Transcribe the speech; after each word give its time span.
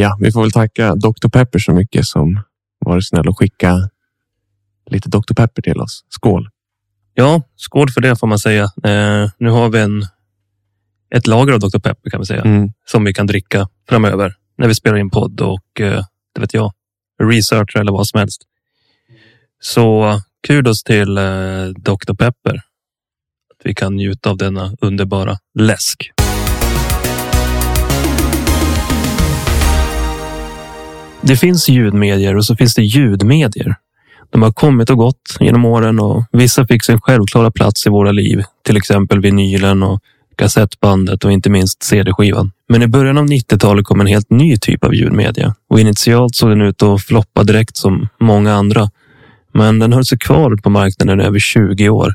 Ja, 0.00 0.16
vi 0.20 0.32
får 0.32 0.40
väl 0.42 0.52
tacka 0.52 0.94
Dr. 0.94 1.28
Pepper 1.28 1.58
så 1.58 1.72
mycket 1.72 2.06
som 2.06 2.40
varit 2.78 3.08
snäll 3.08 3.28
och 3.28 3.38
skicka 3.38 3.88
lite 4.90 5.08
Dr. 5.08 5.34
Pepper 5.36 5.62
till 5.62 5.80
oss. 5.80 6.04
Skål! 6.08 6.48
Ja, 7.14 7.42
skål 7.56 7.90
för 7.90 8.00
det 8.00 8.16
får 8.16 8.26
man 8.26 8.38
säga. 8.38 8.62
Eh, 8.62 9.30
nu 9.38 9.50
har 9.50 9.68
vi 9.70 9.78
en, 9.80 10.02
ett 11.14 11.26
lager 11.26 11.52
av 11.52 11.60
Dr. 11.60 11.78
Pepper 11.78 12.10
kan 12.10 12.20
vi 12.20 12.26
säga 12.26 12.42
Mm. 12.42 12.68
som 12.86 13.04
vi 13.04 13.14
kan 13.14 13.26
dricka 13.26 13.68
framöver 13.88 14.34
när 14.58 14.68
vi 14.68 14.74
spelar 14.74 14.96
in 14.96 15.10
podd 15.10 15.40
och 15.40 15.80
eh, 15.80 16.04
det 16.34 16.40
vet 16.40 16.54
jag, 16.54 16.72
researcher 17.22 17.80
eller 17.80 17.92
vad 17.92 18.06
som 18.06 18.18
helst. 18.18 18.42
Så 19.60 20.20
kudos 20.46 20.82
till 20.82 21.18
eh, 21.18 21.64
Dr. 21.76 22.14
Pepper. 22.18 22.54
Att 23.54 23.60
vi 23.64 23.74
kan 23.74 23.96
njuta 23.96 24.30
av 24.30 24.36
denna 24.36 24.76
underbara 24.80 25.38
läsk. 25.54 26.10
Det 31.28 31.36
finns 31.36 31.68
ljudmedier 31.68 32.36
och 32.36 32.44
så 32.44 32.56
finns 32.56 32.74
det 32.74 32.82
ljudmedier. 32.82 33.74
De 34.30 34.42
har 34.42 34.52
kommit 34.52 34.90
och 34.90 34.96
gått 34.96 35.36
genom 35.40 35.64
åren 35.64 36.00
och 36.00 36.24
vissa 36.32 36.66
fick 36.66 36.84
sin 36.84 37.00
självklara 37.00 37.50
plats 37.50 37.86
i 37.86 37.90
våra 37.90 38.12
liv. 38.12 38.42
Till 38.64 38.76
exempel 38.76 39.20
vinylen 39.20 39.82
och 39.82 40.00
kassettbandet 40.36 41.24
och 41.24 41.32
inte 41.32 41.50
minst 41.50 41.82
CD-skivan. 41.82 42.52
Men 42.68 42.82
i 42.82 42.86
början 42.86 43.18
av 43.18 43.26
90-talet 43.26 43.84
kom 43.84 44.00
en 44.00 44.06
helt 44.06 44.30
ny 44.30 44.56
typ 44.56 44.84
av 44.84 44.94
ljudmedia 44.94 45.54
och 45.70 45.80
initialt 45.80 46.34
såg 46.34 46.50
den 46.50 46.62
ut 46.62 46.82
att 46.82 47.02
floppa 47.02 47.42
direkt 47.42 47.76
som 47.76 48.08
många 48.20 48.54
andra. 48.54 48.90
Men 49.54 49.78
den 49.78 49.92
höll 49.92 50.04
sig 50.04 50.18
kvar 50.18 50.56
på 50.56 50.70
marknaden 50.70 51.20
i 51.20 51.24
över 51.24 51.38
20 51.38 51.88
år. 51.88 52.14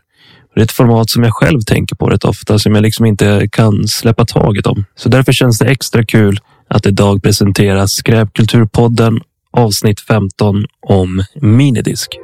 Det 0.56 0.62
är 0.62 0.64
ett 0.64 0.72
format 0.72 1.10
som 1.10 1.24
jag 1.24 1.34
själv 1.34 1.62
tänker 1.62 1.96
på 1.96 2.10
rätt 2.10 2.26
ofta, 2.26 2.60
som 2.60 2.76
jag 2.76 2.82
liksom 2.82 3.06
inte 3.06 3.48
kan 3.52 3.88
släppa 3.88 4.26
taget 4.26 4.68
om. 4.68 4.86
Så 4.96 5.10
därför 5.10 5.32
känns 5.32 5.60
det 5.60 5.66
extra 5.66 6.06
kul 6.06 6.40
att 6.74 6.86
idag 6.86 7.24
presenteras 7.24 7.92
Skräpkulturpodden 7.92 9.20
avsnitt 9.52 10.02
15 10.02 10.66
om 10.82 11.24
minidisk. 11.42 12.23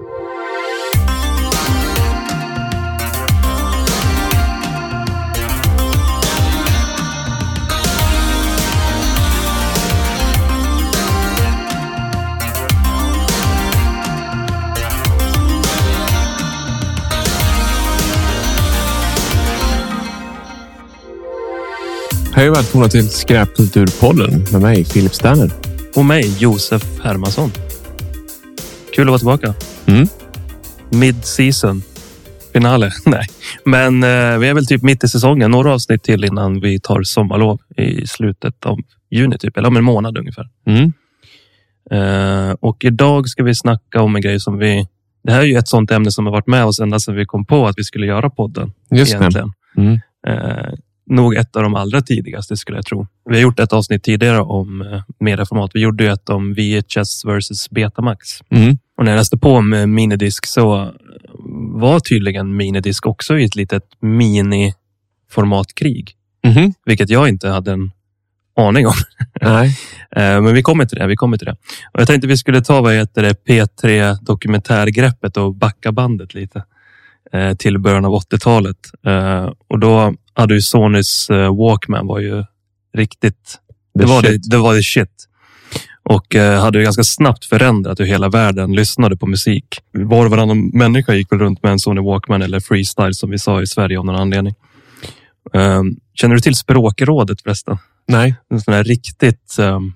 Hej 22.39 22.49
och 22.49 22.55
välkomna 22.55 22.87
till 22.87 23.09
Skräpkulturpodden 23.09 24.45
med 24.51 24.61
mig, 24.61 24.85
Filip 24.85 25.13
Sterner. 25.13 25.51
Och 25.95 26.05
mig, 26.05 26.35
Josef 26.39 26.99
Hermansson. 27.03 27.49
Kul 28.95 29.09
att 29.09 29.23
vara 29.23 29.37
tillbaka. 29.37 29.53
Mm. 29.85 30.07
Mid-season. 30.89 31.81
Finale. 32.53 32.91
Nej, 33.05 33.25
men 33.65 34.03
eh, 34.03 34.37
vi 34.37 34.47
är 34.47 34.53
väl 34.53 34.65
typ 34.65 34.83
mitt 34.83 35.03
i 35.03 35.07
säsongen. 35.07 35.51
Några 35.51 35.73
avsnitt 35.73 36.03
till 36.03 36.25
innan 36.25 36.59
vi 36.59 36.79
tar 36.79 37.03
sommarlov 37.03 37.59
i 37.77 38.07
slutet 38.07 38.65
av 38.65 38.77
juni, 39.09 39.37
typ. 39.37 39.57
eller 39.57 39.67
om 39.67 39.77
en 39.77 39.83
månad 39.83 40.17
ungefär. 40.17 40.49
Mm. 40.67 40.93
Eh, 41.91 42.55
och 42.59 42.85
idag 42.85 43.29
ska 43.29 43.43
vi 43.43 43.55
snacka 43.55 44.01
om 44.01 44.15
en 44.15 44.21
grej 44.21 44.39
som 44.39 44.57
vi... 44.57 44.87
Det 45.23 45.31
här 45.31 45.41
är 45.41 45.45
ju 45.45 45.57
ett 45.57 45.67
sånt 45.67 45.91
ämne 45.91 46.11
som 46.11 46.25
har 46.25 46.33
varit 46.33 46.47
med 46.47 46.65
oss 46.65 46.79
ända 46.79 46.99
sedan 46.99 47.15
vi 47.15 47.25
kom 47.25 47.45
på 47.45 47.67
att 47.67 47.77
vi 47.77 47.83
skulle 47.83 48.05
göra 48.05 48.29
podden. 48.29 48.73
Just 48.91 49.13
egentligen. 49.13 49.53
Mm. 49.77 49.99
Eh, 50.27 50.73
nog 51.09 51.35
ett 51.35 51.55
av 51.55 51.63
de 51.63 51.75
allra 51.75 52.01
tidigaste 52.01 52.57
skulle 52.57 52.77
jag 52.77 52.85
tro. 52.85 53.07
Vi 53.29 53.35
har 53.35 53.41
gjort 53.41 53.59
ett 53.59 53.73
avsnitt 53.73 54.03
tidigare 54.03 54.41
om 54.41 54.81
eh, 54.81 55.01
medieformat. 55.19 55.71
Vi 55.73 55.79
gjorde 55.81 56.03
ju 56.03 56.09
ett 56.11 56.29
om 56.29 56.53
VHS 56.53 57.25
versus 57.25 57.69
Betamax. 57.69 58.27
Mm. 58.49 58.77
Och 58.97 59.03
när 59.05 59.11
jag 59.11 59.17
läste 59.17 59.37
på 59.37 59.51
om 59.53 59.73
eh, 59.73 59.85
minidisk 59.85 60.45
så 60.45 60.93
var 61.73 61.99
tydligen 61.99 62.55
minidisk 62.55 63.07
också 63.07 63.37
i 63.37 63.43
ett 63.45 63.55
litet 63.55 63.83
mini-formatkrig. 64.01 66.11
Mhm. 66.47 66.73
Vilket 66.85 67.09
jag 67.09 67.29
inte 67.29 67.49
hade 67.49 67.71
en 67.71 67.91
aning 68.55 68.87
om. 68.87 68.93
Nej. 69.41 69.77
Eh, 70.15 70.41
Men 70.41 70.53
vi 70.53 70.63
kommer 70.63 70.85
till 70.85 70.97
det. 70.97 71.07
Vi 71.07 71.15
kommer 71.15 71.37
till 71.37 71.45
det. 71.45 71.55
Och 71.93 71.99
jag 72.01 72.07
tänkte 72.07 72.27
vi 72.27 72.37
skulle 72.37 72.61
ta 72.61 72.81
vad 72.81 72.93
heter 72.93 73.21
det, 73.21 73.45
P3 73.47 74.17
dokumentärgreppet 74.21 75.37
och 75.37 75.55
backa 75.55 75.91
bandet 75.91 76.33
lite 76.33 76.63
eh, 77.33 77.53
till 77.55 77.79
början 77.79 78.05
av 78.05 78.11
80-talet. 78.13 78.77
Eh, 79.05 79.51
Och 79.67 79.79
då 79.79 80.13
hade 80.39 80.53
ju 80.53 80.61
Sonys 80.61 81.29
eh, 81.29 81.57
Walkman 81.57 82.07
var 82.07 82.19
ju 82.19 82.43
riktigt. 82.93 83.59
Det 83.93 84.05
var 84.05 84.21
det, 84.21 84.37
det 84.49 84.57
var 84.57 84.75
det 84.75 84.83
shit. 84.83 85.25
Och 86.03 86.35
eh, 86.35 86.61
hade 86.61 86.77
ju 86.77 86.83
ganska 86.83 87.03
snabbt 87.03 87.45
förändrat 87.45 87.99
hur 87.99 88.05
hela 88.05 88.29
världen 88.29 88.75
lyssnade 88.75 89.17
på 89.17 89.27
musik. 89.27 89.79
Var 89.91 90.25
och 90.25 90.31
varannan 90.31 90.67
människa 90.73 91.13
gick 91.13 91.31
väl 91.31 91.39
runt 91.39 91.63
med 91.63 91.71
en 91.71 91.79
Sony 91.79 92.01
Walkman 92.01 92.41
eller 92.41 92.59
Freestyle 92.59 93.13
som 93.13 93.29
vi 93.29 93.39
sa 93.39 93.61
i 93.61 93.67
Sverige 93.67 93.99
av 93.99 94.05
någon 94.05 94.15
anledning. 94.15 94.55
Eh, 95.53 95.81
Känner 96.13 96.35
du 96.35 96.41
till 96.41 96.55
Språkrådet 96.55 97.41
förresten? 97.41 97.77
Nej. 98.07 98.35
sån 98.65 98.73
här 98.73 98.83
riktigt 98.83 99.55
um, 99.59 99.93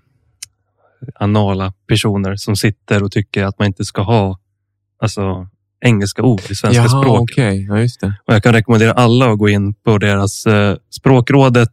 anala 1.16 1.74
personer 1.88 2.36
som 2.36 2.56
sitter 2.56 3.04
och 3.04 3.12
tycker 3.12 3.44
att 3.46 3.60
man 3.60 3.68
inte 3.68 3.86
ska 3.86 4.02
ha 4.02 4.40
alltså, 5.00 5.48
engelska 5.84 6.22
ord 6.24 6.42
i 6.50 6.56
svenska 6.56 6.82
Jaha, 6.82 6.90
språket. 6.90 7.34
okej. 7.34 7.66
Ja, 7.70 7.80
just 7.80 8.02
det. 8.02 8.14
Och 8.28 8.34
jag 8.34 8.44
kan 8.44 8.54
rekommendera 8.54 8.92
alla 8.92 9.32
att 9.32 9.38
gå 9.40 9.50
in 9.50 9.74
på 9.74 9.98
deras 9.98 10.46
eh, 10.46 10.76
språkrådet 10.90 11.70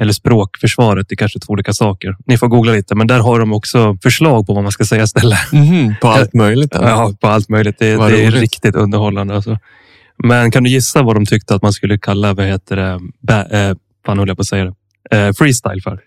eller 0.00 0.12
språkförsvaret. 0.12 1.06
Det 1.08 1.14
är 1.14 1.16
kanske 1.16 1.38
två 1.38 1.52
olika 1.52 1.72
saker. 1.72 2.16
Ni 2.26 2.38
får 2.38 2.48
googla 2.48 2.72
lite, 2.72 2.94
men 2.94 3.06
där 3.06 3.20
har 3.20 3.38
de 3.40 3.52
också 3.52 3.96
förslag 4.02 4.46
på 4.46 4.54
vad 4.54 4.62
man 4.62 4.72
ska 4.72 4.84
säga 4.84 5.02
istället. 5.02 5.52
Mhm, 5.52 5.94
På 6.00 6.08
allt 6.08 6.34
möjligt. 6.34 6.74
alltså. 6.76 6.88
Ja, 6.90 7.12
på 7.20 7.26
allt 7.28 7.48
möjligt. 7.48 7.78
Det, 7.78 7.96
det 7.96 8.24
är 8.24 8.30
riktigt 8.30 8.74
underhållande. 8.74 9.34
Alltså. 9.34 9.58
Men 10.24 10.50
kan 10.50 10.62
du 10.64 10.70
gissa 10.70 11.02
vad 11.02 11.16
de 11.16 11.26
tyckte 11.26 11.54
att 11.54 11.62
man 11.62 11.72
skulle 11.72 11.98
kalla, 11.98 12.34
vad 12.34 12.46
heter 12.46 12.76
det, 12.76 13.00
ba, 13.22 13.34
eh, 13.58 13.74
fan 14.06 14.18
höll 14.18 14.28
jag 14.28 14.36
på 14.36 14.40
att 14.40 14.46
säga 14.46 14.64
det, 15.10 15.16
eh, 15.26 15.32
freestyle 15.32 15.82
för? 15.82 16.00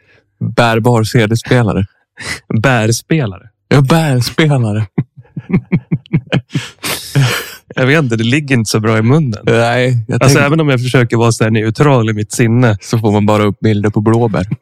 Bärbar 0.55 1.03
CD-spelare. 1.03 1.85
Bärspelare. 2.61 3.49
Ja, 3.67 3.81
bärspelare. 3.81 4.85
Jag 7.75 7.85
vet 7.85 8.03
inte, 8.03 8.15
det 8.15 8.23
ligger 8.23 8.55
inte 8.55 8.69
så 8.69 8.79
bra 8.79 8.97
i 8.97 9.01
munnen. 9.01 9.39
Nej, 9.43 10.05
jag 10.07 10.13
Alltså, 10.23 10.27
tänkte, 10.35 10.45
även 10.45 10.59
om 10.59 10.69
jag 10.69 10.81
försöker 10.81 11.17
vara 11.17 11.31
så 11.31 11.49
neutral 11.49 12.09
i 12.09 12.13
mitt 12.13 12.31
sinne. 12.31 12.77
så 12.81 12.99
får 12.99 13.11
man 13.11 13.25
bara 13.25 13.43
upp 13.43 13.59
bilder 13.59 13.89
på 13.89 14.01
blåbär. 14.01 14.47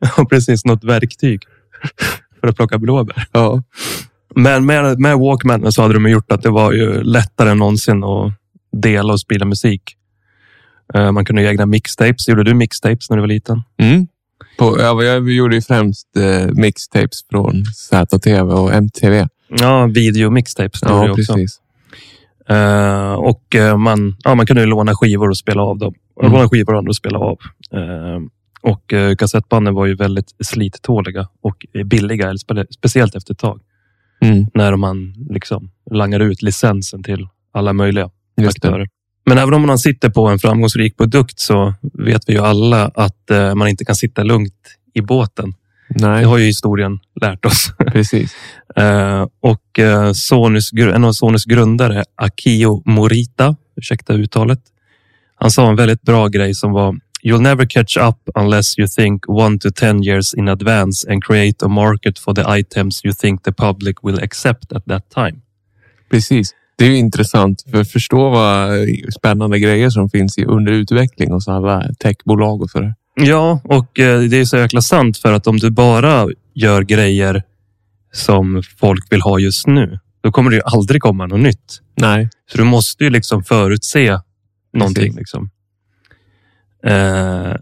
Har 0.00 0.24
precis 0.24 0.64
något 0.64 0.84
verktyg 0.84 1.42
för 2.40 2.48
att 2.48 2.56
plocka 2.56 2.78
blåbär. 2.78 3.26
Ja. 3.32 3.62
Men 4.34 4.66
med, 4.66 5.00
med 5.00 5.18
Walkman 5.18 5.72
så 5.72 5.82
hade 5.82 5.94
de 5.94 6.08
gjort 6.10 6.32
att 6.32 6.42
det 6.42 6.50
var 6.50 6.72
ju 6.72 7.02
lättare 7.02 7.50
än 7.50 7.58
någonsin 7.58 8.04
att 8.04 8.32
dela 8.82 9.12
och 9.12 9.20
sprida 9.20 9.44
musik. 9.44 9.82
Eh, 10.94 11.12
Man 11.12 11.24
kunde 11.24 11.42
göra 11.42 11.52
egna 11.52 11.66
mixtapes. 11.66 12.28
Gjorde 12.28 12.44
du 12.44 12.54
mixtapes 12.54 13.10
när 13.10 13.16
du 13.16 13.20
var 13.20 13.28
liten? 13.28 13.62
Mm. 13.78 14.06
På, 14.58 14.76
ja, 14.80 15.02
jag 15.02 15.30
gjorde 15.30 15.54
ju 15.56 15.62
främst 15.62 16.06
eh, 16.16 16.46
mixtapes 16.52 17.24
från 17.30 17.64
ZTV 17.64 18.40
och 18.52 18.72
MTV. 18.74 19.26
Ja, 19.48 19.86
video 19.86 20.30
mixtapes. 20.30 20.80
det 20.80 20.88
Ja, 20.88 21.14
precis. 21.16 21.60
Eh, 22.48 23.12
och 23.12 23.54
eh, 23.54 23.76
man, 23.76 24.16
ja, 24.24 24.34
man 24.34 24.46
kunde 24.46 24.62
ju 24.62 24.68
låna 24.68 24.94
skivor 24.94 25.28
och 25.28 25.36
spela 25.38 25.62
av 25.62 25.78
dem. 25.78 25.94
Mm. 26.20 26.32
Låna 26.32 26.48
skivor 26.48 26.76
andra 26.76 26.88
och 26.88 26.96
spela 26.96 27.18
av. 27.18 27.38
Eh, 27.72 28.20
och 28.62 28.92
uh, 28.92 29.14
kassettbanden 29.16 29.74
var 29.74 29.86
ju 29.86 29.94
väldigt 29.94 30.34
slittåliga 30.44 31.28
och 31.42 31.66
billiga, 31.84 32.24
eller 32.24 32.38
spe- 32.38 32.66
speciellt 32.70 33.14
efter 33.14 33.34
ett 33.34 33.38
tag. 33.38 33.60
Mm. 34.20 34.46
När 34.54 34.76
man 34.76 35.14
liksom 35.30 35.70
langar 35.90 36.20
ut 36.20 36.42
licensen 36.42 37.02
till 37.02 37.28
alla 37.52 37.72
möjliga 37.72 38.10
Just 38.36 38.62
det. 38.62 38.68
aktörer. 38.68 38.88
Men 39.26 39.38
även 39.38 39.54
om 39.54 39.66
man 39.66 39.78
sitter 39.78 40.10
på 40.10 40.26
en 40.28 40.38
framgångsrik 40.38 40.96
produkt 40.96 41.38
så 41.38 41.74
vet 41.82 42.22
vi 42.26 42.32
ju 42.32 42.38
alla 42.38 42.90
att 42.94 43.30
man 43.54 43.68
inte 43.68 43.84
kan 43.84 43.96
sitta 43.96 44.22
lugnt 44.22 44.54
i 44.94 45.00
båten. 45.00 45.54
Det 45.88 46.06
Nej, 46.06 46.24
har 46.24 46.38
ju 46.38 46.44
historien 46.44 46.98
lärt 47.20 47.44
oss. 47.44 47.72
precis. 47.92 48.34
Eh, 48.76 49.26
och 49.40 49.78
eh, 49.78 50.12
Sonys, 50.12 50.72
en 50.72 51.04
av 51.04 51.12
Sonys 51.12 51.44
grundare, 51.44 52.04
Akio 52.16 52.82
Morita, 52.84 53.56
ursäkta 53.76 54.12
uttalet. 54.12 54.60
Han 55.34 55.50
sa 55.50 55.68
en 55.68 55.76
väldigt 55.76 56.02
bra 56.02 56.28
grej 56.28 56.54
som 56.54 56.72
var 56.72 56.96
You'll 57.24 57.42
never 57.42 57.66
catch 57.66 57.96
up 57.96 58.16
unless 58.34 58.78
you 58.78 58.88
think 58.88 59.28
one 59.28 59.58
to 59.58 59.70
ten 59.70 60.02
years 60.02 60.34
in 60.34 60.48
advance 60.48 61.12
and 61.12 61.24
create 61.24 61.64
a 61.64 61.68
market 61.68 62.18
for 62.18 62.34
the 62.34 62.58
items 62.58 63.04
you 63.04 63.14
think 63.14 63.42
the 63.42 63.52
public 63.52 63.96
will 64.02 64.24
accept 64.24 64.72
at 64.72 64.84
that 64.84 65.10
time. 65.10 65.40
Precis. 66.10 66.54
Det 66.76 66.84
är 66.84 66.88
ju 66.88 66.96
intressant 66.96 67.64
för 67.70 67.80
att 67.80 67.90
förstå 67.90 68.30
vad 68.30 68.70
spännande 69.16 69.58
grejer 69.58 69.90
som 69.90 70.10
finns 70.10 70.38
i 70.38 70.44
under 70.44 70.72
utveckling 70.72 71.32
hos 71.32 71.48
alla 71.48 71.92
techbolag 71.98 72.62
och 72.62 72.70
sådär. 72.70 72.94
Ja, 73.14 73.60
och 73.64 73.98
eh, 74.00 74.20
det 74.20 74.36
är 74.36 74.44
så 74.44 74.56
jäkla 74.56 74.80
sant 74.80 75.18
för 75.18 75.32
att 75.32 75.46
om 75.46 75.56
du 75.56 75.70
bara 75.70 76.28
gör 76.54 76.82
grejer 76.82 77.42
som 78.12 78.62
folk 78.78 79.12
vill 79.12 79.20
ha 79.22 79.38
just 79.38 79.66
nu, 79.66 79.98
då 80.20 80.32
kommer 80.32 80.50
det 80.50 80.56
ju 80.56 80.62
aldrig 80.64 81.02
komma 81.02 81.26
något 81.26 81.40
nytt. 81.40 81.80
Nej, 81.96 82.28
Så 82.52 82.58
du 82.58 82.64
måste 82.64 83.04
ju 83.04 83.10
liksom 83.10 83.44
förutse 83.44 84.18
någonting. 84.72 85.14
Liksom. 85.16 85.50
Eh, 86.86 87.54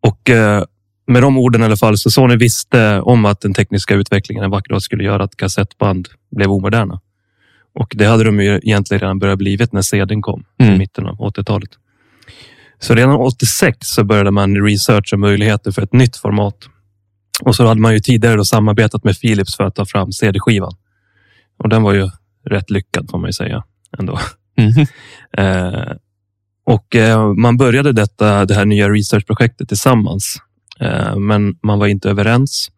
och 0.00 0.30
eh, 0.30 0.64
med 1.06 1.22
de 1.22 1.38
orden 1.38 1.62
i 1.62 1.64
alla 1.64 1.76
fall, 1.76 1.98
så 1.98 2.10
Sony 2.10 2.36
visste 2.36 3.00
om 3.00 3.24
att 3.24 3.40
den 3.40 3.54
tekniska 3.54 3.94
utvecklingen 3.94 4.44
en 4.44 4.50
vacker 4.50 4.72
dag 4.72 4.82
skulle 4.82 5.04
göra 5.04 5.24
att 5.24 5.36
kassettband 5.36 6.08
blev 6.36 6.50
omoderna. 6.50 7.00
Och 7.74 7.92
det 7.96 8.04
hade 8.04 8.24
de 8.24 8.40
ju 8.40 8.56
egentligen 8.62 9.00
redan 9.00 9.18
börjat 9.18 9.38
blivit 9.38 9.72
när 9.72 9.82
CDn 9.82 10.22
kom 10.22 10.44
Mm. 10.58 10.74
i 10.74 10.78
mitten 10.78 11.06
av 11.06 11.16
80-talet. 11.18 11.70
Så 12.78 12.94
redan 12.94 13.16
86 13.16 13.78
så 13.80 14.04
började 14.04 14.30
man 14.30 14.56
researcha 14.56 15.16
möjligheter 15.16 15.70
för 15.70 15.82
ett 15.82 15.92
nytt 15.92 16.16
format. 16.16 16.56
Och 17.42 17.56
så 17.56 17.66
hade 17.66 17.80
man 17.80 17.92
ju 17.92 18.00
tidigare 18.00 18.44
samarbetat 18.44 19.04
med 19.04 19.20
Philips 19.20 19.56
för 19.56 19.64
att 19.64 19.74
ta 19.74 19.86
fram 19.86 20.12
CD-skivan. 20.12 20.72
Och 21.58 21.68
den 21.68 21.82
var 21.82 21.92
ju 21.94 22.10
rätt 22.44 22.70
lyckad 22.70 23.10
får 23.10 23.18
man 23.18 23.28
ju 23.28 23.32
säga 23.32 23.64
ändå. 23.98 24.18
Mhm. 24.58 24.86
Eh, 25.38 25.92
och 26.66 26.96
eh, 26.96 27.32
man 27.32 27.56
började 27.56 27.92
detta, 27.92 28.44
det 28.44 28.54
här 28.54 28.64
nya 28.64 28.88
researchprojektet 28.88 29.68
tillsammans. 29.68 30.36
Eh, 30.80 31.16
men 31.16 31.56
man 31.62 31.78
var 31.78 31.86
inte 31.86 32.10
överens. 32.10 32.70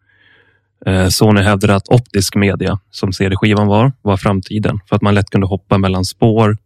Eh, 0.85 1.07
Sony 1.07 1.41
hävdade 1.41 1.75
att 1.75 1.87
optisk 1.87 2.35
media, 2.35 2.79
som 2.91 3.13
CD-skivan 3.13 3.67
var, 3.67 3.93
var 4.01 4.17
framtiden. 4.17 4.79
För 4.89 4.95
att 4.95 5.01
man 5.01 5.15
lätt 5.15 5.29
kunde 5.29 5.47
hoppa 5.47 5.77
mellan 5.77 6.05
spår 6.05 6.57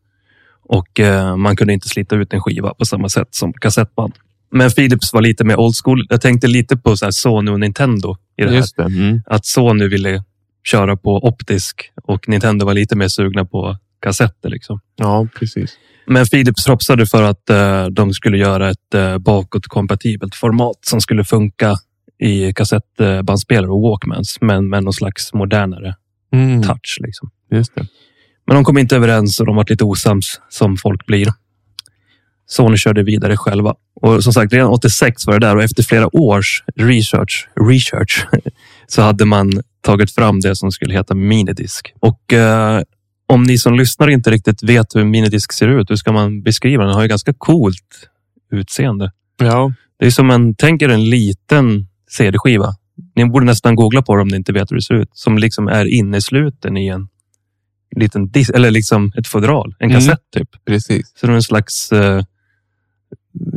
och 0.63 0.99
eh, 0.99 1.35
man 1.35 1.55
kunde 1.55 1.73
inte 1.73 1.89
slita 1.89 2.15
ut 2.15 2.33
en 2.33 2.41
skiva 2.41 2.73
på 2.73 2.85
samma 2.85 3.09
sätt 3.09 3.27
som 3.31 3.53
kassettband. 3.53 4.13
Men 4.51 4.69
Philips 4.71 5.13
var 5.13 5.21
lite 5.21 5.43
mer 5.43 5.59
old 5.59 5.75
school. 5.83 6.05
Jag 6.09 6.21
tänkte 6.21 6.47
lite 6.47 6.77
på 6.77 6.97
så 6.97 7.05
här 7.05 7.11
Sony 7.11 7.51
och 7.51 7.59
Nintendo 7.59 8.17
i 8.37 8.43
det 8.43 8.51
här 8.51 8.65
det. 8.77 8.83
Mm. 8.83 9.21
att 9.25 9.45
Sony 9.45 9.87
ville 9.87 10.23
köra 10.63 10.97
på 10.97 11.17
optisk 11.17 11.91
och 12.03 12.29
Nintendo 12.29 12.65
var 12.65 12.73
lite 12.73 12.95
mer 12.95 13.07
sugna 13.07 13.45
på 13.45 13.77
kassetter. 14.01 14.49
Liksom. 14.49 14.79
Ja, 14.95 15.27
precis. 15.39 15.77
Men 16.07 16.25
Philips 16.25 16.65
propsade 16.65 17.05
för 17.05 17.23
att 17.23 17.49
eh, 17.49 17.85
de 17.85 18.13
skulle 18.13 18.37
göra 18.37 18.69
ett 18.69 18.93
eh, 18.93 19.17
bakåtkompatibelt 19.17 20.35
format 20.35 20.77
som 20.81 21.01
skulle 21.01 21.23
funka 21.23 21.75
i 22.19 22.53
kassettbandspelare 22.53 23.71
och 23.71 23.81
Walkmans, 23.81 24.37
men 24.41 24.69
med 24.69 24.83
någon 24.83 24.93
slags 24.93 25.33
modernare 25.33 25.95
Mm. 26.33 26.63
touch. 26.63 26.97
Liksom. 27.01 27.29
Just 27.51 27.75
det. 27.75 27.87
Men 28.47 28.55
de 28.55 28.63
kom 28.63 28.77
inte 28.77 28.95
överens 28.95 29.39
och 29.39 29.45
de 29.45 29.55
var 29.55 29.65
lite 29.69 29.83
osams 29.83 30.41
som 30.49 30.77
folk 30.77 31.05
blir. 31.05 31.27
Sony 32.47 32.77
körde 32.77 33.03
vidare 33.03 33.37
själva. 33.37 33.75
Och 34.01 34.23
som 34.23 34.33
sagt, 34.33 34.53
redan 34.53 34.69
86 34.69 35.27
var 35.27 35.39
det 35.39 35.47
där 35.47 35.55
och 35.55 35.63
efter 35.63 35.83
flera 35.83 36.15
års 36.15 36.63
research, 36.75 37.47
research 37.69 38.25
så 38.87 39.01
hade 39.01 39.25
man 39.25 39.51
tagit 39.81 40.11
fram 40.11 40.39
det 40.39 40.55
som 40.55 40.71
skulle 40.71 40.93
heta 40.93 41.15
minidisk. 41.15 41.93
Och 41.99 42.33
eh, 42.33 42.81
om 43.27 43.43
ni 43.43 43.57
som 43.57 43.75
lyssnar 43.75 44.09
inte 44.09 44.31
riktigt 44.31 44.63
vet 44.63 44.95
hur 44.95 45.03
minidisk 45.03 45.53
ser 45.53 45.67
ut, 45.67 45.89
hur 45.89 45.95
ska 45.95 46.11
man 46.11 46.43
beskriva 46.43 46.83
den? 46.83 46.87
Den 46.87 46.95
har 46.95 47.01
ju 47.01 47.07
ganska 47.07 47.33
coolt 47.37 48.09
utseende. 48.51 49.11
Ja, 49.37 49.73
Det 49.99 50.05
är 50.05 50.11
som 50.11 50.29
en, 50.29 50.55
tänk 50.55 50.81
er 50.81 50.89
en 50.89 51.09
liten 51.09 51.87
CD-skiva. 52.09 52.75
Ni 53.15 53.25
borde 53.25 53.45
nästan 53.45 53.75
googla 53.75 54.01
på 54.01 54.15
det 54.15 54.21
om 54.21 54.27
ni 54.27 54.35
inte 54.35 54.53
vet 54.53 54.71
hur 54.71 54.75
det 54.75 54.81
ser 54.81 54.93
ut. 54.93 55.09
Som 55.13 55.37
liksom 55.37 55.67
är 55.67 55.85
innesluten 55.85 56.77
i 56.77 56.87
en 56.87 57.07
liten 57.95 58.27
dis 58.31 58.49
eller 58.49 58.71
liksom 58.71 59.11
ett 59.17 59.27
fodral, 59.27 59.75
en 59.79 59.89
Mm. 59.91 60.01
kassett 60.01 60.21
typ. 60.35 60.49
precis. 60.65 61.11
Så 61.15 61.25
det 61.27 61.33
är 61.33 61.35
en 61.35 61.43
slags 61.43 61.91
eh, 61.91 62.23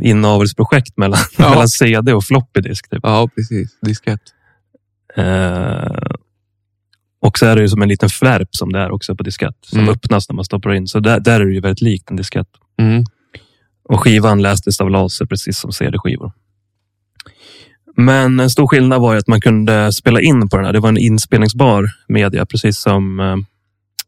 inavelsprojekt 0.03 0.97
mellan, 0.97 1.19
Ja. 1.37 1.49
mellan 1.49 1.69
CD 1.69 2.13
och 2.13 2.23
floppy 2.23 2.61
disk. 2.61 2.89
Typ. 2.89 2.99
Ja, 3.03 3.29
precis. 3.35 3.77
Diskett. 3.81 4.21
Eh, 5.15 6.11
och 7.21 7.37
så 7.37 7.45
är 7.45 7.55
det 7.55 7.61
ju 7.61 7.69
som 7.69 7.81
en 7.81 7.89
liten 7.89 8.09
flärp 8.09 8.47
som 8.55 8.71
det 8.73 8.79
är 8.79 8.91
också 8.91 9.15
på 9.15 9.23
diskett 9.23 9.55
som 9.61 9.79
Mm. 9.79 9.91
öppnas 9.93 10.29
när 10.29 10.35
man 10.35 10.45
stoppar 10.45 10.73
in. 10.73 10.87
Så 10.87 10.99
där, 10.99 11.19
där 11.19 11.41
är 11.41 11.45
det 11.45 11.53
ju 11.53 11.59
väldigt 11.59 11.81
likt 11.81 12.09
en 12.11 12.15
diskett. 12.17 12.47
Mm. 12.79 13.03
Och 13.89 13.99
skivan 14.03 14.41
lästes 14.41 14.81
av 14.81 14.89
laser 14.89 15.25
precis 15.25 15.59
som 15.59 15.71
CD-skivor. 15.71 16.31
Men 17.95 18.39
en 18.39 18.49
stor 18.49 18.67
skillnad 18.67 19.01
var 19.01 19.13
ju 19.13 19.19
att 19.19 19.27
man 19.27 19.41
kunde 19.41 19.93
spela 19.93 20.21
in 20.21 20.49
på 20.49 20.57
den 20.57 20.65
här. 20.65 20.73
Det 20.73 20.79
var 20.79 20.89
en 20.89 20.97
inspelningsbar 20.97 21.85
media, 22.07 22.45
precis 22.45 22.79
som 22.79 23.19
eh, 23.19 23.35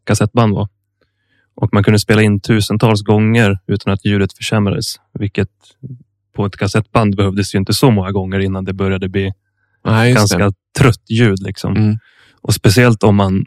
kassettband 0.10 0.54
var. 0.56 0.68
Och 1.56 1.70
man 1.74 1.84
kunde 1.84 2.00
spela 2.00 2.22
in 2.22 2.40
tusentals 2.40 3.02
gånger 3.02 3.58
utan 3.68 3.94
att 3.94 4.06
ljudet 4.06 4.34
försämrades. 4.34 4.96
Vilket 5.20 5.50
på 6.36 6.46
ett 6.46 6.58
kassettband 6.58 7.16
behövdes 7.16 7.56
ju 7.56 7.60
inte 7.60 7.74
så 7.74 7.92
många 7.92 8.12
gånger 8.12 8.40
innan 8.40 8.66
det 8.66 8.74
började 8.74 9.10
bli 9.10 9.32
Nej, 9.86 10.14
ganska 10.14 10.38
det. 10.38 10.54
trött 10.80 11.10
ljud. 11.10 11.40
Liksom. 11.42 11.76
Mm. 11.76 11.98
Och 12.42 12.54
speciellt 12.54 13.04
om 13.04 13.16
man 13.16 13.46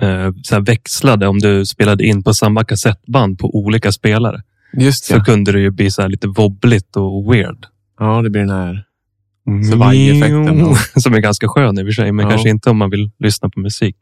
eh, 0.00 0.30
så 0.42 0.60
växlade, 0.60 1.26
om 1.26 1.38
du 1.38 1.66
spelade 1.66 2.04
in 2.06 2.22
på 2.22 2.34
samma 2.34 2.64
kassettband 2.64 3.38
på 3.38 3.56
olika 3.56 3.92
spelare. 3.92 4.42
Just 4.72 5.04
Så 5.04 5.14
det. 5.18 5.24
kunde 5.24 5.52
det 5.52 5.60
ju 5.60 5.70
bli 5.70 5.90
så 5.90 6.02
här 6.02 6.08
lite 6.08 6.28
wobbligt 6.28 6.96
och 6.96 7.34
weird. 7.34 7.66
Ja, 7.98 8.22
det 8.22 8.30
blir 8.30 8.40
den 8.40 8.50
här 8.50 8.84
Svaj-effekten, 9.72 10.58
ja. 10.58 10.74
Som 11.00 11.14
är 11.14 11.18
ganska 11.20 11.48
skön 11.48 11.78
i 11.78 11.82
och 11.82 11.86
för 11.86 11.92
sig, 11.92 12.12
men 12.12 12.24
Ja. 12.24 12.30
kanske 12.30 12.48
inte 12.48 12.70
om 12.70 12.76
man 12.78 12.90
vill 12.90 13.10
lyssna 13.18 13.48
på 13.50 13.60
musik. 13.60 13.96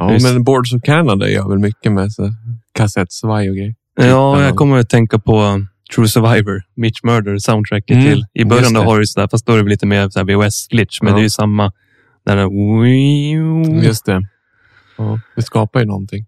Ja, 0.00 0.12
Just. 0.12 0.26
men 0.26 0.44
Boards 0.44 0.74
of 0.74 0.82
Canada 0.82 1.28
gör 1.28 1.48
väl 1.48 1.58
mycket 1.58 1.92
med 1.92 2.12
så 2.12 2.32
kassettsvaj 2.74 3.50
och 3.50 3.56
grejer. 3.56 3.74
Ja, 4.00 4.42
jag 4.44 4.56
kommer 4.56 4.78
att 4.78 4.88
tänka 4.90 5.18
på 5.18 5.64
True 5.94 6.08
Survivor, 6.08 6.62
Mitch 6.76 7.02
Murder, 7.02 7.38
soundtracket 7.38 7.90
Mm, 7.96 8.06
till. 8.06 8.24
I 8.34 8.44
början 8.44 8.72
då 8.72 8.80
har 8.80 8.98
du 8.98 9.06
sådär, 9.06 9.28
fast 9.30 9.46
då 9.46 9.52
är 9.52 9.62
det 9.62 9.68
lite 9.70 9.86
mer 9.86 10.08
så 10.10 10.18
här 10.18 10.26
VHS-glitch, 10.26 10.98
men 11.02 11.10
Ja. 11.10 11.14
det 11.16 11.20
är 11.20 11.22
ju 11.22 11.30
samma. 11.30 11.72
Den 12.26 12.36
där... 12.36 13.84
Just 13.86 14.04
det. 14.06 14.22
Ja, 14.98 15.20
det 15.36 15.42
skapar 15.42 15.80
ju 15.80 15.86
någonting. 15.86 16.26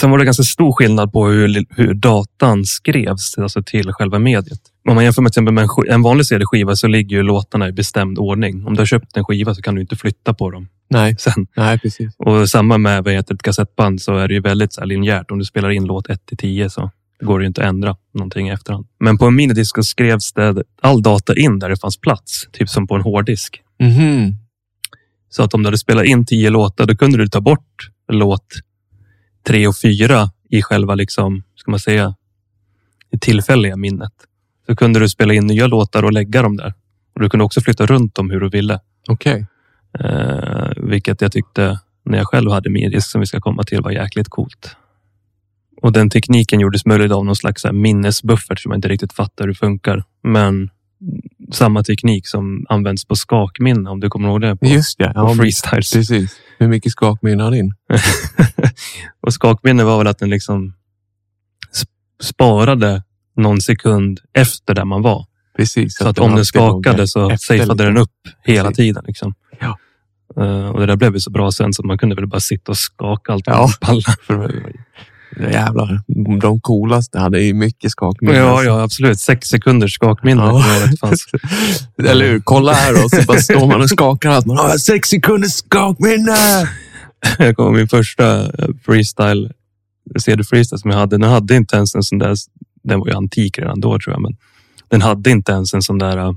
Sen 0.00 0.10
var 0.10 0.18
det 0.18 0.24
ganska 0.24 0.42
stor 0.42 0.72
skillnad 0.72 1.12
på 1.12 1.26
hur, 1.28 1.64
hur 1.76 1.94
datan 1.94 2.64
skrevs 2.64 3.38
alltså 3.38 3.62
till 3.62 3.92
själva 3.92 4.18
mediet. 4.18 4.60
Om 4.88 4.94
man 4.94 5.04
jämför 5.04 5.22
med, 5.22 5.32
till 5.32 5.42
med 5.42 5.64
en, 5.64 5.68
en 5.90 6.02
vanlig 6.02 6.26
CD-skiva 6.26 6.76
så 6.76 6.86
ligger 6.86 7.16
ju 7.16 7.22
låtarna 7.22 7.68
i 7.68 7.72
bestämd 7.72 8.18
ordning. 8.18 8.66
Om 8.66 8.74
du 8.74 8.80
har 8.80 8.86
köpt 8.86 9.16
en 9.16 9.24
skiva 9.24 9.54
så 9.54 9.62
kan 9.62 9.74
du 9.74 9.80
inte 9.80 9.96
flytta 9.96 10.34
på 10.34 10.50
dem 10.50 10.68
Nej, 10.90 11.16
sen. 11.18 11.46
nej 11.56 11.78
precis. 11.78 12.14
Och 12.18 12.48
samma 12.48 12.78
med 12.78 13.04
vad 13.04 13.12
heter 13.12 13.34
ett 13.34 13.42
kassettband 13.42 14.02
så 14.02 14.16
är 14.16 14.28
det 14.28 14.34
ju 14.34 14.40
väldigt 14.40 14.72
så 14.72 14.84
linjärt. 14.84 15.30
Om 15.30 15.38
du 15.38 15.44
spelar 15.44 15.70
in 15.70 15.84
låt 15.84 16.08
1 16.10 16.26
till 16.26 16.36
10 16.36 16.70
så 16.70 16.90
går 17.20 17.40
det 17.40 17.46
inte 17.46 17.62
att 17.62 17.68
ändra 17.68 17.96
någonting 18.14 18.48
i 18.48 18.50
efterhand. 18.50 18.86
Men 19.00 19.18
på 19.18 19.26
en 19.26 19.34
minidisk 19.34 19.84
skrevs 19.84 20.32
det 20.32 20.62
all 20.82 21.02
data 21.02 21.36
in 21.36 21.58
där 21.58 21.68
det 21.68 21.76
fanns 21.76 22.00
plats, 22.00 22.48
typ 22.52 22.68
som 22.68 22.86
på 22.86 22.94
en 22.94 23.02
hårddisk. 23.02 23.62
Mhm. 23.80 24.34
Så 25.30 25.42
att 25.42 25.54
om 25.54 25.62
du 25.62 25.66
hade 25.66 25.78
spelat 25.78 26.04
in 26.04 26.26
tio 26.26 26.50
låtar, 26.50 26.86
då 26.86 26.96
kunde 26.96 27.18
du 27.18 27.28
ta 27.28 27.40
bort 27.40 27.90
låt 28.12 28.46
tre 29.46 29.66
och 29.66 29.76
fyra 29.76 30.30
i 30.50 30.62
själva, 30.62 30.94
liksom, 30.94 31.42
ska 31.56 31.70
man 31.70 31.80
säga, 31.80 32.14
det 33.10 33.20
tillfälliga 33.20 33.76
minnet. 33.76 34.12
Så 34.66 34.76
kunde 34.76 35.00
du 35.00 35.08
spela 35.08 35.34
in 35.34 35.46
nya 35.46 35.66
låtar 35.66 36.02
och 36.02 36.12
lägga 36.12 36.42
dem 36.42 36.56
där. 36.56 36.74
Och 37.14 37.20
Du 37.20 37.30
kunde 37.30 37.44
också 37.44 37.60
flytta 37.60 37.86
runt 37.86 38.14
dem 38.14 38.30
hur 38.30 38.40
du 38.40 38.48
ville. 38.48 38.80
Okej. 39.08 39.46
Eh, 40.00 40.68
vilket 40.76 41.20
jag 41.20 41.32
tyckte, 41.32 41.78
när 42.04 42.18
jag 42.18 42.26
själv 42.26 42.50
hade 42.50 42.70
minidisk 42.70 43.10
som 43.10 43.20
vi 43.20 43.26
ska 43.26 43.40
komma 43.40 43.62
till, 43.62 43.80
var 43.80 43.90
jäkligt 43.90 44.28
coolt. 44.28 44.76
Och 45.82 45.92
den 45.92 46.10
tekniken 46.10 46.60
gjordes 46.60 46.86
möjligt 46.86 47.12
av 47.12 47.24
någon 47.24 47.36
slags 47.36 47.64
minnesbuffert 47.72 48.60
som 48.60 48.72
jag 48.72 48.78
inte 48.78 48.88
riktigt 48.88 49.12
fattar 49.12 49.44
hur 49.44 49.48
det 49.48 49.54
funkar. 49.58 50.04
Men 50.22 50.70
samma 51.52 51.82
teknik 51.84 52.26
som 52.26 52.66
används 52.68 53.04
på 53.04 53.16
skakminne, 53.16 53.90
om 53.90 54.00
du 54.00 54.08
kommer 54.10 54.28
ihåg 54.28 54.40
det? 54.40 54.56
På, 54.56 54.66
Just 54.66 54.98
det. 54.98 55.12
Ja, 55.14 55.34
freestyles. 55.34 55.92
precis. 55.92 56.36
Hur 56.58 56.68
mycket 56.68 56.92
skakminne 56.92 57.42
har 57.42 57.50
din? 57.50 57.72
och 59.20 59.34
skakminne 59.34 59.84
var 59.84 59.98
väl 59.98 60.06
att 60.06 60.18
den 60.18 60.30
liksom 60.30 60.74
sp- 61.72 62.22
sparade 62.22 63.02
någon 63.36 63.60
sekund 63.60 64.20
efter 64.32 64.74
där 64.74 64.84
man 64.84 65.02
var. 65.02 65.26
Precis. 65.56 65.96
Så 65.96 66.08
att 66.08 66.16
den 66.16 66.24
om 66.24 66.34
den 66.36 66.44
skakade 66.44 67.08
så 67.08 67.36
safeade 67.38 67.84
den 67.84 67.96
upp 67.96 68.10
hela 68.44 68.68
Precis. 68.68 68.76
tiden. 68.76 69.04
Liksom. 69.06 69.34
Ja. 69.60 69.78
Eh, 70.36 70.68
och 70.68 70.80
det 70.80 70.86
där 70.86 70.96
blev 70.96 71.14
ju 71.14 71.20
så 71.20 71.30
bra 71.30 71.52
sen 71.52 71.72
så 71.72 71.82
man 71.82 71.98
kunde 71.98 72.14
väl 72.14 72.26
bara 72.26 72.40
sitta 72.40 72.72
och 72.72 72.78
skaka 72.78 73.32
allt 73.32 73.44
Ja. 73.46 73.68
För, 74.26 74.72
jävlar, 75.40 76.00
de 76.40 76.60
coolaste 76.60 77.18
hade 77.18 77.40
ju 77.40 77.54
mycket 77.54 77.90
skakminne. 77.90 78.36
Ja, 78.36 78.50
alltså. 78.50 78.64
ja, 78.64 78.82
absolut. 78.82 79.20
Sex 79.20 79.48
sekunders 79.48 79.94
skakminne. 79.94 80.42
Ja. 80.42 80.62
Eller 82.10 82.26
hur? 82.26 82.40
Kolla 82.40 82.72
här 82.72 83.04
och 83.04 83.10
så 83.10 83.22
bara 83.26 83.38
står 83.38 83.66
man 83.66 83.82
och 83.82 83.88
skakar 83.88 84.30
allt. 84.30 84.46
Man 84.46 84.56
har 84.56 84.78
sex 84.78 85.08
sekunders 85.08 85.52
skakminne! 85.52 86.68
Jag 87.38 87.56
kommer 87.56 87.78
min 87.78 87.88
första 87.88 88.42
eh, 88.42 88.68
freestyle, 88.84 89.52
CD 90.18 90.44
freestyle 90.44 90.78
som 90.78 90.90
jag 90.90 90.98
hade. 90.98 91.18
Den 91.18 91.30
hade 91.30 91.56
inte 91.56 91.76
ens 91.76 91.94
en 91.94 92.02
sån 92.02 92.18
där, 92.18 92.34
den 92.84 93.00
var 93.00 93.06
ju 93.06 93.12
antik 93.12 93.58
redan 93.58 93.80
då 93.80 93.98
tror 93.98 94.14
jag, 94.14 94.22
men 94.22 94.36
den 94.88 95.02
hade 95.02 95.30
inte 95.30 95.52
ens 95.52 95.74
en 95.74 95.82
sån 95.82 95.98
där 95.98 96.16
eh, 96.16 96.32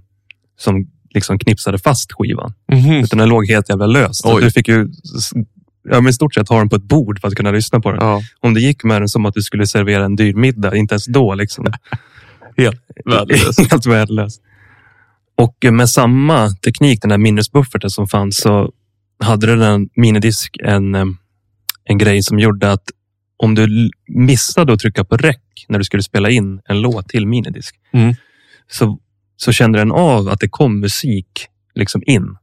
som 0.59 0.87
liksom 1.13 1.39
knipsade 1.39 1.79
fast 1.79 2.11
skivan. 2.11 2.53
Mhm. 2.71 2.91
Utan 2.91 3.19
den 3.19 3.29
låg 3.29 3.47
helt 3.47 3.69
jävla 3.69 3.85
lös. 3.85 4.17
Så 4.17 4.35
Oj. 4.35 4.43
du 4.43 4.51
fick 4.51 4.67
ju 4.67 4.89
ja, 5.89 6.01
men 6.01 6.07
i 6.09 6.13
stort 6.13 6.33
sett 6.33 6.49
ha 6.49 6.57
den 6.57 6.69
på 6.69 6.75
ett 6.75 6.83
bord 6.83 7.21
för 7.21 7.27
att 7.27 7.35
kunna 7.35 7.51
lyssna 7.51 7.79
på 7.79 7.91
den. 7.91 7.99
Ja, 8.01 8.21
Om 8.39 8.53
det 8.53 8.61
gick 8.61 8.83
med 8.83 9.01
den 9.01 9.07
som 9.09 9.25
att 9.25 9.33
du 9.33 9.41
skulle 9.41 9.67
servera 9.67 10.05
en 10.05 10.15
dyr 10.15 10.33
middag, 10.33 10.75
inte 10.75 10.93
ens 10.93 11.05
då. 11.05 11.33
Liksom. 11.35 11.65
helt 12.57 12.81
värdelöst. 13.05 13.59
Helt 13.71 13.85
värdelöst. 13.85 14.41
Och 15.37 15.55
med 15.71 15.89
samma 15.89 16.49
teknik, 16.49 17.01
den 17.01 17.09
där 17.09 17.17
minnesbufferten 17.17 17.89
som 17.89 18.07
fanns, 18.07 18.37
så 18.37 18.71
hade 19.23 19.55
den 19.55 19.89
minidisk 19.95 20.57
en, 20.63 20.95
en 21.83 21.97
grej 21.97 22.23
som 22.23 22.39
gjorde 22.39 22.71
att 22.71 22.83
om 23.37 23.55
du 23.55 23.89
missade 24.07 24.73
att 24.73 24.79
trycka 24.79 25.03
på 25.05 25.17
räck 25.17 25.65
när 25.69 25.77
du 25.77 25.83
skulle 25.83 26.03
spela 26.03 26.29
in 26.29 26.61
en 26.65 26.81
låt 26.81 27.09
till 27.09 27.27
minidisk, 27.27 27.75
Mm. 27.93 28.15
så 28.71 28.99
så 29.43 29.51
kände 29.51 29.79
den 29.79 29.91
av 29.91 30.29
att 30.29 30.39
det 30.39 30.47
kom 30.49 30.79
musik 30.79 31.47
liksom 31.75 32.01
in. 32.05 32.35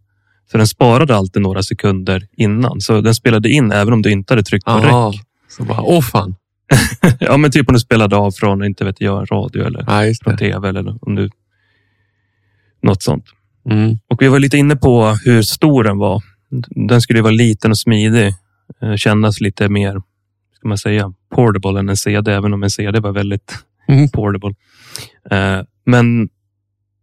Så 0.50 0.58
den 0.58 0.66
sparade 0.66 1.16
alltid 1.16 1.42
några 1.42 1.62
sekunder 1.62 2.26
innan. 2.36 2.80
Så 2.80 3.00
den 3.00 3.14
spelade 3.14 3.48
in 3.50 3.72
även 3.72 3.92
om 3.92 4.02
du 4.02 4.10
inte 4.10 4.32
hade 4.32 4.42
tryckt 4.42 4.64
på 4.64 4.70
Aha. 4.70 5.08
räck. 5.12 5.20
Så 5.48 5.64
bara, 5.64 5.80
åh 5.80 6.00
fan. 6.02 6.34
Ja, 7.20 7.36
men 7.36 7.50
typ 7.50 7.68
om 7.68 7.74
du 7.74 7.80
spelade 7.80 8.16
av 8.16 8.30
från, 8.30 8.64
inte 8.64 8.84
vet 8.84 9.00
jag, 9.00 9.26
radio 9.32 9.64
eller 9.66 9.84
Ja, 9.86 10.14
från 10.24 10.36
tv 10.36 10.68
eller 10.68 10.98
om 11.08 11.14
du... 11.14 11.30
Något 12.82 13.02
sånt. 13.02 13.24
Mm. 13.70 13.98
Och 14.10 14.22
vi 14.22 14.28
var 14.28 14.38
lite 14.38 14.56
inne 14.58 14.76
på 14.76 15.18
hur 15.24 15.42
stor 15.42 15.84
den 15.84 15.98
var. 15.98 16.22
Den 16.88 17.00
skulle 17.00 17.18
ju 17.18 17.22
vara 17.22 17.32
liten 17.32 17.70
och 17.70 17.78
smidig. 17.78 18.26
Eh, 18.82 18.94
Kännas 18.96 19.40
lite 19.40 19.68
mer, 19.68 20.02
ska 20.58 20.68
man 20.68 20.78
säga, 20.78 21.12
portable 21.34 21.78
än 21.80 21.88
en 21.88 21.96
CD, 21.96 22.32
även 22.32 22.54
om 22.54 22.62
en 22.62 22.70
CD 22.70 23.00
var 23.00 23.12
väldigt 23.12 23.58
Mm. 23.88 24.08
portable. 24.08 24.54
Eh, 25.30 25.60
Men 25.86 26.28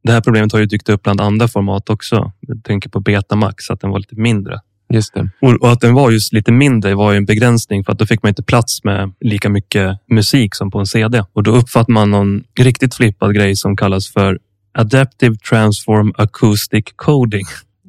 det 0.06 0.12
här 0.12 0.22
problemet 0.22 0.52
har 0.52 0.60
ju 0.60 0.66
dykt 0.66 0.90
upp 0.90 1.04
bland 1.04 1.22
andra 1.22 1.48
format 1.48 1.90
också. 1.90 2.32
Jag 2.40 2.64
tänker 2.64 2.90
på 2.90 3.00
Betamax, 3.00 3.70
att 3.70 3.82
den 3.82 3.90
var 3.90 4.00
lite 4.00 4.16
mindre. 4.16 4.60
Just 4.94 5.14
det. 5.14 5.30
Och 5.62 5.72
att 5.72 5.82
den 5.82 5.94
var 5.94 6.12
just 6.12 6.34
lite 6.34 6.52
mindre 6.52 6.96
var 6.96 7.12
ju 7.12 7.18
en 7.18 7.26
begränsning 7.26 7.84
för 7.84 7.92
att 7.92 8.00
då 8.00 8.06
fick 8.06 8.24
man 8.24 8.30
inte 8.30 8.44
plats 8.44 8.84
med 8.84 9.14
lika 9.20 9.50
mycket 9.50 9.98
musik 10.10 10.56
som 10.56 10.72
på 10.72 10.80
en 10.80 10.86
CD. 10.86 11.24
Och 11.34 11.44
då 11.44 11.52
uppfattar 11.52 11.94
man 11.94 12.12
någon 12.12 12.44
riktigt 12.60 12.96
flippad 12.96 13.36
grej 13.36 13.56
som 13.56 13.78
kallas 13.78 14.10
för 14.10 14.40
Adaptive 14.74 15.36
Transform 15.36 16.14
Acoustic 16.18 16.86
Coding. 16.96 17.46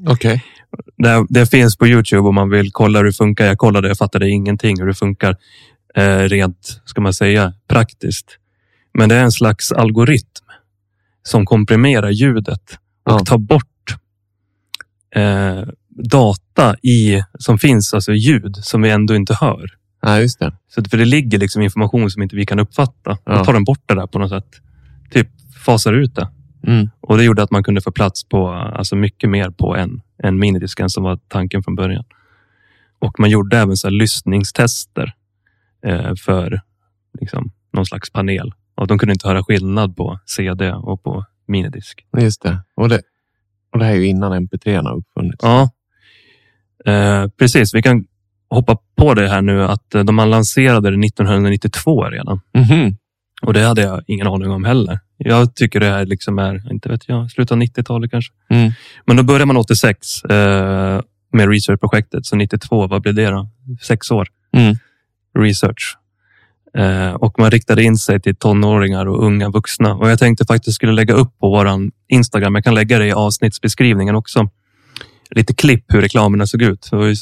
Okej. 0.07 0.45
Det, 0.97 1.27
det 1.29 1.47
finns 1.47 1.77
på 1.77 1.87
Youtube 1.87 2.29
om 2.29 2.35
man 2.35 2.51
vill 2.51 2.73
kolla 2.73 2.99
hur 2.99 3.07
det 3.07 3.13
funkar. 3.13 3.47
Jag 3.47 3.59
kollade, 3.59 3.89
jag 3.89 3.99
fattade 3.99 4.29
ingenting 4.29 4.81
hur 4.81 4.87
det 4.87 4.95
funkar 4.95 5.37
eh, 5.95 6.19
rent, 6.19 6.81
ska 6.85 7.01
man 7.01 7.15
säga, 7.15 7.53
praktiskt. 7.69 8.39
Men 8.95 9.09
det 9.09 9.15
är 9.15 9.25
en 9.25 9.33
slags 9.33 9.73
algoritm 9.73 10.46
som 11.27 11.47
komprimerar 11.47 12.11
ljudet 12.11 12.79
och 13.05 13.13
Ja. 13.13 13.19
tar 13.19 13.39
bort 13.39 13.97
eh, 15.15 15.63
data 15.89 16.77
i, 16.83 17.23
som 17.39 17.59
finns, 17.59 17.95
alltså 17.95 18.13
ljud 18.13 18.57
som 18.57 18.83
vi 18.83 18.91
ändå 18.91 19.15
inte 19.15 19.35
hör. 19.41 19.67
Ja, 20.03 20.21
just 20.21 20.39
det. 20.39 20.53
Så 20.69 20.85
för 20.85 20.97
det 20.97 21.05
ligger 21.05 21.39
liksom 21.39 21.63
information 21.63 22.11
som 22.11 22.23
inte 22.23 22.37
vi 22.37 22.47
kan 22.47 22.59
uppfatta. 22.59 23.19
Ja. 23.25 23.39
Då 23.39 23.45
tar 23.45 23.53
den 23.53 23.65
bort 23.65 23.83
det 23.87 23.95
där 23.95 24.07
på 24.07 24.19
något 24.19 24.31
sätt. 24.31 24.61
Typ 25.11 25.29
fasar 25.65 25.93
ut 25.93 26.15
det. 26.15 26.29
Mm. 26.67 26.91
Och 27.01 27.17
det 27.17 27.25
gjorde 27.25 27.43
att 27.43 27.51
man 27.51 27.65
kunde 27.65 27.81
få 27.81 27.93
plats 27.93 28.25
på 28.29 28.49
alltså 28.49 28.97
mycket 28.97 29.31
mer 29.31 29.51
på 29.51 29.77
en, 29.77 30.01
en 30.23 30.39
minidisk 30.39 30.81
än 30.81 30.91
som 30.91 31.03
var 31.03 31.19
tanken 31.29 31.63
från 31.63 31.75
början. 31.75 32.05
Och 32.99 33.21
man 33.21 33.31
gjorde 33.31 33.59
även 33.59 33.77
så 33.77 33.91
lyssningstester 33.91 35.13
eh, 35.87 36.15
för 36.25 36.61
liksom, 37.21 37.51
någon 37.73 37.87
slags 37.87 38.11
panel. 38.11 38.53
Och 38.77 38.87
de 38.87 38.99
kunde 38.99 39.13
inte 39.13 39.29
höra 39.29 39.45
skillnad 39.45 39.97
på 39.97 40.19
CD 40.27 40.73
och 40.73 41.03
på 41.03 41.25
minidisk. 41.49 42.07
Just 42.19 42.43
det. 42.43 42.59
Och 42.75 42.89
det, 42.89 43.01
och 43.73 43.79
det 43.79 43.85
här 43.85 43.93
är 43.93 43.97
ju 43.97 44.07
innan 44.07 44.33
MP3 44.49 44.83
har 44.83 44.97
uppfunnits. 44.97 45.39
Ja, 45.43 45.71
eh, 46.93 47.29
precis. 47.39 47.75
Vi 47.75 47.83
kan 47.83 48.05
hoppa 48.51 48.79
på 48.97 49.15
det 49.15 49.29
här 49.29 49.43
nu 49.43 49.65
att 49.65 49.95
eh, 49.95 50.05
de 50.05 50.17
lanserade 50.17 50.91
det 50.91 51.07
1992 51.07 52.05
redan. 52.05 52.41
Mhm. 52.55 52.97
Och 53.43 53.53
det 53.53 53.61
hade 53.63 53.83
jag 53.83 54.03
ingen 54.07 54.27
aning 54.27 54.51
om 54.51 54.65
heller. 54.65 54.99
Jag 55.17 55.55
tycker 55.55 55.81
det 55.81 55.87
här 55.91 56.07
liksom 56.07 56.39
är, 56.39 56.73
inte 56.73 56.89
vet 56.89 57.09
jag, 57.09 57.31
slutet 57.31 57.53
av 57.53 57.59
90-talet 57.59 58.11
kanske. 58.11 58.33
Mm. 58.51 58.73
Men 59.07 59.17
då 59.17 59.23
började 59.23 59.47
man 59.47 59.57
86 59.57 60.25
eh, 60.25 61.01
med 61.33 61.49
researchprojektet. 61.51 62.27
Så 62.27 62.37
92, 62.37 62.87
vad 62.87 63.03
blev 63.03 63.15
det 63.15 63.31
då? 63.31 63.49
Sex 63.83 64.11
år 64.11 64.29
Mm. 64.53 64.77
research. 65.39 65.97
Eh, 66.77 67.15
och 67.15 67.39
man 67.39 67.51
riktade 67.51 67.83
in 67.83 67.97
sig 67.97 68.21
till 68.21 68.37
tonåringar 68.37 69.07
och 69.07 69.25
unga 69.25 69.51
vuxna. 69.51 69.95
Och 69.95 70.11
jag 70.11 70.19
tänkte 70.19 70.45
faktiskt 70.45 70.75
skulle 70.75 70.93
lägga 70.93 71.15
upp 71.15 71.39
på 71.39 71.51
våran 71.51 71.91
Instagram. 72.09 72.55
Jag 72.55 72.65
kan 72.65 72.75
lägga 72.75 72.99
det 72.99 73.07
i 73.07 73.13
avsnittsbeskrivningen 73.13 74.15
också. 74.15 74.49
Lite 75.31 75.55
klipp 75.55 75.85
hur 75.89 76.01
reklamerna 76.01 76.47
såg 76.47 76.63
ut. 76.63 76.89
Det 76.91 76.97
var 76.97 77.15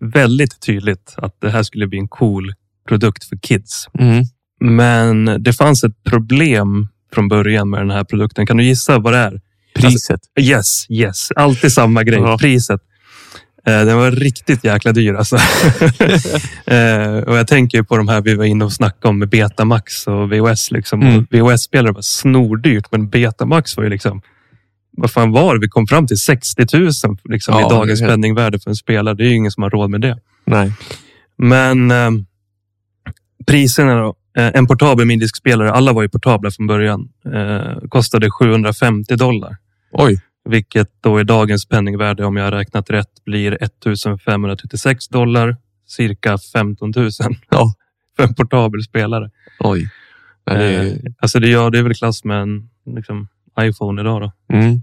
väldigt 0.00 0.60
tydligt 0.60 1.14
att 1.16 1.40
det 1.40 1.50
här 1.50 1.62
skulle 1.62 1.86
bli 1.86 1.98
en 1.98 2.08
cool 2.08 2.52
produkt 2.88 3.24
för 3.24 3.36
kids. 3.36 3.86
Mm. 3.98 4.24
Men 4.60 5.42
det 5.42 5.52
fanns 5.52 5.84
ett 5.84 6.04
problem 6.04 6.88
från 7.14 7.28
början 7.28 7.70
med 7.70 7.80
den 7.80 7.90
här 7.90 8.04
produkten. 8.04 8.46
Kan 8.46 8.56
du 8.56 8.64
gissa 8.64 8.98
vad 8.98 9.12
det 9.12 9.18
är? 9.18 9.40
Priset. 9.74 10.20
Yes, 10.40 10.86
yes. 10.90 11.28
Alltid 11.36 11.72
samma 11.72 12.04
grej. 12.04 12.18
Ja. 12.18 12.38
Priset. 12.38 12.80
Eh, 13.70 13.86
Den 13.86 13.96
var 13.98 14.10
riktigt 14.10 14.64
jäkla 14.64 14.92
dyr 14.92 15.14
alltså. 15.14 15.36
Eh, 16.66 17.16
och 17.18 17.36
jag 17.36 17.46
tänker 17.46 17.82
på 17.82 17.96
de 17.96 18.08
här 18.08 18.20
vi 18.20 18.34
var 18.34 18.44
inne 18.44 18.64
och 18.64 18.72
snackade 18.72 19.08
om 19.08 19.18
med 19.18 19.28
Betamax 19.28 20.06
och 20.06 20.32
VHS. 20.32 20.70
Liksom. 20.70 21.02
Mm. 21.02 21.26
VHS-spelare 21.30 21.92
var 21.92 22.02
snordyrt, 22.02 22.84
men 22.92 23.08
Betamax 23.08 23.76
var 23.76 23.84
ju 23.84 23.90
liksom... 23.90 24.22
Vad 24.96 25.10
fan 25.10 25.32
var 25.32 25.54
det? 25.54 25.60
Vi 25.60 25.68
kom 25.68 25.86
fram 25.86 26.06
till 26.06 26.16
60 26.18 26.66
000 26.78 26.90
liksom, 27.24 27.54
Ja, 27.54 27.66
i 27.66 27.70
dagens 27.70 28.00
helt- 28.00 28.12
penningvärde 28.12 28.58
för 28.60 28.70
en 28.70 28.76
spelare. 28.76 29.14
Det 29.14 29.24
är 29.24 29.28
ju 29.28 29.34
ingen 29.34 29.50
som 29.50 29.62
har 29.62 29.70
råd 29.70 29.90
med 29.90 30.00
det. 30.00 30.18
Nej. 30.44 30.72
Men 31.38 31.90
eh, 31.90 32.10
priserna 33.46 33.94
då? 33.94 34.14
Eh, 34.38 34.50
en 34.54 34.66
portabel 34.66 35.06
minidiskspelare, 35.06 35.72
alla 35.72 35.92
var 35.92 36.02
ju 36.02 36.08
portabla 36.08 36.50
från 36.50 36.66
början, 36.66 37.08
eh, 37.34 37.88
kostade 37.88 38.30
750 38.30 39.16
dollar. 39.16 39.56
Oj. 39.92 40.20
Vilket 40.44 40.88
då 41.02 41.20
i 41.20 41.24
dagens 41.24 41.66
penningvärde, 41.68 42.24
om 42.24 42.36
jag 42.36 42.44
har 42.44 42.52
räknat 42.52 42.90
rätt, 42.90 43.24
blir 43.24 43.58
1536 43.62 45.08
dollar. 45.08 45.56
Cirka 45.86 46.38
15 46.52 46.92
000 46.96 47.10
Ja. 47.50 47.74
för 48.16 48.22
en 48.22 48.34
portabel 48.34 48.82
spelare. 48.82 49.30
Oj. 49.60 49.90
Ja, 50.44 50.54
det 50.54 50.88
Eh, 50.88 50.94
alltså 51.18 51.40
det, 51.40 51.48
ja, 51.48 51.70
det 51.70 51.78
är 51.78 51.82
väl 51.82 51.94
klass 51.94 52.24
med 52.24 52.42
en 52.42 52.70
liksom, 52.96 53.28
iPhone 53.60 54.00
idag. 54.00 54.20
Då. 54.20 54.32
mm. 54.56 54.82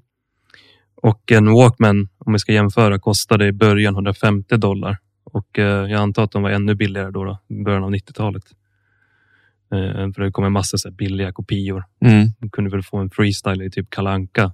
Och 1.02 1.32
en 1.32 1.54
Walkman, 1.54 2.10
om 2.18 2.34
vi 2.34 2.40
ska 2.40 2.54
jämföra, 2.54 3.00
kostade 3.00 3.48
i 3.48 3.52
början 3.52 3.94
150 3.94 4.58
dollar. 4.58 4.98
Och 5.24 5.60
eh, 5.60 5.66
jag 5.92 6.02
antar 6.02 6.24
att 6.24 6.32
de 6.32 6.44
var 6.44 6.50
ännu 6.50 6.76
billigare 6.76 7.12
då, 7.12 7.24
då 7.24 7.40
i 7.48 7.64
början 7.64 7.84
av 7.84 7.92
90-talet. 7.92 8.44
Eh, 9.74 10.12
för 10.14 10.22
det 10.22 10.32
kom 10.32 10.46
en 10.46 10.52
massa 10.52 10.78
så 10.78 10.92
billiga 10.92 11.32
kopior. 11.32 11.84
Mm. 12.06 12.28
Du 12.40 12.50
kunde 12.50 12.70
väl 12.70 12.84
få 12.84 12.98
en 12.98 13.10
freestyle 13.10 13.62
i 13.62 13.72
typ 13.72 13.90
Kalanka. 13.90 14.54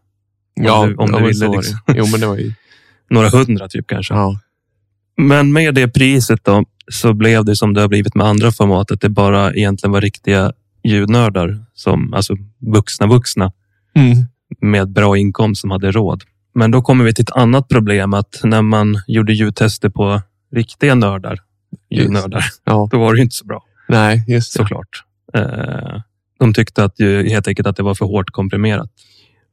Ja, 0.56 0.86
du- 0.86 0.96
om 0.96 1.10
ja, 1.12 1.20
du 1.20 1.26
ville 1.28 1.48
liksom. 1.48 1.78
Jo, 1.88 2.06
men 2.12 2.20
det 2.20 2.28
var 2.28 2.38
ju... 2.38 2.54
Några 3.10 3.30
hundra 3.30 3.68
typ 3.68 3.88
kanske. 3.88 4.14
Ja. 4.14 4.40
Men 5.18 5.54
med 5.54 5.76
det 5.76 5.88
priset 5.88 6.44
då 6.44 6.64
så 6.92 7.14
blev 7.14 7.46
det 7.46 7.56
som 7.56 7.74
det 7.74 7.82
har 7.82 7.88
blivit 7.88 8.16
med 8.16 8.28
andra 8.28 8.52
format. 8.52 8.92
Att 8.92 9.02
det 9.02 9.10
bara 9.10 9.54
egentligen 9.54 9.92
var 9.92 10.02
riktiga 10.02 10.52
ljudnördar, 10.84 11.66
som, 11.74 12.14
alltså 12.14 12.36
vuxna 12.60 13.08
vuxna 13.08 13.52
Mm. 13.96 14.18
med 14.62 14.90
bra 14.92 15.18
inkomst 15.18 15.62
som 15.62 15.72
hade 15.72 15.92
råd. 15.92 16.24
Men 16.56 16.72
då 16.72 16.82
kommer 16.82 17.06
vi 17.06 17.14
till 17.14 17.24
ett 17.24 17.32
annat 17.32 17.68
problem 17.68 18.14
att 18.14 18.40
när 18.44 18.62
man 18.62 18.98
gjorde 19.08 19.34
ljudtester 19.34 19.90
på 19.90 20.22
riktiga 20.56 20.96
nördar, 20.96 21.40
ljudnördar, 21.90 22.46
Ja. 22.66 22.88
då 22.92 23.00
var 23.00 23.14
det 23.16 23.22
inte 23.22 23.36
så 23.36 23.46
bra 23.46 23.64
Nej, 23.90 24.24
just 24.28 24.54
det. 24.54 24.58
såklart. 24.58 25.04
Eh, 25.34 26.02
De 26.40 26.54
tyckte 26.54 26.84
att 26.84 26.94
helt 27.00 27.48
enkelt 27.48 27.68
att 27.68 27.76
det 27.76 27.84
var 27.84 27.96
för 27.96 28.06
hårt 28.06 28.30
komprimerat. 28.32 28.90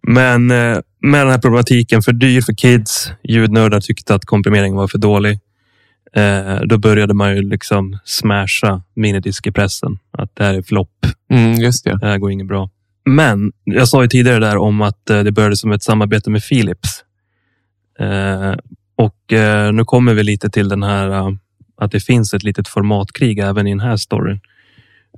Men 0.08 0.50
eh, 0.50 0.78
med 1.02 1.20
den 1.20 1.30
här 1.30 1.38
problematiken, 1.38 2.02
för 2.02 2.12
dyr 2.12 2.40
för 2.40 2.52
kids, 2.52 3.10
ljudnördar 3.22 3.80
tyckte 3.80 4.14
att 4.14 4.24
komprimeringen 4.24 4.76
var 4.76 4.88
för 4.88 4.98
dålig. 4.98 5.38
Eh, 6.12 6.60
Då 6.66 6.78
började 6.78 7.14
man 7.14 7.36
ju 7.36 7.42
liksom 7.42 7.98
smasha 8.04 8.82
minidisk 8.96 9.46
i 9.46 9.52
pressen. 9.52 9.98
Att 10.10 10.36
det 10.36 10.44
här 10.44 10.54
är 10.54 10.62
flopp, 10.62 11.06
Mm, 11.30 11.52
just 11.60 11.84
det. 11.84 11.98
det 12.00 12.06
här 12.06 12.18
går 12.18 12.30
inget 12.30 12.46
bra. 12.46 12.70
Men 13.04 13.52
jag 13.64 13.88
sa 13.88 14.02
ju 14.02 14.08
tidigare 14.08 14.38
där 14.38 14.56
om 14.56 14.82
att 14.82 15.10
eh, 15.10 15.20
det 15.22 15.32
började 15.32 15.56
som 15.56 15.72
ett 15.72 15.82
samarbete 15.82 16.30
med 16.30 16.42
Philips. 16.48 17.04
Eh, 17.98 18.54
Och 18.96 19.32
eh, 19.32 19.72
nu 19.72 19.84
kommer 19.84 20.14
vi 20.14 20.22
lite 20.22 20.50
till 20.50 20.68
den 20.68 20.82
här 20.82 21.08
eh, 21.10 21.28
att 21.76 21.92
det 21.92 22.00
finns 22.00 22.34
ett 22.34 22.42
litet 22.42 22.68
formatkrig 22.68 23.38
även 23.38 23.66
i 23.66 23.70
den 23.70 23.80
här 23.80 23.96
storyn. 23.96 24.40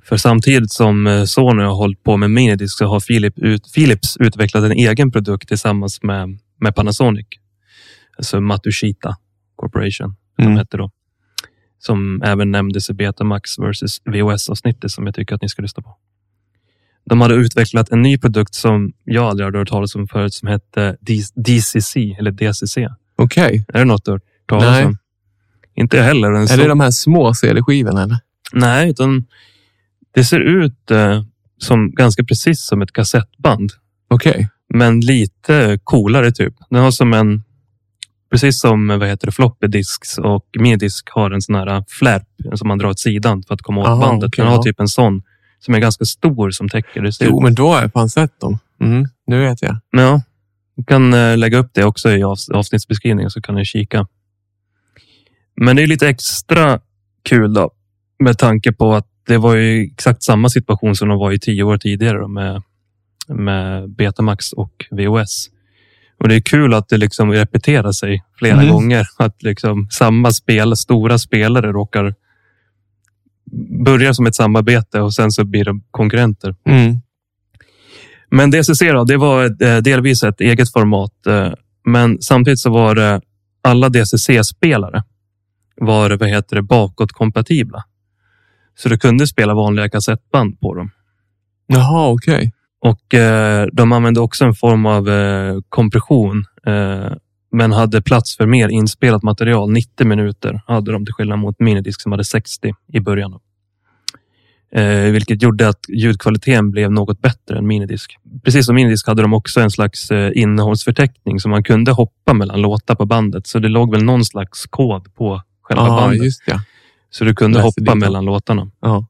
För 0.01 0.17
samtidigt 0.17 0.71
som 0.71 1.07
eh, 1.07 1.23
Sony 1.23 1.63
har 1.63 1.73
hållit 1.75 2.03
på 2.03 2.17
med 2.17 2.31
minidisk 2.31 2.77
så 2.77 2.85
har 2.85 2.99
Philips, 2.99 3.37
ut, 3.37 3.73
Philips 3.73 4.17
utvecklat 4.17 4.63
en 4.63 4.71
egen 4.71 5.11
produkt 5.11 5.47
tillsammans 5.47 6.03
med, 6.03 6.39
med 6.59 6.75
Panasonic. 6.75 7.25
Alltså 8.17 8.41
Matsushita 8.41 9.15
Corporation, 9.55 10.15
som 10.35 10.45
Mm. 10.45 10.57
hette 10.57 10.77
då. 10.77 10.91
Som 11.79 12.21
även 12.25 12.51
nämndes 12.51 12.89
i 12.89 12.93
Betamax 12.93 13.59
versus 13.59 14.01
VHS-avsnittet 14.05 14.91
som 14.91 15.05
jag 15.05 15.15
tycker 15.15 15.35
att 15.35 15.41
ni 15.41 15.49
ska 15.49 15.61
lyssna 15.61 15.83
på. 15.83 15.97
De 17.05 17.21
hade 17.21 17.33
utvecklat 17.35 17.91
en 17.91 18.01
ny 18.01 18.17
produkt 18.17 18.55
som 18.55 18.93
jag 19.03 19.23
aldrig 19.25 19.45
hade 19.45 19.57
hört 19.57 19.69
talas 19.69 19.95
om 19.95 20.07
förut 20.07 20.33
som 20.33 20.47
hette 20.47 20.97
DCC 21.35 21.95
eller 22.19 22.31
DCC. 22.31 22.77
Okej. 23.15 23.65
Är 23.67 23.79
det 23.79 23.85
något 23.85 24.05
du 24.05 24.11
har 24.11 24.15
hört 24.17 24.23
talas 24.47 24.65
Nej. 24.65 24.85
om? 24.85 24.97
Inte 25.75 26.01
heller. 26.01 26.31
Är 26.31 26.45
så- 26.47 26.57
det 26.57 26.67
de 26.67 26.79
här 26.79 26.91
små 26.91 27.33
CD-skivorna? 27.33 28.03
eller? 28.03 28.17
Nej, 28.53 28.89
utan 28.89 29.25
det 30.13 30.23
ser 30.23 30.39
ut 30.39 30.91
eh, 30.91 31.23
som 31.57 31.91
ganska 31.91 32.23
precis 32.23 32.65
som 32.65 32.81
ett 32.81 32.91
kassettband. 32.93 33.71
Okej. 34.07 34.49
Men 34.73 34.99
lite 34.99 35.79
coolare 35.83 36.31
typ. 36.31 36.53
Den 36.69 36.83
har 36.83 36.91
som 36.91 37.13
en, 37.13 37.43
precis 38.31 38.59
som 38.59 38.87
vad 38.87 39.07
heter 39.07 39.25
det, 39.27 39.31
floppy 39.31 39.67
disks 39.67 40.17
och 40.17 40.45
minidisk 40.59 41.09
har 41.09 41.31
en 41.31 41.41
sån 41.41 41.55
här 41.55 41.67
eh, 41.67 41.83
flärp 41.89 42.27
som 42.55 42.67
man 42.67 42.77
drar 42.77 42.89
åt 42.89 42.99
sidan 42.99 43.43
för 43.47 43.53
att 43.53 43.61
komma 43.61 43.81
åt 43.81 43.87
Aha, 43.87 44.01
bandet. 44.01 44.27
okej, 44.27 44.41
Den 44.43 44.51
har 44.51 44.57
ja. 44.59 44.63
typ 44.63 44.79
en 44.79 44.87
sån 44.87 45.21
som 45.59 45.73
är 45.73 45.79
ganska 45.79 46.05
stor 46.05 46.51
som 46.51 46.69
täcker 46.69 47.01
det. 47.01 47.13
Ser 47.13 47.25
Jo, 47.25 47.37
ut. 47.39 47.43
men 47.43 47.55
då 47.55 47.67
har 47.73 47.81
jag 47.81 47.91
fan 47.91 48.09
sett 48.09 48.39
dem. 48.39 48.59
Mm, 48.81 49.05
nu 49.27 49.39
vet 49.41 49.61
jag. 49.61 49.77
Ja, 49.91 50.21
du 50.75 50.83
kan 50.83 51.13
eh, 51.13 51.37
lägga 51.37 51.57
upp 51.57 51.69
det 51.73 51.83
också 51.85 52.09
i 52.11 52.23
avs- 52.23 52.51
avsnittsbeskrivningen 52.53 53.31
så 53.31 53.41
kan 53.41 53.55
ni 53.55 53.65
kika. 53.65 54.07
Men 55.55 55.75
det 55.75 55.83
är 55.83 55.87
lite 55.87 56.07
extra 56.07 56.79
kul 57.23 57.53
då 57.53 57.71
med 58.19 58.37
tanke 58.37 58.71
på 58.73 58.93
att 58.93 59.07
det 59.27 59.37
var 59.37 59.55
ju 59.55 59.83
exakt 59.83 60.23
samma 60.23 60.49
situation 60.49 60.95
som 60.95 61.07
de 61.09 61.17
var 61.19 61.31
i 61.31 61.39
tio 61.39 61.63
år 61.63 61.77
tidigare 61.77 62.17
då, 62.17 62.27
med, 62.27 62.61
med 63.27 63.89
Betamax 63.89 64.53
och 64.53 64.85
VOS. 64.91 65.49
Och 66.19 66.27
det 66.29 66.35
är 66.35 66.39
kul 66.41 66.73
att 66.73 66.89
det 66.89 66.97
liksom 66.97 67.31
repeterar 67.31 67.91
sig 67.91 68.23
flera 68.37 68.53
Mm. 68.61 68.69
gånger. 68.73 69.05
Att 69.17 69.43
liksom 69.43 69.87
samma 69.91 70.31
spel, 70.31 70.75
stora 70.77 71.17
spelare 71.19 71.71
råkar 71.71 72.15
börja 73.85 74.13
som 74.13 74.25
ett 74.27 74.35
samarbete 74.35 75.01
och 75.01 75.13
sen 75.13 75.31
så 75.31 75.43
blir 75.45 75.65
de 75.65 75.83
konkurrenter. 75.91 76.55
Mm. 76.65 76.95
Men 78.29 78.51
DCC 78.51 78.79
då, 78.81 79.03
det 79.03 79.17
var 79.17 79.43
eh, 79.63 79.77
delvis 79.77 80.23
ett 80.23 80.41
eget 80.41 80.71
format. 80.71 81.27
eh, 81.27 81.51
Men 81.85 82.21
samtidigt 82.21 82.59
så 82.59 82.69
var 82.69 82.95
det 82.95 83.21
alla 83.61 83.89
DCC-spelare 83.89 85.03
var 85.75 86.11
vad 86.17 86.29
heter 86.29 86.55
det, 86.55 86.61
bakåtkompatibla. 86.61 87.83
Så 88.75 88.89
du 88.89 88.97
kunde 88.97 89.27
spela 89.27 89.53
vanliga 89.53 89.89
kassettband 89.89 90.59
på 90.59 90.73
dem. 90.75 90.91
Jaha, 91.67 92.09
okej. 92.11 92.53
Och 92.81 93.13
eh, 93.13 93.67
de 93.73 93.91
använde 93.91 94.19
också 94.19 94.45
en 94.45 94.53
form 94.53 94.85
av 94.85 95.09
eh, 95.09 95.57
kompression. 95.69 96.45
Eh, 96.67 97.11
men 97.51 97.71
hade 97.71 98.01
plats 98.01 98.37
för 98.37 98.45
mer 98.45 98.69
inspelat 98.69 99.23
material. 99.23 99.71
90 99.71 100.07
minuter 100.07 100.61
hade 100.67 100.91
de 100.91 101.05
till 101.05 101.13
skillnad 101.13 101.39
mot 101.39 101.59
minidisk 101.59 102.01
som 102.01 102.11
hade 102.11 102.23
60 102.23 102.73
i 102.93 102.99
början. 102.99 103.39
Eh, 104.75 105.11
vilket 105.11 105.41
gjorde 105.41 105.67
att 105.67 105.79
ljudkvaliteten 105.89 106.71
blev 106.71 106.91
något 106.91 107.21
bättre 107.21 107.57
än 107.57 107.67
minidisk. 107.67 108.17
Precis 108.43 108.65
som 108.65 108.75
minidisk 108.75 109.07
hade 109.07 109.21
de 109.21 109.33
också 109.33 109.59
en 109.61 109.71
slags 109.71 110.11
eh, 110.11 110.31
innehållsförteckning 110.35 111.39
så 111.39 111.49
man 111.49 111.63
kunde 111.63 111.91
hoppa 111.91 112.33
mellan 112.33 112.61
låtar 112.61 112.95
på 112.95 113.05
bandet. 113.05 113.47
Så 113.47 113.59
det 113.59 113.67
låg 113.69 113.91
väl 113.91 114.03
någon 114.03 114.25
slags 114.25 114.65
kod 114.69 115.15
på 115.15 115.41
själva 115.61 115.83
Ja, 115.87 115.95
bandet. 115.95 116.23
just 116.23 116.43
ja. 116.45 116.61
Så 117.13 117.23
du 117.23 117.35
kunde 117.35 117.61
hoppa 117.61 117.81
dit, 117.81 117.97
mellan 117.97 118.25
låtarna. 118.25 118.71
ja. 118.81 119.07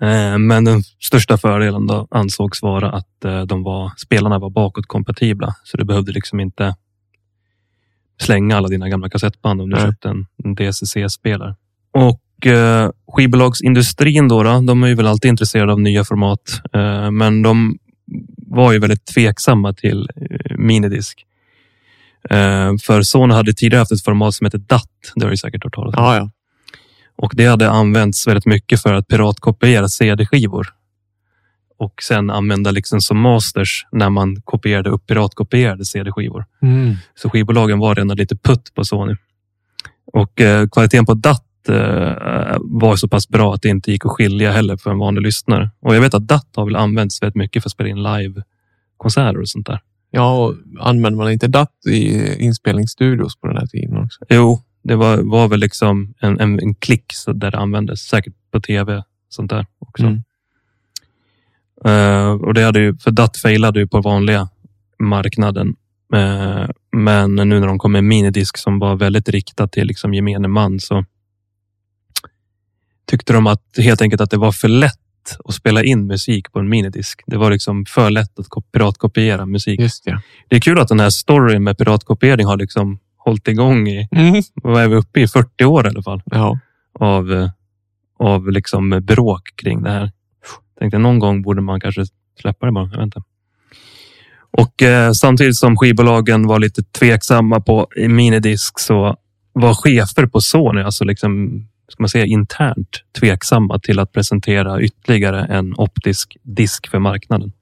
Eh, 0.00 0.38
Men 0.38 0.64
den 0.64 0.82
största 0.82 1.38
fördelen 1.38 1.86
då 1.86 2.08
ansågs 2.10 2.62
vara 2.62 2.90
att 2.90 3.24
eh, 3.24 3.42
de 3.42 3.62
var, 3.62 3.92
spelarna 3.96 4.38
var 4.38 4.50
bakåtkompatibla. 4.50 5.54
Så 5.64 5.76
du 5.76 5.84
behövde 5.84 6.12
liksom 6.12 6.40
inte 6.40 6.74
slänga 8.20 8.56
alla 8.56 8.68
dina 8.68 8.88
gamla 8.88 9.08
kassettband 9.10 9.60
om 9.60 9.70
du 9.70 9.76
Nej. 9.76 9.84
köpte 9.84 10.08
en, 10.08 10.26
en 10.44 10.54
DCC-spelare. 10.54 11.54
Och 11.92 12.46
eh, 12.46 12.90
skivbolagsindustrin 13.16 14.28
då, 14.28 14.42
då, 14.42 14.60
de 14.60 14.82
är 14.82 14.88
ju 14.88 14.94
väl 14.94 15.06
alltid 15.06 15.28
intresserade 15.28 15.72
av 15.72 15.80
nya 15.80 16.04
format. 16.04 16.60
Eh, 16.72 17.10
men 17.10 17.42
de 17.42 17.78
var 18.36 18.72
ju 18.72 18.78
väldigt 18.78 19.06
tveksamma 19.06 19.72
till 19.72 20.08
eh, 20.16 20.56
minidisk. 20.58 21.26
Eh, 22.30 22.70
för 22.82 23.02
Sony 23.02 23.34
hade 23.34 23.52
tidigare 23.52 23.80
haft 23.80 23.92
ett 23.92 24.04
format 24.04 24.34
som 24.34 24.44
heter 24.44 24.58
DAT. 24.58 24.88
Det 25.14 25.24
har 25.24 25.30
du 25.30 25.36
säkert 25.36 25.64
hört 25.64 25.74
talas 25.74 25.94
om. 25.96 26.04
ja, 26.04 26.16
ja. 26.16 26.30
Och 27.22 27.32
det 27.34 27.46
hade 27.46 27.70
använts 27.70 28.26
väldigt 28.26 28.46
mycket 28.46 28.82
för 28.82 28.94
att 28.94 29.08
piratkopiera 29.08 29.88
CD-skivor. 29.88 30.68
Och 31.78 32.02
sen 32.02 32.30
använda 32.30 32.70
liksom 32.70 33.00
som 33.00 33.18
masters 33.18 33.86
när 33.92 34.10
man 34.10 34.42
kopierade 34.44 34.90
upp 34.90 35.06
piratkopierade 35.06 35.84
CD-skivor. 35.84 36.44
Mm. 36.62 36.94
Så 37.14 37.30
skivbolagen 37.30 37.78
var 37.78 37.94
redan 37.94 38.16
lite 38.16 38.36
putt 38.36 38.74
på 38.74 38.84
Sony. 38.84 39.16
Och 40.12 40.40
eh, 40.40 40.68
kvaliteten 40.68 41.06
på 41.06 41.14
DAT 41.14 41.68
eh, 41.68 41.74
var 42.60 42.96
så 42.96 43.08
pass 43.08 43.28
bra 43.28 43.54
att 43.54 43.62
det 43.62 43.68
inte 43.68 43.92
gick 43.92 44.06
att 44.06 44.12
skilja 44.12 44.52
heller 44.52 44.76
för 44.76 44.90
en 44.90 44.98
vanlig 44.98 45.22
lyssnare. 45.22 45.70
Och 45.80 45.96
jag 45.96 46.00
vet 46.00 46.14
att 46.14 46.28
DAT 46.28 46.48
har 46.56 46.64
väl 46.64 46.76
använts 46.76 47.22
väldigt 47.22 47.36
mycket 47.36 47.62
för 47.62 47.68
att 47.68 47.72
spela 47.72 47.88
in 47.88 48.02
live-konserter 48.02 49.40
och 49.40 49.48
sånt 49.48 49.66
där. 49.66 49.80
Ja, 50.10 50.46
och 50.46 50.54
använder 50.80 51.16
man 51.16 51.32
inte 51.32 51.48
DAT 51.48 51.86
i 51.88 52.34
inspelningsstudios 52.44 53.36
på 53.36 53.46
den 53.46 53.56
här 53.56 53.66
tiden 53.66 53.96
också? 53.96 54.24
Jo, 54.28 54.60
det 54.82 54.96
var, 54.96 55.18
var 55.18 55.48
väl 55.48 55.60
liksom 55.60 56.14
en, 56.20 56.40
en, 56.40 56.60
en 56.60 56.74
klick 56.74 57.12
så 57.12 57.32
där 57.32 57.50
det 57.50 57.58
användes. 57.58 58.00
Säkert 58.00 58.34
på 58.50 58.60
tv, 58.60 59.02
sånt 59.28 59.50
där 59.50 59.66
också. 59.78 60.04
Mm. 60.04 60.22
Eh, 61.84 62.30
och 62.30 62.54
det 62.54 62.62
hade 62.62 62.80
ju, 62.80 62.96
för 62.96 63.10
DAT 63.10 63.36
failade 63.36 63.80
ju 63.80 63.88
på 63.88 64.00
vanliga 64.00 64.48
marknaden. 64.98 65.76
Eh, 66.14 66.66
men 66.92 67.34
nu 67.34 67.44
när 67.60 67.66
de 67.66 67.78
kom 67.78 67.92
med 67.92 68.04
minidisk 68.04 68.58
som 68.58 68.78
var 68.78 68.96
väldigt 68.96 69.28
riktad 69.28 69.68
till 69.68 69.86
liksom 69.86 70.14
gemene 70.14 70.48
man 70.48 70.80
så 70.80 71.04
tyckte 73.06 73.32
de 73.32 73.46
att 73.46 73.64
helt 73.78 74.02
enkelt 74.02 74.20
att 74.20 74.30
det 74.30 74.36
var 74.36 74.52
för 74.52 74.68
lätt 74.68 74.98
att 75.44 75.54
spela 75.54 75.82
in 75.82 76.06
musik 76.06 76.52
på 76.52 76.58
en 76.58 76.68
minidisk. 76.68 77.22
Det 77.26 77.36
var 77.36 77.50
liksom 77.50 77.84
för 77.84 78.10
lätt 78.10 78.38
att 78.38 78.48
kop- 78.48 78.72
piratkopiera 78.72 79.46
musik. 79.46 79.80
Just 79.80 80.06
ja. 80.06 80.20
Det 80.48 80.56
är 80.56 80.60
kul 80.60 80.78
att 80.78 80.88
den 80.88 81.00
här 81.00 81.10
storyn 81.10 81.64
med 81.64 81.78
piratkopiering 81.78 82.46
har 82.46 82.56
liksom 82.56 82.98
hållit 83.24 83.48
igång 83.48 83.88
i, 83.88 84.08
Mm. 84.12 84.42
vad 84.54 84.82
är 84.82 84.88
vi 84.88 84.94
uppe 84.96 85.20
i, 85.20 85.28
40 85.28 85.64
år 85.64 85.86
i 85.86 85.88
alla 85.90 86.02
fall 86.02 86.22
Ja. 86.24 86.58
av, 87.00 87.32
eh, 87.32 87.50
av 88.18 88.50
liksom 88.50 88.90
bråk 89.02 89.42
kring 89.56 89.82
det 89.82 89.90
här. 89.90 90.10
Tänkte 90.78 90.98
någon 90.98 91.18
gång 91.18 91.42
borde 91.42 91.60
man 91.62 91.80
kanske 91.80 92.04
släppa 92.40 92.66
det 92.66 92.72
bara. 92.72 92.84
Jag 92.92 92.96
vet 92.96 93.04
inte. 93.04 93.22
Och 94.50 94.82
eh, 94.82 95.12
samtidigt 95.12 95.56
som 95.56 95.76
skivbolagen 95.76 96.46
var 96.46 96.58
lite 96.58 96.82
tveksamma 96.82 97.60
på 97.60 97.86
minidisk 98.08 98.78
så 98.80 99.16
var 99.52 99.74
chefer 99.74 100.26
på 100.26 100.40
Sony, 100.40 100.80
alltså 100.82 101.04
liksom, 101.04 101.50
ska 101.88 102.02
man 102.02 102.08
säga 102.08 102.24
internt 102.26 103.02
tveksamma 103.20 103.78
till 103.78 103.98
att 103.98 104.12
presentera 104.12 104.80
ytterligare 104.80 105.44
en 105.44 105.74
optisk 105.76 106.36
disk 106.42 106.88
för 106.90 106.98
marknaden. 106.98 107.52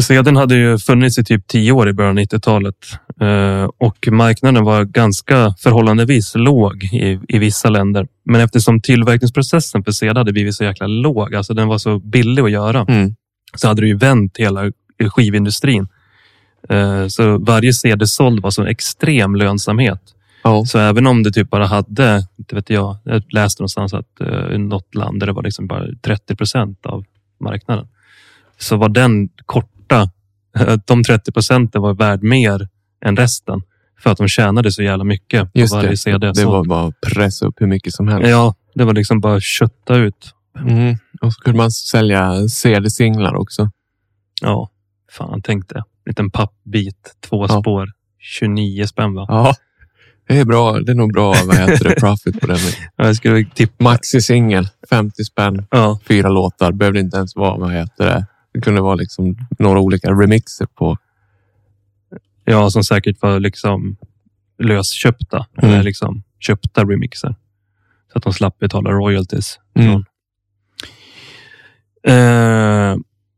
CDn 0.00 0.36
hade 0.36 0.56
ju 0.56 0.78
funnits 0.78 1.18
i 1.18 1.24
typ 1.24 1.46
tio 1.46 1.72
år 1.72 1.88
i 1.88 1.92
början 1.92 2.18
av 2.18 2.24
90-talet 2.24 2.74
eh, 3.20 3.70
och 3.78 4.08
marknaden 4.10 4.64
var 4.64 4.84
ganska 4.84 5.54
förhållandevis 5.58 6.32
låg 6.34 6.84
i, 6.84 7.20
i 7.28 7.38
vissa 7.38 7.68
länder. 7.70 8.06
Men 8.24 8.40
eftersom 8.40 8.80
tillverkningsprocessen 8.80 9.84
för 9.84 9.92
CD 9.92 10.20
hade 10.20 10.32
blivit 10.32 10.54
så 10.54 10.64
jäkla 10.64 10.86
låg, 10.86 11.34
alltså 11.34 11.54
den 11.54 11.68
var 11.68 11.78
så 11.78 11.98
billig 11.98 12.42
att 12.42 12.50
göra, 12.50 12.84
Mm. 12.88 13.14
så 13.56 13.68
hade 13.68 13.82
det 13.82 13.86
ju 13.88 13.96
vänt 13.96 14.36
hela 14.38 14.72
skivindustrin. 15.10 15.88
Eh, 16.68 17.06
Så 17.08 17.38
varje 17.38 17.72
CD 17.72 18.06
såld 18.06 18.42
var 18.42 18.50
så 18.50 18.64
extrem 18.64 19.36
lönsamhet. 19.36 20.00
Ja. 20.44 20.64
Så 20.66 20.78
även 20.78 21.06
om 21.06 21.22
det 21.22 21.32
typ 21.32 21.50
bara 21.50 21.66
hade, 21.66 22.26
inte 22.38 22.54
vet 22.54 22.70
jag, 22.70 22.96
jag 23.04 23.22
läste 23.28 23.62
någonstans 23.62 23.94
att 23.94 24.20
eh, 24.20 24.54
i 24.54 24.58
något 24.58 24.94
land 24.94 25.20
där 25.20 25.26
det 25.26 25.32
var 25.32 25.42
liksom 25.42 25.66
bara 25.66 25.84
30 26.02 26.36
procent 26.36 26.86
av 26.86 27.04
marknaden. 27.40 27.88
Så 28.58 28.76
var 28.76 28.88
den 28.88 29.28
korta, 29.88 30.10
de 30.86 31.04
30 31.04 31.32
procenten 31.32 31.82
var 31.82 31.94
värd 31.94 32.22
mer 32.22 32.68
än 33.04 33.16
resten. 33.16 33.60
För 34.02 34.10
att 34.10 34.18
de 34.18 34.28
tjänade 34.28 34.72
så 34.72 34.82
jävla 34.82 35.04
mycket 35.04 35.52
på 35.52 35.58
Just 35.58 35.74
varje 35.74 35.90
det. 35.90 35.96
CD. 35.96 36.32
Det 36.32 36.44
var 36.44 36.64
bara 36.64 36.88
att 36.88 37.00
pressa 37.00 37.46
upp 37.46 37.54
hur 37.60 37.66
mycket 37.66 37.92
som 37.94 38.08
helst. 38.08 38.28
Ja, 38.30 38.54
det 38.74 38.84
var 38.84 38.94
liksom 38.94 39.20
bara 39.20 39.40
kötta 39.40 39.96
ut. 39.96 40.32
Mm. 40.58 40.96
Och 41.22 41.32
så 41.32 41.40
kunde 41.40 41.56
man 41.56 41.70
sälja 41.70 42.48
CD-singlar 42.48 43.34
också. 43.34 43.70
Ja, 44.42 44.70
fan 45.12 45.42
tänk 45.42 45.68
det. 45.68 45.82
Liten 46.06 46.30
pappbit, 46.30 47.14
två 47.28 47.46
Ja. 47.48 47.60
spår, 47.60 47.88
29 48.18 48.86
spänn 48.86 49.14
va? 49.14 49.26
Ja, 49.28 49.54
det 50.28 50.38
är 50.38 50.44
bra. 50.44 50.80
Det 50.80 50.92
är 50.92 50.96
nog 50.96 51.12
bra 51.12 51.34
vad 51.46 51.56
heter 51.56 51.84
det, 51.84 51.94
profit 52.00 52.40
på 52.40 52.46
den. 52.46 52.58
Jag 52.96 53.16
skulle 53.16 53.44
tippa. 53.54 53.84
Maxi-singel, 53.84 54.68
50 54.90 55.24
spänn, 55.24 55.66
Ja, 55.70 55.98
fyra 56.08 56.28
låtar. 56.28 56.72
Behövde 56.72 57.00
inte 57.00 57.16
ens 57.16 57.36
vara, 57.36 57.56
vad 57.58 57.72
heter 57.72 58.06
det? 58.06 58.26
Det 58.56 58.60
kunde 58.60 58.80
vara 58.80 58.94
liksom 58.94 59.36
några 59.58 59.80
olika 59.80 60.10
remixer 60.10 60.66
på. 60.66 60.96
ja, 62.44 62.70
som 62.70 62.84
säkert 62.84 63.22
var 63.22 63.40
liksom 63.40 63.96
lösköpta. 64.58 65.46
Mm. 65.58 65.74
Eller 65.74 65.82
liksom 65.82 66.22
köpta 66.40 66.84
remixer. 66.84 67.34
Så 68.12 68.18
att 68.18 68.22
de 68.22 68.32
slapp 68.32 68.58
betala 68.58 68.90
royalties. 68.90 69.58
Mm. 69.74 70.04
Eh, 72.08 72.96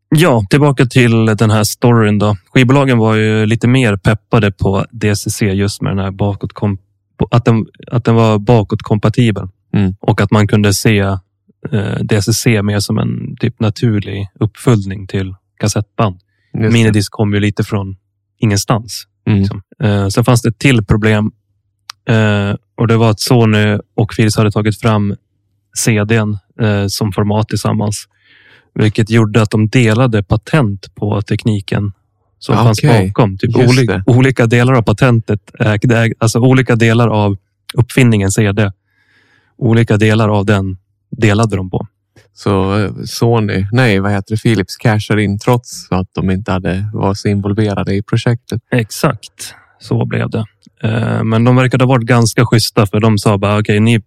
ja, 0.09 0.47
tillbaka 0.51 0.87
till 0.87 1.27
den 1.27 1.51
här 1.51 1.65
storyn 1.65 2.19
då. 2.19 2.37
Skivbolagen 2.55 2.99
var 2.99 3.15
ju 3.15 3.47
lite 3.47 3.69
mer 3.69 3.97
peppade 3.97 4.53
på 4.53 4.85
DCC 4.91 5.43
just 5.43 5.83
med 5.83 5.93
den 5.93 6.05
här 6.05 6.11
bakåtkom 6.11 6.79
att 7.31 7.45
den, 7.45 7.67
att 7.87 8.05
den 8.05 8.15
var 8.15 8.39
bakåtkompatibel. 8.39 9.49
Mm. 9.73 9.95
Och 10.01 10.21
att 10.21 10.31
man 10.31 10.49
kunde 10.49 10.75
se 10.75 11.17
eh, 11.73 11.99
DCC 12.03 12.47
mer 12.62 12.81
som 12.81 12.99
en 12.99 13.37
typ 13.37 13.61
naturlig 13.61 14.29
uppföljning 14.40 15.07
till 15.07 15.35
kassettband. 15.61 16.21
Just. 16.59 16.73
Minidisk 16.73 17.12
kom 17.12 17.35
ju 17.35 17.40
lite 17.40 17.64
från 17.64 17.97
ingenstans. 18.38 19.05
Mm. 19.27 19.38
Liksom. 19.38 19.62
Eh, 19.83 20.09
sen 20.09 20.25
fanns 20.25 20.42
det 20.42 20.49
ett 20.49 20.59
till 20.59 20.85
problem. 20.85 21.31
Eh, 22.09 22.55
och 22.77 22.88
det 22.88 22.97
var 22.97 23.11
att 23.11 23.21
Sony 23.21 23.79
och 23.94 24.12
Philips 24.16 24.37
hade 24.37 24.51
tagit 24.51 24.81
fram 24.81 25.16
CDn 25.77 26.38
eh, 26.61 26.87
som 26.87 27.12
format 27.12 27.49
tillsammans. 27.49 28.09
Vilket 28.75 29.11
gjorde 29.11 29.42
att 29.42 29.51
de 29.51 29.68
delade 29.68 30.23
patent 30.23 30.94
på 30.94 31.23
tekniken 31.23 31.92
som 32.38 32.55
Ah, 32.55 32.64
fanns 32.64 32.83
bakom. 32.83 33.38
Typ 33.38 33.57
olika, 33.57 34.03
olika 34.07 34.47
delar 34.47 34.73
av 34.73 34.83
patentet, 34.83 35.40
alltså 36.18 36.38
olika 36.38 36.77
delar 36.77 37.09
av 37.09 37.37
uppfinningen 37.75 38.31
CD. 38.31 38.73
Olika 39.57 39.97
delar 39.97 40.29
av 40.29 40.47
den 40.47 40.77
delade 41.21 41.57
de 41.57 41.71
på. 41.71 41.87
Så 42.33 42.79
eh, 42.81 42.91
Sony, 43.05 43.67
nej 43.73 44.01
vad 44.01 44.13
heter 44.13 44.35
det, 44.35 44.43
Philips 44.43 44.77
cashade 44.77 45.23
in 45.25 45.39
trots 45.39 45.87
att 45.91 46.09
de 46.15 46.31
inte 46.31 46.53
hade 46.53 46.91
var 46.93 47.15
så 47.15 47.29
involverade 47.29 47.95
i 47.95 48.03
projektet. 48.03 48.61
Exakt 48.71 49.55
så 49.81 50.05
blev 50.07 50.31
det. 50.31 50.45
Eh, 50.83 51.25
Men 51.25 51.45
de 51.45 51.57
verkade 51.57 51.85
ha 51.85 51.89
varit 51.89 52.07
ganska 52.07 52.47
schyssta 52.47 52.87
för 52.87 53.01
de 53.01 53.19
sa 53.19 53.39
bara 53.39 53.59
okej, 53.61 53.81
ni, 53.81 54.03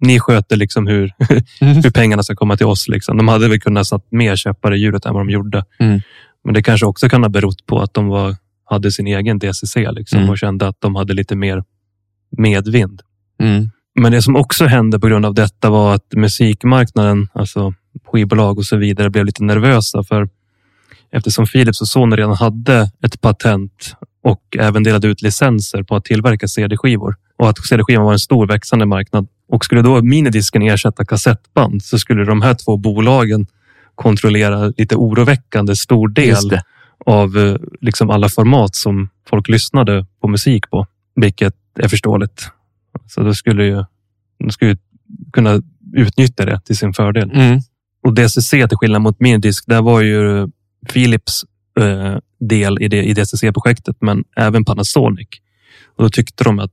ni 0.00 0.20
sköter 0.20 0.56
liksom 0.56 0.86
hur, 0.86 1.12
hur 1.60 1.90
pengarna 1.90 2.22
ska 2.22 2.34
komma 2.34 2.56
till 2.56 2.66
oss. 2.66 2.88
Liksom. 2.88 3.16
De 3.16 3.28
hade 3.28 3.48
väl 3.48 3.60
kunnat 3.60 3.86
satt 3.86 4.12
mer 4.12 4.36
käppar 4.36 4.74
i 4.74 4.78
hjulet 4.78 5.04
än 5.06 5.14
vad 5.14 5.20
de 5.26 5.30
gjorde. 5.30 5.64
Mm. 5.78 6.00
Men 6.44 6.54
det 6.54 6.62
kanske 6.62 6.86
också 6.86 7.08
kan 7.08 7.22
ha 7.22 7.28
berott 7.28 7.66
på 7.66 7.80
att 7.80 7.94
de 7.94 8.08
var, 8.08 8.36
hade 8.64 8.92
sin 8.92 9.06
egen 9.06 9.38
DCC 9.38 9.76
liksom, 9.92 10.18
Mm. 10.18 10.30
och 10.30 10.38
kände 10.38 10.68
att 10.68 10.76
de 10.80 10.94
hade 10.94 11.14
lite 11.14 11.36
mer 11.36 11.64
medvind. 12.38 13.00
Mm. 13.40 13.70
Men 13.98 14.12
det 14.12 14.22
som 14.22 14.36
också 14.36 14.66
hände 14.66 15.00
på 15.00 15.08
grund 15.08 15.26
av 15.26 15.34
detta 15.34 15.70
var 15.70 15.94
att 15.94 16.12
musikmarknaden, 16.16 17.28
alltså 17.32 17.74
skivbolag 18.06 18.58
och 18.58 18.64
så 18.64 18.76
vidare, 18.76 19.10
blev 19.10 19.24
lite 19.24 19.44
nervösa. 19.44 20.02
För 20.02 20.28
eftersom 21.10 21.46
Philips 21.46 21.80
och 21.80 21.88
Sony 21.88 22.16
redan 22.16 22.36
hade 22.36 22.90
ett 23.02 23.20
patent 23.20 23.96
och 24.22 24.56
även 24.58 24.82
delade 24.82 25.08
ut 25.08 25.22
licenser 25.22 25.82
på 25.82 25.96
att 25.96 26.04
tillverka 26.04 26.48
CD-skivor 26.48 27.16
och 27.38 27.48
att 27.48 27.66
CD-skivan 27.66 28.04
var 28.04 28.12
en 28.12 28.18
stor 28.18 28.46
växande 28.46 28.86
marknad. 28.86 29.28
Och 29.48 29.64
skulle 29.64 29.82
då 29.82 30.02
minidisken 30.02 30.62
ersätta 30.62 31.04
kassettband 31.04 31.82
så 31.84 31.98
skulle 31.98 32.24
de 32.24 32.42
här 32.42 32.54
två 32.54 32.76
bolagen 32.76 33.46
kontrollera 33.94 34.72
lite 34.76 34.96
oroväckande 34.96 35.76
stor 35.76 36.08
del 36.08 36.60
av 37.06 37.38
eh, 37.38 37.56
liksom 37.80 38.10
alla 38.10 38.28
format 38.28 38.74
som 38.74 39.08
folk 39.28 39.48
lyssnade 39.48 40.06
på 40.20 40.28
musik 40.28 40.70
på, 40.70 40.86
vilket 41.14 41.54
är 41.78 41.88
förståeligt. 41.88 42.50
Så 43.06 43.22
då 43.22 43.34
skulle 43.34 43.64
ju 43.64 43.84
de 44.38 44.50
skulle 44.50 44.76
kunna 45.32 45.62
utnyttja 45.94 46.44
det 46.44 46.60
till 46.60 46.76
sin 46.76 46.92
fördel. 46.92 47.30
Mm. 47.30 47.60
Och 48.02 48.14
DCC 48.14 48.50
till 48.50 48.76
skillnad 48.76 49.02
mot 49.02 49.20
minidisk, 49.20 49.64
där 49.66 49.82
var 49.82 50.00
ju 50.00 50.48
Philips 50.92 51.44
eh, 51.80 52.18
del 52.40 52.82
i, 52.82 52.88
det, 52.88 53.04
i 53.04 53.12
DCC-projektet, 53.14 53.96
men 54.00 54.24
även 54.36 54.64
Panasonic. 54.64 55.28
Och 55.96 56.04
då 56.04 56.10
tyckte 56.10 56.44
de 56.44 56.58
att 56.58 56.72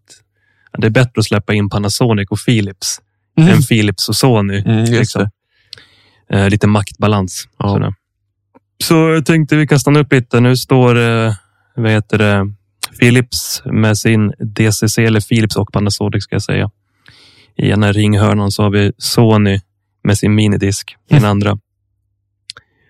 det 0.77 0.87
är 0.87 0.91
bättre 0.91 1.11
att 1.15 1.25
släppa 1.25 1.53
in 1.53 1.69
Panasonic 1.69 2.27
och 2.29 2.39
Philips 2.45 2.99
Mm. 3.37 3.53
än 3.53 3.61
Philips 3.61 4.09
och 4.09 4.15
Sony. 4.15 4.63
Mm, 4.65 4.83
liksom. 4.85 5.29
Eh, 6.29 6.49
lite 6.49 6.67
maktbalans. 6.67 7.47
Ja. 7.57 7.93
Så 8.83 8.95
jag 8.95 9.25
tänkte 9.25 9.55
vi 9.55 9.67
kan 9.67 9.79
stanna 9.79 9.99
upp 9.99 10.13
lite. 10.13 10.39
Nu 10.39 10.57
står 10.57 10.97
eh, 10.99 11.33
vad 11.75 11.91
heter 11.91 12.17
det, 12.17 12.53
Philips 12.99 13.61
med 13.65 13.97
sin 13.97 14.33
DCC, 14.39 14.97
eller 14.97 15.21
Philips 15.21 15.55
och 15.55 15.71
Panasonic 15.71 16.23
ska 16.23 16.35
jag 16.35 16.43
säga. 16.43 16.71
I 17.55 17.69
ena 17.69 17.91
ringhörnan 17.91 18.51
så 18.51 18.63
har 18.63 18.69
vi 18.69 18.91
Sony 18.97 19.59
med 20.03 20.17
sin 20.17 20.35
minidisk 20.35 20.95
i 21.09 21.13
den 21.13 21.25
andra. 21.25 21.57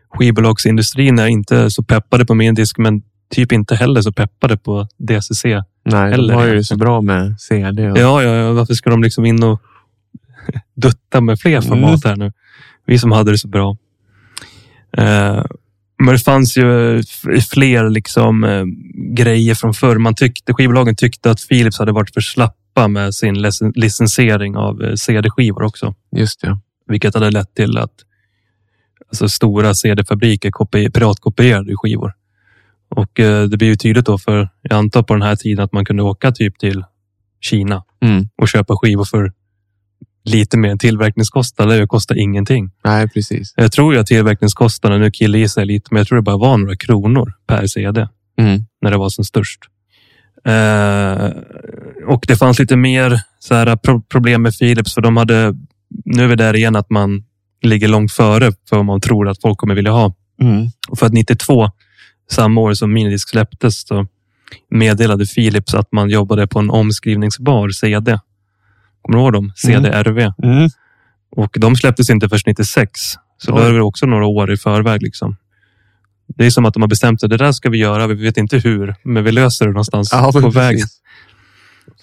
Skivbolagsindustrin 0.10 1.20
är 1.20 1.28
inte 1.28 1.72
så 1.72 1.84
peppade 1.84 2.26
på 2.26 2.36
minidisk, 2.36 2.78
men 2.78 3.02
typ 3.30 3.52
inte 3.52 3.76
heller 3.76 4.02
så 4.02 4.12
peppade 4.12 4.58
på 4.58 4.88
DCC. 4.98 5.46
Nej, 5.86 6.14
Eller 6.14 6.34
de 6.34 6.40
har 6.40 6.48
ju 6.48 6.64
så 6.64 6.78
bra 6.78 7.02
med 7.02 7.40
CD. 7.40 7.92
Och... 7.92 7.98
Ja, 7.98 8.24
ja, 8.24 8.36
ja, 8.36 8.52
varför 8.52 8.74
ska 8.74 8.90
de 8.90 9.04
liksom 9.04 9.26
in 9.26 9.44
och 9.44 9.62
dutta 10.76 11.22
med 11.22 11.40
fler 11.40 11.62
format 11.62 12.06
här 12.06 12.16
nu? 12.16 12.32
Vi 12.86 13.00
som 13.00 13.12
hade 13.12 13.32
det 13.32 13.38
så 13.38 13.48
bra. 13.48 13.78
Eh, 16.04 16.06
men 16.06 16.14
det 16.16 16.20
fanns 16.20 16.58
ju 16.58 17.00
f- 17.00 17.48
fler 17.52 17.90
liksom, 17.90 18.44
eh, 18.44 18.64
grejer 19.16 19.56
från 19.56 19.74
förr. 19.74 19.98
Man 19.98 20.16
tyckte, 20.16 20.54
skivbolagen 20.54 20.96
tyckte 20.96 21.32
att 21.32 21.48
Philips 21.50 21.80
hade 21.80 21.92
varit 21.92 22.14
för 22.14 22.22
slappa 22.22 22.88
med 22.88 23.14
sin 23.16 23.36
licen- 23.36 23.72
licensiering 23.76 24.58
av 24.58 24.82
eh, 24.84 24.96
CD-skivor 24.96 25.64
också. 25.64 25.96
Just 26.16 26.42
det. 26.42 26.58
Vilket 26.88 27.14
hade 27.14 27.32
lett 27.32 27.56
till 27.56 27.78
att 27.78 27.92
alltså, 29.10 29.30
stora 29.30 29.74
CD-fabriker 29.74 30.52
kopi- 30.52 30.90
piratkopierade 30.92 31.74
skivor. 31.78 32.12
Och 32.96 33.20
eh, 33.20 33.44
det 33.44 33.58
blir 33.58 33.68
ju 33.68 33.76
tydligt 33.76 34.06
då 34.06 34.18
för, 34.18 34.50
jag 34.62 34.74
antar 34.78 35.04
på 35.04 35.14
den 35.14 35.22
här 35.22 35.36
tiden, 35.36 35.64
att 35.66 35.72
man 35.74 35.86
kunde 35.86 36.04
åka 36.04 36.32
typ 36.32 36.60
till 36.60 36.84
Kina 37.42 37.84
Mm. 38.02 38.28
och 38.38 38.48
köpa 38.48 38.78
skivor 38.78 39.06
för 39.06 39.32
lite 40.26 40.58
mer 40.58 40.70
än 40.70 40.78
tillverkningskostnad. 40.78 41.70
Det 41.70 41.88
kostar 41.88 42.16
ingenting. 42.20 42.72
Nej, 42.86 43.10
precis. 43.10 43.54
Jag 43.56 43.72
tror 43.72 43.94
ju 43.94 44.00
att 44.00 44.08
tillverkningskostnaden, 44.08 45.02
nu 45.02 45.12
killgissar 45.12 45.62
jag 45.62 45.68
lite, 45.68 45.88
men 45.92 45.98
jag 45.98 46.08
tror 46.08 46.16
det 46.16 46.22
bara 46.22 46.38
var 46.38 46.58
några 46.58 46.76
kronor 46.76 47.34
per 47.48 47.68
CD 47.68 48.08
Mm. 48.38 48.62
när 48.82 48.92
det 48.92 48.98
var 48.98 49.10
som 49.10 49.24
störst. 49.24 49.60
Eh, 50.46 51.30
och 52.08 52.26
det 52.28 52.36
fanns 52.36 52.60
lite 52.60 52.76
mer 52.76 53.22
så 53.40 53.56
här, 53.56 53.76
pro 53.76 54.02
problem 54.02 54.42
med 54.42 54.58
Philips, 54.58 54.94
för 54.94 55.02
de 55.02 55.18
hade, 55.18 55.54
nu 56.06 56.24
är 56.24 56.28
vi 56.28 56.36
där 56.36 56.56
igen, 56.56 56.76
att 56.76 56.90
man 56.90 57.24
ligger 57.62 57.88
långt 57.88 58.12
före 58.12 58.52
för 58.70 58.76
vad 58.76 58.86
man 58.86 59.02
tror 59.02 59.30
att 59.30 59.42
folk 59.42 59.58
kommer 59.58 59.76
vilja 59.76 59.92
ha. 59.92 60.14
Mm. 60.42 60.68
Och 60.90 61.00
för 61.00 61.06
att 61.06 61.14
92, 61.14 61.72
samma 62.32 62.62
år 62.62 62.74
som 62.74 62.94
Minidisk 62.94 63.30
släpptes, 63.30 63.88
så 63.88 64.08
meddelade 64.70 65.26
Philips 65.26 65.74
att 65.74 65.92
man 65.92 66.10
jobbade 66.10 66.48
på 66.48 66.60
en 66.60 66.70
omskrivningsbar 66.70 67.70
CD. 67.70 68.20
Kommer 69.04 69.18
du 69.18 69.24
ihåg 69.24 69.34
dem? 69.34 69.52
CDRV. 69.56 70.20
Mm. 70.44 70.70
Och 71.36 71.56
de 71.60 71.76
släpptes 71.76 72.10
inte 72.10 72.30
först 72.30 72.48
96. 72.48 72.92
Så 73.38 73.52
då 73.52 73.58
Oj. 73.58 73.64
är 73.64 73.74
det 73.74 73.82
också 73.82 74.06
några 74.06 74.26
år 74.26 74.52
i 74.54 74.58
förväg. 74.58 75.02
Liksom. 75.04 75.36
Det 76.28 76.46
är 76.46 76.50
som 76.50 76.66
att 76.66 76.74
de 76.74 76.82
har 76.82 76.90
bestämt 76.90 77.20
sig. 77.20 77.30
Det 77.30 77.38
där 77.38 77.52
ska 77.52 77.70
vi 77.70 77.78
göra. 77.78 78.08
Vi 78.08 78.14
vet 78.14 78.38
inte 78.38 78.58
hur, 78.58 78.96
men 79.04 79.24
vi 79.24 79.32
löser 79.32 79.66
det 79.66 79.72
någonstans 79.72 80.10
Ja, 80.12 80.32
på 80.32 80.42
precis. 80.42 80.56
vägen. 80.56 80.88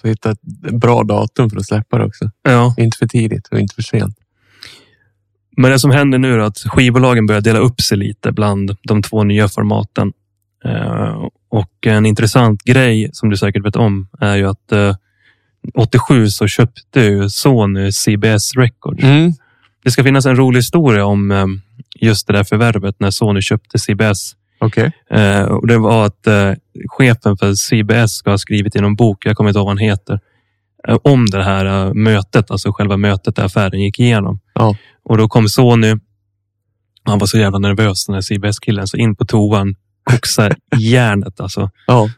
Så 0.01 0.07
hitta 0.07 0.31
ett 0.31 0.41
bra 0.71 1.03
datum 1.03 1.49
för 1.49 1.57
att 1.57 1.65
släppa 1.65 1.97
det 1.97 2.05
också. 2.05 2.29
Ja. 2.43 2.75
Inte 2.77 2.97
för 2.97 3.07
tidigt 3.07 3.47
och 3.47 3.59
inte 3.59 3.75
för 3.75 3.81
sent. 3.81 4.17
Men 5.57 5.71
det 5.71 5.79
som 5.79 5.91
händer 5.91 6.17
nu 6.17 6.33
är 6.33 6.39
att 6.39 6.57
skivbolagen 6.57 7.25
börjar 7.25 7.41
dela 7.41 7.59
upp 7.59 7.81
sig 7.81 7.97
lite 7.97 8.31
bland 8.31 8.75
de 8.83 9.01
två 9.01 9.23
nya 9.23 9.47
formaten. 9.47 10.13
Eh, 10.65 11.27
och 11.49 11.87
en 11.87 12.05
intressant 12.05 12.63
grej 12.63 13.09
som 13.13 13.29
du 13.29 13.37
säkert 13.37 13.65
vet 13.65 13.75
om 13.75 14.07
är 14.19 14.35
ju 14.35 14.47
att 14.49 14.71
eh, 14.71 14.95
87 15.73 16.29
så 16.29 16.47
köpte 16.47 17.01
ju 17.01 17.29
Sony 17.29 17.91
CBS 17.91 18.55
Records. 18.55 19.03
Mm. 19.03 19.33
Det 19.83 19.91
ska 19.91 20.03
finnas 20.03 20.25
en 20.25 20.35
rolig 20.35 20.59
historia 20.59 21.05
om 21.05 21.31
eh, 21.31 21.45
just 21.99 22.27
det 22.27 22.33
där 22.33 22.43
förvärvet 22.43 22.99
när 22.99 23.11
Sony 23.11 23.41
köpte 23.41 23.79
CBS. 23.79 24.35
Okej. 24.59 24.91
Eh, 25.09 25.43
och 25.43 25.67
det 25.67 25.77
var 25.77 26.05
att 26.05 26.27
eh, 26.27 26.53
chefen 26.87 27.37
för 27.37 27.53
CBS 27.53 28.11
ska 28.11 28.29
ha 28.29 28.37
skrivit 28.37 28.75
i 28.75 28.81
någon 28.81 28.95
bok, 28.95 29.25
jag 29.25 29.35
kommer 29.35 29.49
inte 29.49 29.57
ihåg 29.57 29.65
vad 29.65 29.79
han 29.79 29.87
heter, 29.89 30.19
om 31.03 31.25
det 31.25 31.43
här 31.43 31.93
mötet, 31.93 32.51
alltså 32.51 32.71
själva 32.71 32.97
mötet 32.97 33.35
där 33.35 33.43
affären 33.43 33.81
gick 33.81 33.99
igenom. 33.99 34.39
Ja. 34.53 34.75
Och 35.03 35.17
då 35.17 35.27
kom 35.27 35.49
Sony, 35.49 35.95
han 37.03 37.19
var 37.19 37.27
så 37.27 37.37
jävla 37.37 37.59
nervös 37.59 38.05
den 38.05 38.13
här 38.13 38.21
CBS-killen, 38.21 38.87
så 38.87 38.97
in 38.97 39.15
på 39.15 39.25
toan, 39.25 39.75
koxa 40.03 40.49
järnet 40.77 41.39
alltså. 41.39 41.69
Ja. 41.87 42.09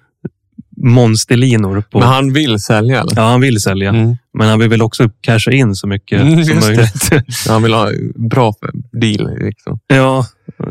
Monsterlinor. 0.83 1.81
På, 1.91 1.99
Men 1.99 2.07
han 2.07 2.33
vill 2.33 2.59
sälja 2.59 3.01
eller? 3.01 3.13
Ja, 3.15 3.21
han 3.21 3.41
vill 3.41 3.61
sälja, 3.61 3.89
Mm. 3.89 4.17
men 4.33 4.47
han 4.47 4.59
vill 4.59 4.69
väl 4.69 4.81
också 4.81 5.09
casha 5.21 5.51
in 5.51 5.75
så 5.75 5.87
mycket 5.87 6.21
Mm, 6.21 6.45
som 6.45 6.59
möjligt. 6.59 7.09
Han 7.49 7.63
vill 7.63 7.73
ha 7.73 7.89
bra 8.15 8.53
deal. 8.91 9.37
Liksom. 9.39 9.79
Ja, 9.87 10.25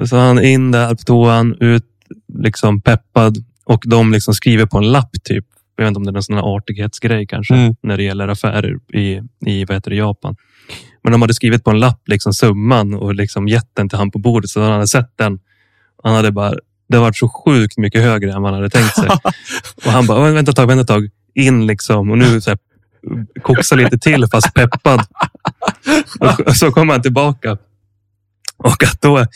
så 0.08 0.16
han 0.16 0.44
in 0.44 0.70
där 0.70 0.88
på 0.94 1.02
toan, 1.02 1.56
ut 1.60 1.84
liksom 2.38 2.80
peppad 2.80 3.36
och 3.64 3.82
de 3.86 4.12
liksom 4.12 4.34
skriver 4.34 4.66
på 4.66 4.78
en 4.78 4.92
lapp 4.92 5.10
typ. 5.24 5.44
Jag 5.76 5.84
vet 5.84 5.88
inte 5.88 5.98
om 5.98 6.04
det 6.04 6.10
är 6.12 6.16
en 6.16 6.22
sån 6.22 6.36
här 6.36 6.56
artighetsgrej 6.56 7.26
kanske 7.26 7.54
Mm. 7.54 7.74
när 7.82 7.96
det 7.96 8.02
gäller 8.02 8.28
affärer 8.28 8.76
i, 8.94 9.20
i 9.46 9.64
vad 9.64 9.76
heter 9.76 9.90
det, 9.90 9.96
Japan. 9.96 10.36
Men 11.02 11.12
de 11.12 11.22
hade 11.22 11.34
skrivit 11.34 11.64
på 11.64 11.70
en 11.70 11.80
lapp 11.80 12.00
liksom 12.08 12.32
summan 12.34 12.94
och 12.94 13.14
liksom 13.14 13.48
gett 13.48 13.70
den 13.76 13.88
till 13.88 13.98
han 13.98 14.10
på 14.10 14.18
bordet 14.18 14.50
så 14.50 14.60
han 14.62 14.72
hade 14.72 14.88
sett 14.88 15.12
den. 15.18 15.38
Han 16.02 16.14
hade 16.14 16.32
bara, 16.32 16.54
det 16.92 16.98
var 16.98 17.12
så 17.12 17.28
sjukt 17.28 17.78
mycket 17.78 18.02
högre 18.02 18.32
än 18.32 18.44
han 18.44 18.54
hade 18.54 18.70
tänkt 18.70 18.94
sig. 18.94 19.08
och 19.84 19.92
han 19.92 20.06
bara, 20.06 20.24
"Oj, 20.24 20.32
vänta 20.32 20.50
ett 20.50 20.56
tag, 20.56 20.66
vänta 20.66 20.80
ett 20.80 20.88
tag. 20.88 21.10
In 21.34 21.66
liksom 21.66 22.10
och 22.10 22.18
nu 22.18 22.40
så 22.40 22.50
här, 22.50 22.58
koxa 23.42 23.74
lite 23.74 23.98
till 23.98 24.26
fast 24.32 24.54
peppad. 24.54 25.00
Och 26.46 26.56
så 26.56 26.72
kommer 26.72 26.92
han 26.92 27.02
tillbaka. 27.02 27.58
Och 28.56 28.82
att 28.84 29.00
då, 29.00 29.26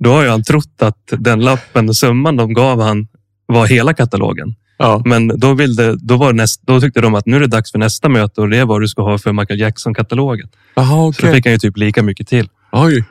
då 0.00 0.12
har 0.12 0.26
han 0.26 0.42
trott 0.42 0.82
att 0.82 0.98
den 1.10 1.40
lappen 1.40 1.88
och 1.88 1.96
summan 1.96 2.36
de 2.36 2.54
gav 2.54 2.80
han 2.80 3.08
var 3.46 3.66
hela 3.66 3.94
katalogen. 3.94 4.54
Ja. 4.78 5.02
Men 5.04 5.28
då, 5.40 5.54
ville, 5.54 5.96
då, 5.96 6.16
var 6.16 6.32
näst, 6.32 6.62
då 6.66 6.80
tyckte 6.80 7.00
de 7.00 7.14
att 7.14 7.26
nu 7.26 7.36
är 7.36 7.40
det 7.40 7.46
dags 7.46 7.72
för 7.72 7.78
nästa 7.78 8.08
möte 8.08 8.40
och 8.40 8.48
det 8.48 8.58
är 8.58 8.64
vad 8.64 8.80
du 8.80 8.88
ska 8.88 9.02
ha 9.02 9.18
för 9.18 9.32
Michael 9.32 9.60
Jackson-katalogen. 9.60 10.48
Jaha, 10.74 11.12
Så 11.12 11.26
då 11.26 11.32
fick 11.32 11.46
han 11.46 11.52
ju 11.52 11.58
typ 11.58 11.76
lika 11.76 12.02
mycket 12.02 12.28
till. 12.28 12.48
Oj. 12.72 13.04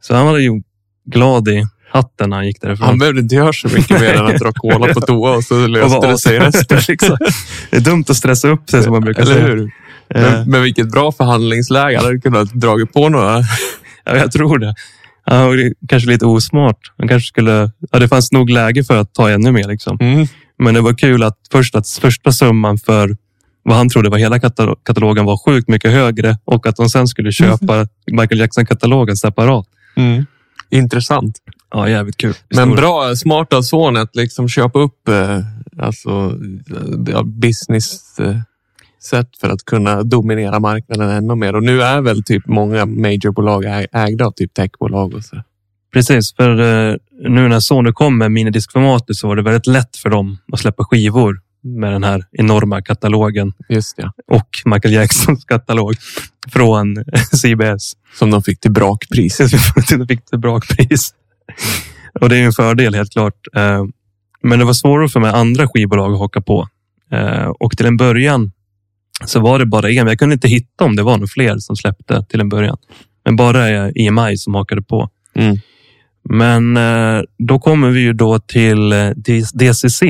Så 0.00 0.14
han 0.14 0.26
var 0.26 0.38
ju 0.38 0.62
glad 1.04 1.48
i 1.48 1.66
hatten 1.92 2.30
när 2.30 2.36
han 2.36 2.46
gick 2.46 2.60
därifrån. 2.60 2.86
Han 2.88 2.98
behövde 2.98 3.20
inte 3.20 3.34
göra 3.34 3.52
så 3.52 3.68
mycket 3.68 4.00
mer 4.00 4.14
än 4.14 4.26
att 4.26 4.38
dra 4.38 4.52
cola 4.52 4.94
på 4.94 5.00
toa 5.00 5.36
och 5.36 5.44
så 5.44 5.66
löste 5.66 6.06
det 6.06 6.18
sig 6.18 6.38
resten. 6.38 6.78
liksom. 6.88 7.16
Det 7.70 7.76
är 7.76 7.80
dumt 7.80 8.04
att 8.08 8.16
stressa 8.16 8.48
upp 8.48 8.70
sig 8.70 8.82
som 8.82 8.92
man 8.92 9.02
brukar 9.02 9.22
Eller 9.22 9.34
säga. 9.34 9.46
hur? 9.46 9.62
Eh, 10.14 10.22
Men, 10.22 10.50
men 10.50 10.62
vilket 10.62 10.90
bra 10.92 11.12
förhandlingsläge. 11.12 11.96
Han 11.96 12.04
hade 12.06 12.18
kunnat 12.20 12.52
dra 12.52 12.76
på 12.94 13.08
några. 13.08 13.42
Ja, 14.04 14.16
jag 14.16 14.32
tror 14.32 14.58
det. 14.58 14.74
Han 15.26 15.46
var 15.46 15.72
kanske 15.88 16.08
lite 16.10 16.26
osmart. 16.26 16.76
Han 16.98 17.08
kanske 17.08 17.26
skulle, 17.28 17.70
ja, 17.90 17.98
det 17.98 18.08
fanns 18.08 18.32
nog 18.32 18.50
läge 18.50 18.84
för 18.84 18.96
att 18.96 19.14
ta 19.14 19.30
ännu 19.30 19.52
mer. 19.52 19.68
Liksom. 19.68 19.96
Mm. 20.00 20.26
Men 20.58 20.74
det 20.74 20.80
var 20.80 20.94
kul 20.94 21.22
att 21.22 21.36
först 21.52 21.74
att 21.74 21.88
första 21.88 22.32
summan 22.32 22.78
för 22.78 23.16
vad 23.62 23.76
han 23.76 23.88
trodde 23.88 24.10
var 24.10 24.18
hela 24.18 24.38
katal- 24.38 24.76
katalogen 24.84 25.24
var 25.24 25.36
sjukt 25.44 25.68
mycket 25.68 25.90
högre 25.92 26.38
och 26.44 26.66
att 26.66 26.76
de 26.76 26.88
sen 26.88 27.08
skulle 27.08 27.32
köpa 27.32 27.86
Michael 28.12 28.38
Jackson-katalogen 28.40 29.16
separat. 29.16 29.66
Intressant. 30.70 31.38
Ja, 31.70 31.88
jävligt 31.88 32.16
kul. 32.16 32.34
Men 32.54 32.74
bra, 32.74 33.16
smart 33.16 33.52
av 33.52 33.62
son 33.62 33.96
att 33.96 34.16
liksom 34.16 34.48
köpa 34.48 34.78
upp 34.78 35.08
eh, 35.08 35.38
alltså, 35.78 36.38
eh, 37.08 37.22
business 37.22 38.18
eh, 38.18 38.36
sätt 39.02 39.28
för 39.40 39.48
att 39.48 39.64
kunna 39.64 40.02
dominera 40.02 40.60
marknaden 40.60 41.10
ännu 41.10 41.34
mer. 41.34 41.56
Och 41.56 41.62
nu 41.62 41.82
är 41.82 42.00
väl 42.00 42.22
typ 42.22 42.46
många 42.46 42.86
majorbolag 42.86 43.64
ägda 43.92 44.26
av 44.26 44.30
typ 44.32 44.54
techbolag 44.54 45.14
och 45.14 45.24
så. 45.24 45.42
Precis, 45.92 46.34
för 46.36 46.50
eh, 46.50 46.96
nu 47.28 47.48
när 47.48 47.60
Sony 47.60 47.92
kom 47.92 48.18
med 48.18 48.32
minidiskformatet 48.32 49.16
så 49.16 49.28
var 49.28 49.36
det 49.36 49.42
väldigt 49.42 49.66
lätt 49.66 49.96
för 49.96 50.10
dem 50.10 50.38
att 50.52 50.60
släppa 50.60 50.84
skivor 50.84 51.40
med 51.62 51.92
den 51.92 52.04
här 52.04 52.24
enorma 52.32 52.82
katalogen 52.82 53.52
Just 53.68 53.96
det. 53.96 54.12
och 54.26 54.48
Michael 54.64 54.94
Jacksons 54.94 55.44
katalog 55.44 55.94
från 56.52 56.96
CBS. 57.32 57.92
Som 58.18 58.30
de 58.30 58.42
fick 58.42 58.60
till 58.60 58.72
brakpris. 58.72 59.36
Det 59.88 60.06
fick 60.08 60.20
ett 60.32 60.40
bra 60.40 60.60
pris. 60.60 61.14
Och 62.20 62.28
det 62.28 62.36
är 62.36 62.42
en 62.42 62.52
fördel 62.52 62.94
helt 62.94 63.12
klart. 63.12 63.34
Eh, 63.56 63.84
Men 64.42 64.58
det 64.58 64.64
var 64.64 64.72
svårare 64.72 65.08
för 65.08 65.20
mig 65.20 65.30
andra 65.30 65.68
skivbolag 65.68 66.12
att 66.12 66.18
haka 66.18 66.40
på. 66.40 66.68
Eh, 67.12 67.46
Och 67.60 67.76
till 67.76 67.86
en 67.86 67.96
början 67.96 68.52
så 69.26 69.40
var 69.40 69.58
det 69.58 69.66
bara 69.66 69.90
en. 69.90 70.06
Jag 70.06 70.18
kunde 70.18 70.32
inte 70.32 70.48
hitta 70.48 70.84
om 70.84 70.96
det 70.96 71.02
var 71.02 71.12
några 71.12 71.26
fler 71.26 71.58
som 71.58 71.76
släppte 71.76 72.24
till 72.28 72.40
en 72.40 72.48
början. 72.48 72.76
Men 73.24 73.36
bara 73.36 73.90
EMI 73.90 74.36
som 74.36 74.54
hakade 74.54 74.82
på. 74.82 75.08
Mm. 75.34 75.56
Men 76.28 76.76
eh, 76.76 77.22
då 77.38 77.58
kommer 77.58 77.90
vi 77.90 78.00
ju 78.00 78.12
då 78.12 78.38
till 78.38 78.90
DCC 79.54 80.02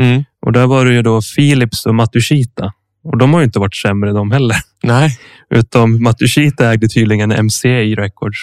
Mm. 0.00 0.24
och 0.46 0.52
där 0.52 0.66
var 0.66 0.84
det 0.84 0.92
ju 0.94 1.02
då 1.02 1.20
Philips 1.36 1.86
och 1.86 1.94
Matsushita. 1.94 2.72
Och 3.04 3.18
de 3.18 3.32
har 3.32 3.40
ju 3.40 3.44
inte 3.44 3.58
varit 3.58 3.76
sämre 3.76 4.12
de 4.12 4.30
heller. 4.30 4.56
Nej. 4.82 5.18
Utom 5.50 6.02
Matsushita 6.02 6.72
ägde 6.72 6.88
tydligen 6.88 7.28
MCA 7.46 7.68
Records 8.02 8.38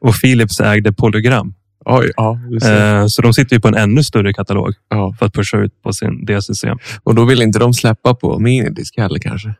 och 0.00 0.14
Philips 0.20 0.60
ägde 0.60 0.92
Polygram. 0.92 1.54
Oj, 1.88 2.12
ja. 2.16 2.38
Eh, 2.62 3.06
så 3.06 3.22
de 3.22 3.34
sitter 3.34 3.56
ju 3.56 3.60
på 3.60 3.68
en 3.68 3.74
ännu 3.74 4.04
större 4.04 4.32
katalog 4.32 4.74
ja. 4.88 5.14
för 5.18 5.26
att 5.26 5.32
pusha 5.32 5.56
ut 5.58 5.82
på 5.82 5.92
sin 5.92 6.24
DCC. 6.24 6.64
Och 7.02 7.14
då 7.14 7.24
vill 7.24 7.42
inte 7.42 7.58
de 7.58 7.74
släppa 7.74 8.14
på 8.14 8.38
minidisk 8.38 8.98
heller 8.98 9.18
kanske? 9.18 9.54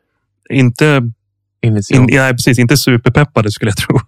Inte, 0.51 1.13
in, 1.63 1.83
nej, 2.11 2.33
precis, 2.33 2.59
inte 2.59 2.77
superpeppade 2.77 3.53
skulle 3.53 3.71
jag 3.71 3.77
tro. 3.89 4.01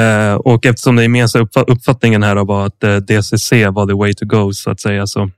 Eh, 0.00 0.34
och 0.34 0.66
eftersom 0.66 0.96
den 0.96 1.02
gemensamma 1.02 1.44
uppfa- 1.44 1.64
uppfattningen 1.66 2.22
här 2.22 2.36
var 2.36 2.66
att 2.66 2.84
eh, 2.84 2.96
DCC 2.96 3.52
var 3.52 3.86
the 3.86 3.94
way 3.94 4.14
to 4.14 4.26
go 4.26 4.52
så 4.52 4.70
att 4.70 4.80
säga 4.80 5.06
så 5.06 5.30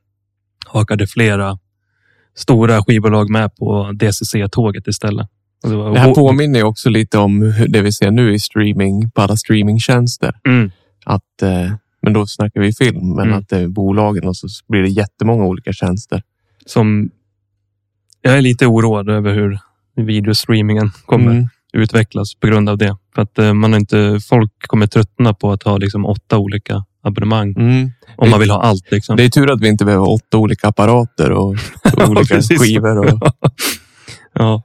hakade 0.67 1.07
flera 1.07 1.59
stora 2.37 2.83
skivbolag 2.83 3.31
med 3.31 3.57
på 3.57 3.91
DCC-tåget 3.93 4.87
istället. 4.89 5.29
Det 5.63 5.69
Det 5.69 5.99
här 5.99 6.15
påminner 6.15 6.63
också 6.63 6.89
lite 6.89 7.19
om 7.19 7.55
det 7.69 7.83
vi 7.83 7.93
ser 7.93 8.11
nu 8.11 8.35
i 8.35 8.39
streaming, 8.39 9.11
på 9.11 9.23
alla 9.23 9.37
streamingtjänster. 9.37 10.35
Mm. 10.47 10.71
Att, 11.09 11.43
eh, 11.43 11.73
men 12.03 12.13
då 12.13 12.27
snackar 12.27 12.61
vi 12.61 12.73
film, 12.73 13.15
men 13.17 13.27
Mm. 13.27 13.39
att 13.39 13.49
det 13.49 13.57
är 13.59 13.67
bolagen 13.69 14.29
och 14.29 14.37
så 14.37 14.47
blir 14.69 14.83
det 14.83 14.89
jättemånga 14.89 15.45
olika 15.45 15.73
tjänster. 15.73 16.23
som 16.67 17.11
jag 18.23 18.37
är 18.39 18.41
lite 18.43 18.67
oroad 18.67 19.09
över 19.11 19.35
hur 19.35 19.59
videostreamingen 19.97 20.91
kommer 21.07 21.31
Mm. 21.33 21.49
utvecklas 21.73 22.35
på 22.35 22.47
grund 22.47 22.69
av 22.69 22.79
det. 22.79 22.97
För 23.15 23.23
att 23.23 23.39
eh, 23.39 23.55
man 23.55 23.75
inte, 23.75 24.21
folk 24.29 24.53
kommer 24.67 24.87
tröttna 24.87 25.35
på 25.35 25.53
att 25.53 25.63
ha 25.63 25.77
liksom 25.77 26.07
åtta 26.07 26.39
olika 26.39 26.85
abonnemang 27.03 27.55
Mm. 27.59 27.91
om 28.17 28.31
man 28.31 28.41
vill 28.41 28.51
ha 28.51 28.63
allt. 28.63 28.91
Liksom. 28.91 29.17
Det 29.17 29.25
är 29.25 29.29
tur 29.29 29.51
att 29.51 29.61
vi 29.61 29.69
inte 29.69 29.85
behöver 29.85 30.09
åtta 30.11 30.39
olika 30.39 30.69
apparater 30.69 31.31
och, 31.33 31.57
och 31.97 32.09
olika 32.09 32.43
skivor. 32.43 32.99
Och, 32.99 33.33
ja. 34.33 34.63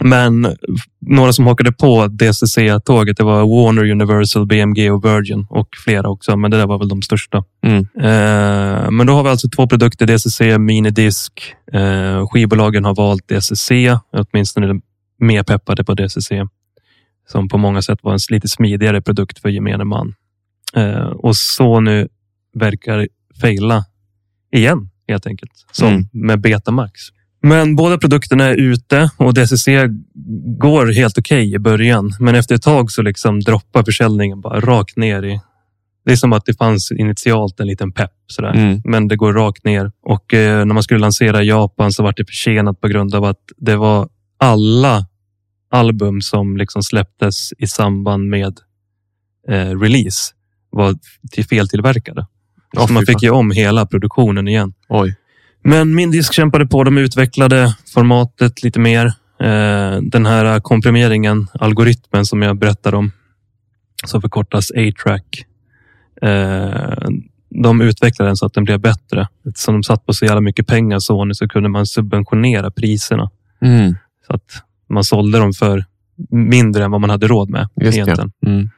Men 0.00 0.56
några 1.00 1.32
som 1.32 1.46
hakade 1.46 1.72
på 1.72 2.06
DCC-tåget, 2.06 3.16
det 3.16 3.24
var 3.24 3.40
Warner, 3.40 3.90
Universal, 3.90 4.46
BMG 4.46 4.90
och 4.90 5.04
Virgin 5.04 5.46
och 5.50 5.68
flera 5.84 6.08
också. 6.08 6.36
Men 6.36 6.50
det 6.50 6.56
där 6.56 6.66
var 6.66 6.78
väl 6.78 6.88
de 6.88 7.02
största. 7.02 7.44
Mm. 7.62 7.78
Eh, 8.00 8.90
men 8.90 9.06
då 9.06 9.12
har 9.12 9.22
vi 9.22 9.28
alltså 9.30 9.48
två 9.48 9.66
produkter, 9.66 10.06
DCC, 10.06 10.58
minidisk. 10.58 11.54
Eh, 11.72 12.26
skivbolagen 12.28 12.84
har 12.84 12.94
valt 12.94 13.28
DCC, 13.28 13.70
åtminstone 14.12 14.66
är 14.66 14.68
de 14.68 14.82
mer 15.20 15.42
peppade 15.42 15.84
på 15.84 15.94
DCC. 15.94 16.30
Som 17.28 17.48
på 17.48 17.58
många 17.58 17.82
sätt 17.82 17.98
var 18.02 18.12
en 18.12 18.18
lite 18.30 18.48
smidigare 18.48 19.02
produkt 19.02 19.38
för 19.38 19.48
gemene 19.48 19.84
man. 19.84 20.14
Eh, 20.76 21.06
och 21.06 21.36
Sony 21.36 22.06
verkar 22.54 23.08
fejla 23.40 23.84
igen 24.52 24.88
helt 25.08 25.26
enkelt. 25.26 25.52
Som 25.72 25.88
Mm. 25.88 26.08
med 26.12 26.40
Betamax. 26.40 27.00
Men 27.42 27.76
båda 27.76 27.98
produkterna 27.98 28.44
är 28.44 28.54
ute 28.56 29.10
och 29.16 29.34
DCC 29.34 29.68
går 30.58 30.94
helt 30.94 31.18
okej 31.18 31.54
i 31.54 31.58
början. 31.58 32.12
Men 32.20 32.34
efter 32.34 32.54
ett 32.54 32.62
tag 32.62 32.90
så 32.90 33.02
liksom 33.02 33.40
droppar 33.40 33.82
försäljningen 33.82 34.40
bara 34.40 34.60
rakt 34.60 34.96
ner 34.96 35.22
i... 35.22 35.40
Det 36.04 36.12
är 36.12 36.16
som 36.16 36.32
att 36.32 36.44
det 36.44 36.58
fanns 36.58 36.92
initialt 36.92 37.60
en 37.60 37.66
liten 37.66 37.92
pepp 37.92 38.12
sådär. 38.26 38.54
mm. 38.54 38.80
Men 38.84 39.08
det 39.08 39.16
går 39.16 39.32
rakt 39.32 39.64
ner. 39.64 39.92
Och 40.02 40.34
eh, 40.34 40.64
när 40.64 40.74
man 40.74 40.82
skulle 40.82 41.00
lansera 41.00 41.42
i 41.42 41.48
Japan 41.48 41.92
så 41.92 42.02
var 42.02 42.14
det 42.16 42.24
försenat 42.24 42.80
på 42.80 42.88
grund 42.88 43.14
av 43.14 43.24
att 43.24 43.40
det 43.56 43.76
var 43.76 44.08
alla 44.38 45.06
album 45.70 46.20
som 46.20 46.56
liksom 46.56 46.82
släpptes 46.82 47.52
i 47.58 47.66
samband 47.66 48.28
med 48.28 48.58
eh, 49.48 49.80
release 49.80 50.32
var 50.70 50.94
till 51.30 51.44
feltillverkade. 51.44 52.26
Åh, 52.76 52.86
så 52.86 52.92
man 52.92 53.06
fick 53.06 53.22
ju 53.22 53.30
om 53.30 53.50
hela 53.50 53.86
produktionen 53.86 54.48
igen. 54.48 54.74
Oj. 54.88 55.14
Men 55.62 55.94
min 55.94 56.10
disk 56.10 56.32
kämpade 56.32 56.66
på. 56.66 56.84
De 56.84 56.98
utvecklade 56.98 57.76
formatet 57.94 58.62
lite 58.62 58.80
mer. 58.80 59.06
Eh, 59.40 60.00
den 60.02 60.26
här 60.26 60.60
komprimeringen, 60.60 61.46
algoritmen 61.52 62.26
som 62.26 62.42
jag 62.42 62.58
berättade 62.58 62.96
om, 62.96 63.12
som 64.06 64.20
förkortas 64.20 64.70
A-track. 64.70 65.44
Eh, 66.22 67.08
de 67.50 67.80
utvecklade 67.80 68.28
den 68.28 68.36
så 68.36 68.46
att 68.46 68.54
den 68.54 68.64
blev 68.64 68.80
bättre. 68.80 69.28
Eftersom 69.48 69.74
de 69.74 69.82
satt 69.82 70.06
på 70.06 70.12
så 70.12 70.24
jävla 70.24 70.40
mycket 70.40 70.66
pengar, 70.66 70.98
Sony, 70.98 71.34
så 71.34 71.48
kunde 71.48 71.68
man 71.68 71.86
subventionera 71.86 72.70
priserna. 72.70 73.30
Mm. 73.60 73.94
Så 74.26 74.34
att 74.34 74.64
man 74.88 75.04
sålde 75.04 75.38
dem 75.38 75.52
för 75.52 75.84
mindre 76.30 76.84
än 76.84 76.90
vad 76.90 77.00
man 77.00 77.10
hade 77.10 77.26
råd 77.26 77.50
med. 77.50 77.68
Just 77.76 77.92
det. 77.92 78.02
egentligen. 78.02 78.32
Mm. 78.46 78.70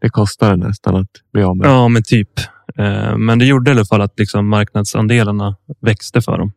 Det 0.00 0.08
kostar 0.08 0.56
nästan 0.56 0.96
att 0.96 1.10
bli 1.32 1.42
av 1.42 1.56
med. 1.56 1.66
Ja, 1.66 1.88
men 1.88 2.02
typ. 2.02 2.30
Eh, 2.76 3.16
Men 3.16 3.38
det 3.38 3.44
gjorde 3.46 3.70
i 3.70 3.74
alla 3.74 3.84
fall 3.84 4.00
att 4.00 4.18
liksom 4.18 4.48
marknadsandelarna 4.48 5.56
växte 5.80 6.22
för 6.22 6.38
dem. 6.38 6.52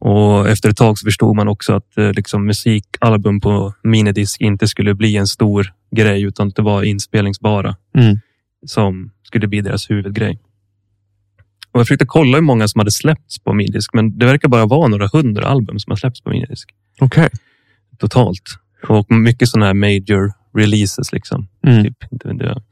Och 0.00 0.48
efter 0.48 0.68
ett 0.68 0.76
tag 0.76 0.98
så 0.98 1.04
förstod 1.04 1.36
man 1.36 1.48
också 1.48 1.72
att 1.72 1.98
eh, 1.98 2.12
liksom 2.12 2.46
musikalbum 2.46 3.40
på 3.40 3.74
minidisk 3.82 4.40
inte 4.40 4.68
skulle 4.68 4.94
bli 4.94 5.16
en 5.16 5.26
stor 5.26 5.72
grej 5.90 6.22
utan 6.22 6.50
det 6.50 6.62
var 6.62 6.82
inspelningsbara 6.82 7.76
Mm. 7.96 8.18
som 8.66 9.10
skulle 9.22 9.46
bli 9.48 9.60
deras 9.60 9.90
huvudgrej. 9.90 10.38
Och 11.72 11.80
jag 11.80 11.86
försökte 11.86 12.06
kolla 12.06 12.36
hur 12.36 12.42
många 12.42 12.68
som 12.68 12.78
hade 12.78 12.90
släppts 12.90 13.38
på 13.38 13.52
minidisk, 13.52 13.94
men 13.94 14.18
det 14.18 14.26
verkar 14.26 14.48
bara 14.48 14.66
vara 14.66 14.88
några 14.88 15.08
hundra 15.12 15.46
album 15.46 15.78
som 15.78 15.90
har 15.90 15.96
släppts 15.96 16.20
på 16.20 16.30
minidisk 16.30 16.70
Okej. 17.00 17.28
totalt. 17.98 18.42
Och 18.88 19.10
mycket 19.10 19.48
sådana 19.48 19.66
här 19.66 19.74
major 19.74 20.32
releases 20.54 21.12
liksom. 21.12 21.48
Mm. 21.66 21.84
Typ, 21.84 22.12
inte 22.12 22.28
vet 22.28 22.40
jag, 22.42 22.62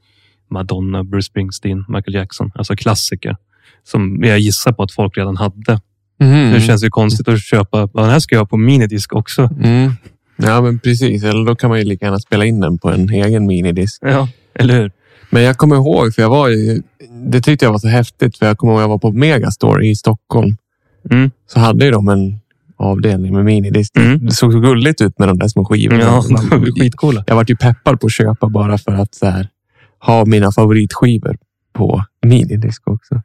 Madonna, 0.49 1.03
Bruce 1.03 1.25
Springsteen, 1.25 1.85
Michael 1.87 2.15
Jackson. 2.15 2.51
Alltså 2.55 2.75
klassiker. 2.75 3.35
Som 3.83 4.23
jag 4.23 4.39
gissar 4.39 4.71
på 4.71 4.83
att 4.83 4.91
folk 4.91 5.17
redan 5.17 5.37
hade. 5.37 5.81
Mm. 6.21 6.53
Det 6.53 6.61
känns 6.61 6.83
ju 6.83 6.89
konstigt 6.89 7.27
att 7.27 7.41
köpa. 7.41 7.79
"Ja, 7.79 7.89
Den 8.01 8.09
här 8.09 8.19
ska 8.19 8.35
jag 8.35 8.41
ha 8.41 8.45
på 8.45 8.57
minidisk 8.57 9.13
också. 9.15 9.49
Mm. 9.63 9.91
Ja, 10.37 10.61
men 10.61 10.79
precis. 10.79 11.23
Eller 11.23 11.45
då 11.45 11.55
kan 11.55 11.69
man 11.69 11.79
ju 11.79 11.85
lika 11.85 12.05
gärna 12.05 12.19
spela 12.19 12.45
in 12.45 12.59
den 12.59 12.77
på 12.77 12.89
en 12.91 13.09
egen 13.09 13.45
minidisk. 13.45 14.01
Ja, 14.01 14.27
eller 14.55 14.81
hur? 14.81 14.91
Men 15.29 15.43
jag 15.43 15.57
kommer 15.57 15.75
ihåg, 15.75 16.13
för 16.15 16.21
jag 16.21 16.29
var 16.29 16.47
ju, 16.49 16.81
det 17.31 17.41
tyckte 17.41 17.65
jag 17.65 17.71
var 17.71 17.79
så 17.79 17.87
häftigt, 17.87 18.37
för 18.37 18.45
jag 18.45 18.57
kommer 18.57 18.73
ihåg 18.73 18.79
att 18.79 18.83
jag 18.83 18.89
var 18.89 18.97
på 18.97 19.11
Megastore 19.11 19.87
i 19.87 19.95
Stockholm. 19.95 20.57
Mm. 21.11 21.31
Så 21.53 21.59
hade 21.59 21.85
ju 21.85 21.91
de 21.91 22.07
en 22.09 22.39
avdelning 22.77 23.33
med 23.33 23.45
minidisk. 23.45 23.97
Mm. 23.97 24.25
Det 24.25 24.31
såg 24.31 24.53
så 24.53 24.59
gulligt 24.59 25.01
ut 25.01 25.19
med 25.19 25.27
de 25.27 25.39
där 25.39 25.47
små 25.47 25.65
skivorna. 25.65 25.99
Ja, 26.01 26.23
de 26.27 26.65
är 26.67 26.71
skitcoola. 26.79 27.23
Jag 27.27 27.35
var 27.35 27.45
ju 27.47 27.55
peppad 27.55 27.99
på 27.99 28.07
att 28.07 28.13
köpa 28.13 28.49
bara 28.49 28.77
för 28.77 28.91
att 28.91 29.15
så 29.15 29.25
här, 29.25 29.47
ha 29.99 30.25
mina 30.25 30.51
favoritskivor 30.51 31.37
på 31.73 32.03
minidisk 32.25 32.87
också. 32.87 33.21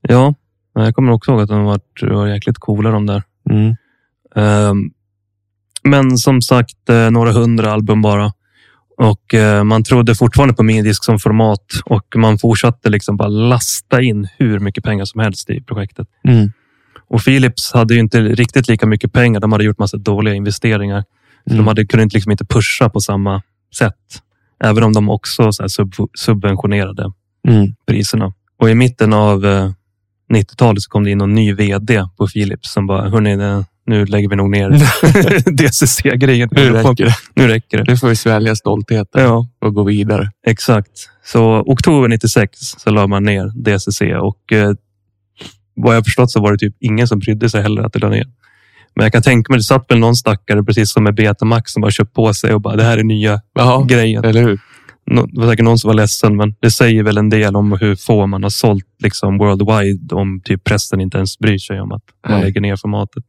Ja, 0.00 0.34
jag 0.74 0.94
kommer 0.94 1.12
också 1.12 1.30
ihåg 1.30 1.40
att 1.40 1.48
de 1.48 1.64
var, 1.64 1.80
var 2.00 2.26
jäkligt 2.26 2.58
coola 2.58 2.90
de 2.90 3.06
där. 3.06 3.22
Mm. 3.50 3.76
Ehm, 4.34 4.90
Men 5.82 6.18
som 6.18 6.42
sagt, 6.42 6.88
eh, 6.88 7.10
några 7.10 7.32
hundra 7.32 7.72
album 7.72 8.02
bara. 8.02 8.32
Och 8.96 9.34
eh, 9.34 9.64
man 9.64 9.84
trodde 9.84 10.14
fortfarande 10.14 10.54
på 10.54 10.62
minidisk 10.62 11.04
som 11.04 11.18
format 11.18 11.64
och 11.84 12.16
man 12.16 12.38
fortsatte 12.38 12.90
liksom 12.90 13.16
bara 13.16 13.28
lasta 13.28 14.02
in 14.02 14.28
hur 14.38 14.58
mycket 14.58 14.84
pengar 14.84 15.04
som 15.04 15.20
helst 15.20 15.50
i 15.50 15.62
projektet. 15.62 16.08
Mm. 16.28 16.52
Och 17.08 17.24
Philips 17.24 17.72
hade 17.72 17.94
ju 17.94 18.00
inte 18.00 18.20
riktigt 18.20 18.68
lika 18.68 18.86
mycket 18.86 19.12
pengar. 19.12 19.40
De 19.40 19.52
hade 19.52 19.64
gjort 19.64 19.78
massa 19.78 19.96
dåliga 19.96 20.34
investeringar. 20.34 21.04
Mm. 21.46 21.58
de 21.58 21.66
hade, 21.66 21.86
kunde 21.86 22.14
liksom 22.14 22.32
inte 22.32 22.44
pusha 22.44 22.88
på 22.90 23.00
samma 23.00 23.42
sätt. 23.76 24.22
Även 24.64 24.82
om 24.84 24.92
de 24.92 25.08
också 25.10 25.50
sub, 25.68 25.92
subventionerade 26.18 27.12
Mm. 27.48 27.74
priserna. 27.86 28.32
Och 28.58 28.70
i 28.70 28.74
mitten 28.74 29.12
av 29.12 29.46
eh, 29.46 29.70
90-talet 30.32 30.82
så 30.82 30.90
kom 30.90 31.04
det 31.04 31.10
in 31.10 31.20
en 31.20 31.34
ny 31.34 31.52
vd 31.54 32.04
på 32.16 32.26
Philips 32.26 32.72
som 32.72 32.86
bara, 32.86 33.08
hörni, 33.08 33.64
nu 33.86 34.04
lägger 34.06 34.28
vi 34.28 34.36
nog 34.36 34.50
ner 34.50 34.70
DCC-grejen. 35.56 36.48
Nu 36.52 36.70
räcker 36.70 37.04
det. 37.04 37.14
Nu 37.34 37.48
räcker 37.48 37.78
det. 37.78 37.84
Nu 37.92 37.96
får 37.96 38.08
vi 38.08 38.16
svälja 38.16 38.56
stoltheten 38.56 39.22
Ja, 39.22 39.48
och 39.60 39.74
gå 39.74 39.82
vidare. 39.84 40.30
exakt. 40.46 40.90
Så 41.24 41.60
oktober 41.66 42.08
96 42.08 42.58
så 42.60 42.90
la 42.90 43.06
man 43.06 43.24
ner 43.24 43.52
DCC 43.54 44.00
och 44.20 44.52
eh, 44.52 44.72
vad 45.74 45.96
jag 45.96 46.04
förstått 46.04 46.30
så 46.30 46.40
var 46.40 46.52
det 46.52 46.58
typ 46.58 46.74
ingen 46.80 47.08
som 47.08 47.18
brydde 47.18 47.50
sig 47.50 47.62
heller 47.62 47.82
att 47.82 47.92
det 47.92 47.98
la 47.98 48.08
ner. 48.08 48.26
Men 48.96 49.04
jag 49.04 49.12
kan 49.12 49.22
tänka 49.22 49.52
mig, 49.52 49.58
det 49.58 49.62
satt 49.64 49.90
väl 49.90 49.98
någon 49.98 50.16
stackare 50.16 50.64
precis 50.64 50.92
som 50.92 51.04
med 51.04 51.14
Betamax 51.14 51.72
som 51.72 51.80
bara 51.82 51.90
köpt 51.90 52.12
på 52.14 52.34
sig 52.34 52.54
och 52.54 52.60
bara 52.60 52.76
det 52.76 52.82
här 52.84 52.98
är 52.98 53.02
nya 53.04 53.40
Ja, 53.54 53.84
grejen. 53.88 54.24
eller 54.24 54.42
hur? 54.42 54.60
Nå- 55.06 55.26
Det 55.26 55.40
var 55.40 55.48
säkert 55.50 55.64
någon 55.64 55.78
som 55.78 55.88
var 55.88 55.94
ledsen, 55.94 56.36
men 56.36 56.54
det 56.60 56.70
säger 56.70 57.02
väl 57.02 57.18
en 57.18 57.30
del 57.30 57.56
om 57.56 57.72
hur 57.80 57.96
få 57.96 58.26
man 58.26 58.42
har 58.42 58.50
sålt 58.50 58.86
liksom 58.98 59.38
worldwide 59.38 60.14
om 60.14 60.40
typ 60.44 60.64
pressen 60.64 61.00
inte 61.00 61.16
ens 61.16 61.38
bryr 61.38 61.58
sig 61.58 61.80
om 61.80 61.92
att 61.92 62.02
man 62.28 62.32
Nej. 62.38 62.44
lägger 62.44 62.60
ner 62.60 62.76
formatet. 62.76 63.24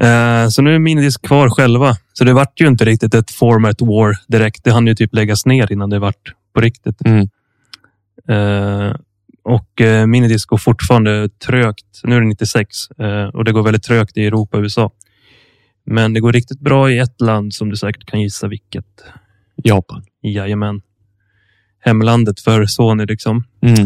Eh, 0.00 0.48
så 0.48 0.62
nu 0.62 0.74
är 0.74 0.78
Minidisk 0.78 1.22
kvar 1.26 1.50
själva. 1.50 1.96
Så 2.12 2.24
det 2.24 2.32
vart 2.32 2.60
ju 2.60 2.66
inte 2.66 2.84
riktigt 2.84 3.14
ett 3.14 3.30
format 3.30 3.80
war 3.80 4.14
direkt. 4.28 4.64
Det 4.64 4.70
hann 4.72 4.86
ju 4.86 4.94
typ 4.94 5.14
läggas 5.14 5.46
ner 5.46 5.72
innan 5.72 5.90
det 5.90 5.98
vart 5.98 6.32
på 6.54 6.60
riktigt. 6.60 6.96
Mm. 7.04 7.20
Eh, 8.28 8.94
och 9.44 9.80
eh, 9.80 10.06
Minidisk 10.06 10.48
går 10.48 10.58
fortfarande 10.58 11.28
trögt. 11.28 12.00
Nu 12.04 12.16
är 12.16 12.20
det 12.20 12.26
96 12.26 12.90
eh, 12.90 13.24
och 13.24 13.44
det 13.44 13.52
går 13.52 13.62
väldigt 13.62 13.82
trögt 13.82 14.16
i 14.16 14.26
Europa 14.26 14.56
och 14.56 14.62
USA. 14.62 14.90
Men 15.86 16.12
det 16.12 16.20
går 16.20 16.32
riktigt 16.32 16.60
bra 16.60 16.90
i 16.90 16.98
ett 16.98 17.20
land 17.20 17.54
som 17.54 17.70
du 17.70 17.76
säkert 17.76 18.06
kan 18.06 18.20
gissa 18.20 18.48
vilket. 18.48 19.04
Japan. 19.56 20.04
Jajamän. 20.22 20.82
Hemlandet 21.80 22.40
för 22.40 22.66
Sony 22.66 23.06
liksom. 23.06 23.44
Mm. 23.62 23.82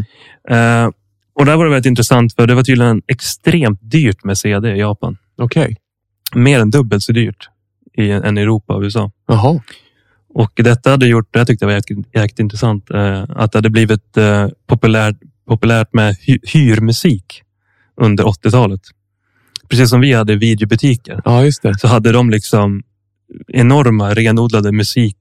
Eh, 0.48 0.90
och 1.34 1.46
där 1.46 1.56
var 1.56 1.64
det 1.64 1.70
väldigt 1.70 1.90
intressant 1.90 2.34
för 2.34 2.46
det 2.46 2.54
var 2.54 2.62
tydligen 2.62 3.02
extremt 3.06 3.80
dyrt 3.82 4.24
med 4.24 4.38
CD 4.38 4.74
i 4.74 4.78
Japan. 4.78 5.16
Okej. 5.36 5.76
Mer 6.34 6.60
än 6.60 6.70
dubbelt 6.70 7.02
så 7.02 7.12
dyrt 7.12 7.48
i, 7.94 8.10
än 8.10 8.38
i 8.38 8.40
Europa 8.40 8.74
och 8.74 8.82
USA. 8.82 9.10
Jaha. 9.26 9.60
Och 10.34 10.52
detta 10.54 10.90
hade 10.90 11.06
gjort, 11.06 11.28
det 11.32 11.38
här 11.38 11.46
tyckte 11.46 11.64
jag 11.64 11.68
var 11.68 11.74
jäkligt, 11.74 12.06
jäkligt 12.14 12.38
intressant, 12.38 12.90
eh, 12.90 13.24
att 13.28 13.52
det 13.52 13.58
hade 13.58 13.70
blivit 13.70 14.16
eh, 14.16 14.48
populärt, 14.66 15.16
populärt 15.48 15.92
med 15.92 16.16
hy, 16.20 16.38
hyrmusik 16.42 17.42
under 18.00 18.24
80-talet. 18.24 18.80
Precis 19.68 19.90
som 19.90 20.00
vi 20.00 20.12
hade 20.12 20.36
videobutiker 20.36 21.22
Ja, 21.24 21.44
just 21.44 21.62
det. 21.62 21.78
så 21.78 21.88
hade 21.88 22.12
de 22.12 22.30
liksom 22.30 22.82
enorma 23.48 24.14
renodlade 24.14 24.72
musik, 24.72 25.16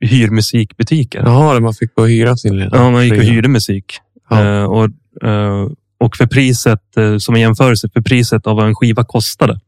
hyrmusikbutiker. 0.00 1.20
Jaha, 1.20 1.52
där 1.54 1.60
man 1.60 1.74
fick 1.74 1.94
gå 1.94 2.02
och 2.02 2.08
hyra 2.08 2.36
sin 2.36 2.56
lilla 2.56 2.76
Ja, 2.76 2.90
man 2.90 3.04
gick 3.04 3.12
och 3.18 3.24
hyrde 3.24 3.48
musik. 3.48 3.98
Ja. 4.30 4.40
Eh, 4.44 4.64
och, 4.64 4.84
eh, 5.28 5.68
och 5.98 6.16
för 6.16 6.26
priset, 6.26 6.96
eh, 6.96 7.18
som 7.18 7.34
en 7.34 7.40
jämförelse, 7.40 7.88
för 7.92 8.00
priset 8.00 8.46
av 8.46 8.56
vad 8.56 8.66
en 8.66 8.74
skiva 8.74 9.04
kostade 9.04 9.60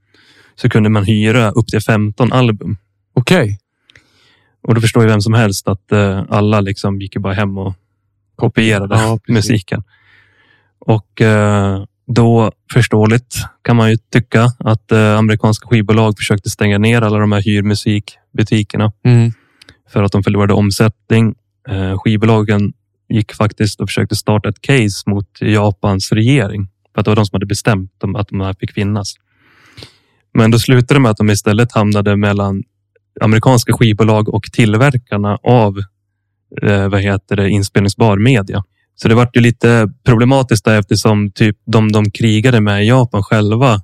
så 0.57 0.68
kunde 0.68 0.88
man 0.88 1.05
hyra 1.05 1.50
upp 1.50 1.66
till 1.66 1.81
15 1.81 2.33
album. 2.33 2.77
Okej. 3.14 3.59
Och 4.62 4.74
då 4.74 4.81
förstår 4.81 5.03
ju 5.03 5.09
vem 5.09 5.20
som 5.20 5.35
helst 5.35 5.68
att 5.68 5.92
alla 6.29 6.61
liksom 6.61 7.00
gick 7.00 7.16
bara 7.16 7.33
hem 7.33 7.59
och 7.59 7.74
kopierade 8.37 8.94
Ja, 8.94 9.18
musiken. 9.29 9.83
Och 10.87 11.20
eh, 11.20 11.85
då, 12.07 12.53
förståeligt, 12.73 13.37
kan 13.62 13.77
man 13.77 13.90
ju 13.90 13.97
tycka 14.12 14.44
att 14.59 14.92
eh, 14.92 15.18
amerikanska 15.18 15.68
skivbolag 15.68 16.14
försökte 16.18 16.51
stänga 16.51 16.79
ner 16.79 17.03
alla 17.03 17.18
de 17.18 17.33
här 17.33 17.42
hyrmusikbutikerna 17.42 18.92
Mm. 19.05 19.33
för 19.90 20.03
att 20.03 20.12
de 20.12 20.23
förlorade 20.23 20.55
omsättning. 20.55 21.35
Eh, 21.68 21.99
skivbolagen 21.99 22.73
gick 23.09 23.33
faktiskt 23.33 23.81
och 23.81 23.88
försökte 23.88 24.16
starta 24.16 24.49
ett 24.49 24.61
case 24.61 25.11
mot 25.11 25.29
Japans 25.40 26.12
regering 26.12 26.68
för 26.94 27.01
att 27.01 27.05
det 27.05 27.11
var 27.11 27.16
de 27.16 27.27
som 27.27 27.37
hade 27.37 27.47
bestämt 27.47 27.90
att 28.16 28.29
de 28.29 28.40
här 28.40 28.55
fick 28.61 28.73
finnas. 28.73 29.14
Men 30.35 30.51
då 30.51 30.59
slutade 30.59 30.94
det 30.94 31.01
med 31.01 31.11
att 31.11 31.16
de 31.16 31.31
istället 31.31 31.73
hamnade 31.73 32.16
mellan 32.16 32.62
amerikanska 33.20 33.73
skivbolag 33.73 34.29
och 34.29 34.44
tillverkarna 34.53 35.38
av 35.42 35.79
eh, 36.62 36.88
vad 36.88 37.01
heter 37.01 37.37
det, 37.37 37.51
inspelningsbar 37.51 38.18
media. 38.18 38.64
Så 38.97 39.09
det 39.09 39.15
vart 39.15 39.37
ju 39.37 39.41
lite 39.41 39.89
problematiskt 40.05 40.65
där 40.65 40.79
eftersom 40.79 41.31
typ 41.31 41.57
de 41.67 41.93
de 41.93 42.11
krigade 42.11 42.61
med 42.61 42.85
i 42.85 42.89
Japan 42.89 43.23
själva 43.23 43.81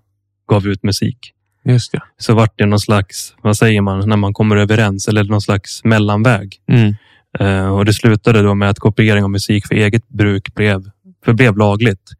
gav 0.49 0.67
ut 0.67 0.83
musik 0.83 1.19
Just 1.65 1.93
det. 1.93 2.03
så 2.19 2.35
vart 2.35 2.59
det 2.59 2.67
någon 2.67 2.81
slags, 2.81 3.35
vad 3.43 3.57
säger 3.57 3.81
man, 3.81 4.09
när 4.09 4.17
man 4.17 4.35
kommer 4.35 4.57
överens 4.57 5.09
eller 5.09 5.25
någon 5.25 5.41
slags 5.41 5.85
mellanväg. 5.85 6.57
Mm. 6.69 6.95
Eh, 7.39 7.69
och 7.77 7.85
det 7.85 7.93
slutade 7.95 8.43
då 8.43 8.55
med 8.55 8.71
att 8.71 8.79
kopiering 8.79 9.25
av 9.25 9.31
musik 9.31 9.67
för 9.67 9.75
eget 9.75 10.09
bruk 10.09 10.55
blev, 10.55 10.91
förblev 11.25 11.57
lagligt. 11.57 12.11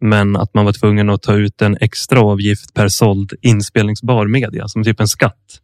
Men 0.00 0.36
att 0.36 0.54
man 0.54 0.64
var 0.64 0.72
tvungen 0.72 1.10
att 1.10 1.22
ta 1.22 1.34
ut 1.34 1.62
en 1.62 1.76
extra 1.80 2.20
avgift 2.20 2.74
per 2.74 2.88
såld 2.88 3.32
inspelningsbar 3.42 4.26
media 4.26 4.68
som 4.68 4.84
typ 4.84 5.00
en 5.00 5.08
skatt. 5.08 5.60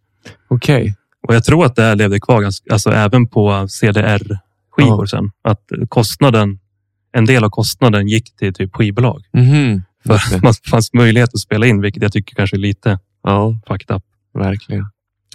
Okej. 0.49 0.95
Och 1.29 1.35
jag 1.35 1.45
tror 1.45 1.65
att 1.67 1.77
det 1.77 1.83
här 1.83 1.97
levde 1.97 2.21
kvar 2.21 2.41
ganska, 2.41 2.73
alltså 2.73 2.91
även 2.91 3.27
på 3.29 3.67
CDR-skivor 3.69 5.03
Ja. 5.03 5.07
sen. 5.07 5.31
Att 5.45 5.65
kostnaden, 5.89 6.59
en 7.13 7.25
del 7.25 7.45
av 7.45 7.49
kostnaden 7.51 8.09
gick 8.09 8.37
till 8.37 8.55
typ 8.55 8.75
skivbolag. 8.75 9.25
Mhm. 9.33 9.83
För 10.07 10.15
att 10.15 10.43
man 10.43 10.55
fanns 10.71 10.93
möjlighet 10.93 11.35
att 11.35 11.41
spela 11.41 11.67
in, 11.67 11.81
vilket 11.81 12.03
jag 12.03 12.13
tycker 12.13 12.35
kanske 12.35 12.57
är 12.57 12.59
lite 12.59 12.99
Ja, 13.23 13.61
fucked 13.67 13.97
up. 13.97 14.03
verkligen. 14.35 14.87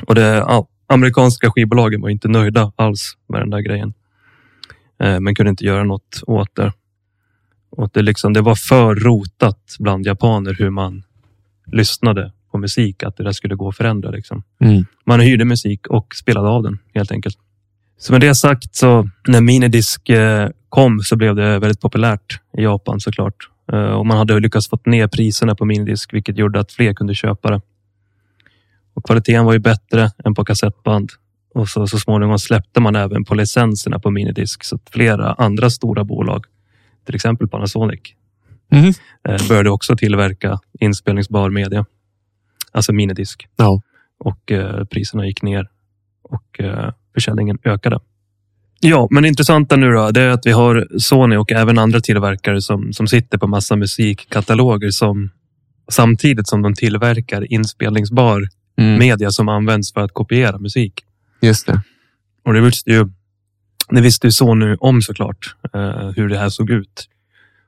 Och 0.07 0.15
det, 0.15 0.21
ja, 0.21 0.67
amerikanska 0.87 1.51
skivbolagen 1.51 2.01
var 2.01 2.09
inte 2.09 2.27
nöjda 2.27 2.71
alls 2.75 3.17
med 3.29 3.41
den 3.41 3.49
där 3.49 3.59
grejen. 3.59 3.93
Eh, 5.03 5.19
men 5.19 5.35
kunde 5.35 5.49
inte 5.49 5.65
göra 5.65 5.83
något 5.83 6.23
åt 6.27 6.55
det. 6.55 6.73
Och 7.69 7.89
det, 7.93 8.01
liksom, 8.01 8.33
det 8.33 8.41
var 8.41 8.55
för 8.55 8.95
rotat 8.95 9.75
bland 9.79 10.05
japaner 10.05 10.53
hur 10.59 10.69
man 10.69 11.03
lyssnade 11.65 12.31
på 12.51 12.57
musik, 12.57 13.03
att 13.03 13.17
det 13.17 13.23
där 13.23 13.31
skulle 13.31 13.55
gå 13.55 13.69
att 13.69 13.77
förändra. 13.77 14.11
Liksom. 14.11 14.43
Mm. 14.59 14.85
Man 15.05 15.19
hyrde 15.19 15.45
musik 15.45 15.87
och 15.87 16.15
spelade 16.15 16.47
av 16.49 16.63
den 16.63 16.79
helt 16.93 17.11
enkelt. 17.11 17.37
Så 17.97 18.11
med 18.11 18.21
det 18.21 18.35
sagt, 18.35 18.75
så 18.75 19.09
när 19.27 19.41
minidisk 19.41 20.09
eh, 20.09 20.49
kom 20.75 20.99
så 20.99 21.15
blev 21.15 21.35
det 21.35 21.59
väldigt 21.59 21.81
populärt 21.81 22.39
i 22.57 22.63
Japan 22.63 22.99
såklart. 22.99 23.49
Eh, 23.73 23.79
och 23.79 24.05
man 24.05 24.17
hade 24.17 24.39
lyckats 24.39 24.69
få 24.69 24.79
ner 24.85 25.07
priserna 25.07 25.55
på 25.55 25.65
minidisk, 25.65 26.13
vilket 26.13 26.37
gjorde 26.37 26.59
att 26.59 26.71
fler 26.71 26.93
kunde 26.93 27.15
köpa 27.15 27.51
det. 27.51 27.61
Och 28.93 29.05
kvaliteten 29.05 29.45
var 29.45 29.53
ju 29.53 29.59
bättre 29.59 30.11
än 30.25 30.33
på 30.33 30.45
kassettband. 30.45 31.11
Och 31.53 31.69
så, 31.69 31.87
så 31.87 31.99
småningom 31.99 32.39
släppte 32.39 32.81
man 32.81 32.95
även 32.95 33.23
på 33.23 33.35
licenserna 33.35 33.99
på 33.99 34.11
minidisk 34.11 34.63
så 34.63 34.75
att 34.75 34.89
flera 34.89 35.33
andra 35.33 35.69
stora 35.69 36.03
bolag, 36.03 36.45
till 37.05 37.15
exempel 37.15 37.47
Panasonic, 37.47 38.01
eh, 39.29 39.47
började 39.47 39.69
också 39.69 39.95
tillverka 39.97 40.59
inspelningsbar 40.79 41.49
media. 41.49 41.85
Alltså 42.71 42.93
minidisk. 42.93 43.47
Ja. 43.55 43.81
Och 44.17 44.51
eh, 44.51 44.83
priserna 44.85 45.25
gick 45.25 45.41
ner 45.41 45.69
och 46.23 46.59
eh, 46.59 46.91
försäljningen 47.13 47.57
ökade. 47.63 47.99
Ja, 48.87 49.07
men 49.11 49.23
det 49.23 49.29
intressanta 49.29 49.75
nu 49.75 49.91
då, 49.91 50.11
det 50.11 50.21
är 50.21 50.27
att 50.29 50.45
vi 50.45 50.51
har 50.51 50.87
Sony 50.99 51.35
och 51.35 51.51
även 51.51 51.77
andra 51.77 51.99
tillverkare 51.99 52.61
som, 52.61 52.93
som 52.93 53.07
sitter 53.07 53.37
på 53.37 53.47
massa 53.47 53.75
musikkataloger 53.75 54.89
som 54.91 55.29
samtidigt 55.91 56.47
som 56.47 56.61
de 56.61 56.73
tillverkar 56.73 57.53
inspelningsbar 57.53 58.47
Mm. 58.77 58.99
media 58.99 59.31
som 59.31 59.49
används 59.49 59.93
för 59.93 60.01
att 60.01 60.13
kopiera 60.13 60.57
musik. 60.57 60.93
Just 61.41 61.67
det. 61.67 61.81
Och 62.45 62.53
det 62.53 62.61
visste 62.61 62.89
ju, 62.91 63.05
det 63.89 64.01
visste 64.01 64.27
ju 64.27 64.31
Sony 64.31 64.75
om 64.79 65.01
såklart, 65.01 65.55
eh, 65.73 66.09
hur 66.15 66.29
det 66.29 66.37
här 66.37 66.49
såg 66.49 66.69
ut. 66.69 67.09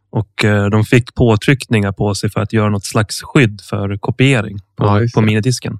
Och 0.09 0.45
eh, 0.45 0.65
de 0.69 0.83
fick 0.83 1.15
påtryckningar 1.15 1.91
på 1.91 2.15
sig 2.15 2.29
för 2.29 2.39
att 2.39 2.53
göra 2.53 2.69
något 2.69 2.85
slags 2.85 3.21
skydd 3.21 3.61
för 3.69 3.97
kopiering 3.97 4.57
på, 4.75 4.85
Ja, 4.85 5.01
på 5.15 5.21
minidisken. 5.21 5.79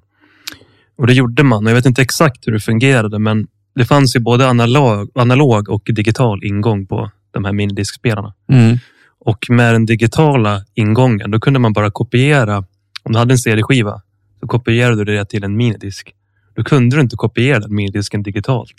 Och 0.98 1.06
det 1.06 1.12
gjorde 1.12 1.42
man. 1.42 1.66
Jag 1.66 1.74
vet 1.74 1.86
inte 1.86 2.02
exakt 2.02 2.46
hur 2.46 2.52
det 2.52 2.60
fungerade, 2.60 3.18
men 3.18 3.46
det 3.78 3.84
fanns 3.84 4.16
ju 4.16 4.20
både 4.20 4.48
analog, 4.48 5.10
analog 5.14 5.68
och 5.68 5.82
digital 5.86 6.44
ingång 6.44 6.86
på 6.86 7.10
de 7.30 7.44
här 7.44 7.52
minidiskspelarna. 7.52 8.34
Mm. 8.52 8.78
Och 9.20 9.46
med 9.50 9.74
den 9.74 9.86
digitala 9.86 10.64
ingången, 10.74 11.30
då 11.30 11.40
kunde 11.40 11.58
man 11.58 11.72
bara 11.72 11.90
kopiera. 11.90 12.56
Om 13.02 13.12
du 13.12 13.18
hade 13.18 13.34
en 13.34 13.38
CD-skiva, 13.38 14.02
så 14.40 14.46
kopierade 14.46 15.04
du 15.04 15.16
det 15.16 15.24
till 15.24 15.44
en 15.44 15.56
minidisk. 15.56 16.14
Då 16.56 16.64
kunde 16.64 16.96
du 16.96 17.00
inte 17.00 17.16
kopiera 17.16 17.58
den 17.60 17.74
minidisken 17.74 18.22
digitalt 18.22 18.74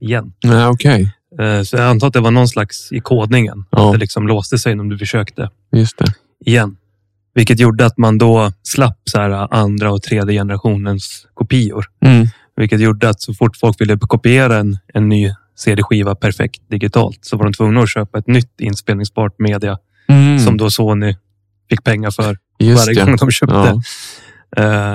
igen. 0.00 0.32
Nej, 0.44 0.66
okej. 0.66 1.12
Eh, 1.40 1.62
Så 1.62 1.76
jag 1.76 1.86
antar 1.86 2.06
att 2.06 2.12
det 2.12 2.20
var 2.20 2.30
någon 2.30 2.48
slags 2.48 2.92
i 2.92 3.00
kodningen. 3.00 3.64
Ja. 3.70 3.86
Att 3.86 3.92
det 3.92 3.98
liksom 3.98 4.28
låste 4.28 4.58
sig 4.58 4.72
om 4.80 4.88
du 4.88 4.98
försökte 4.98 5.50
Just 5.72 5.98
det. 5.98 6.14
igen. 6.46 6.76
Vilket 7.34 7.60
gjorde 7.60 7.86
att 7.86 7.98
man 7.98 8.18
då 8.18 8.52
slapp 8.62 8.98
så 9.04 9.20
andra 9.50 9.92
och 9.92 10.02
tredje 10.02 10.34
generationens 10.40 11.26
kopior. 11.34 11.84
Mm. 12.04 12.26
Vilket 12.56 12.80
gjorde 12.80 13.08
att 13.08 13.20
så 13.20 13.34
fort 13.34 13.56
folk 13.56 13.80
ville 13.80 13.98
kopiera 14.00 14.56
en, 14.56 14.78
en 14.94 15.08
ny 15.08 15.34
CD-skiva 15.56 16.14
perfekt 16.14 16.62
digitalt 16.70 17.18
så 17.22 17.36
var 17.36 17.44
de 17.44 17.52
tvungna 17.52 17.80
att 17.82 17.90
köpa 17.90 18.18
ett 18.18 18.26
nytt 18.26 18.60
inspelningsbart 18.60 19.38
media 19.38 19.78
Mm. 20.08 20.38
som 20.38 20.56
då 20.56 20.70
Sony 20.70 21.16
fick 21.70 21.84
pengar 21.84 22.10
för 22.10 22.36
Just 22.58 22.86
varje 22.86 23.00
det. 23.00 23.06
gång 23.06 23.16
de 23.16 23.30
köpte. 23.30 23.54
Ja. 23.54 23.82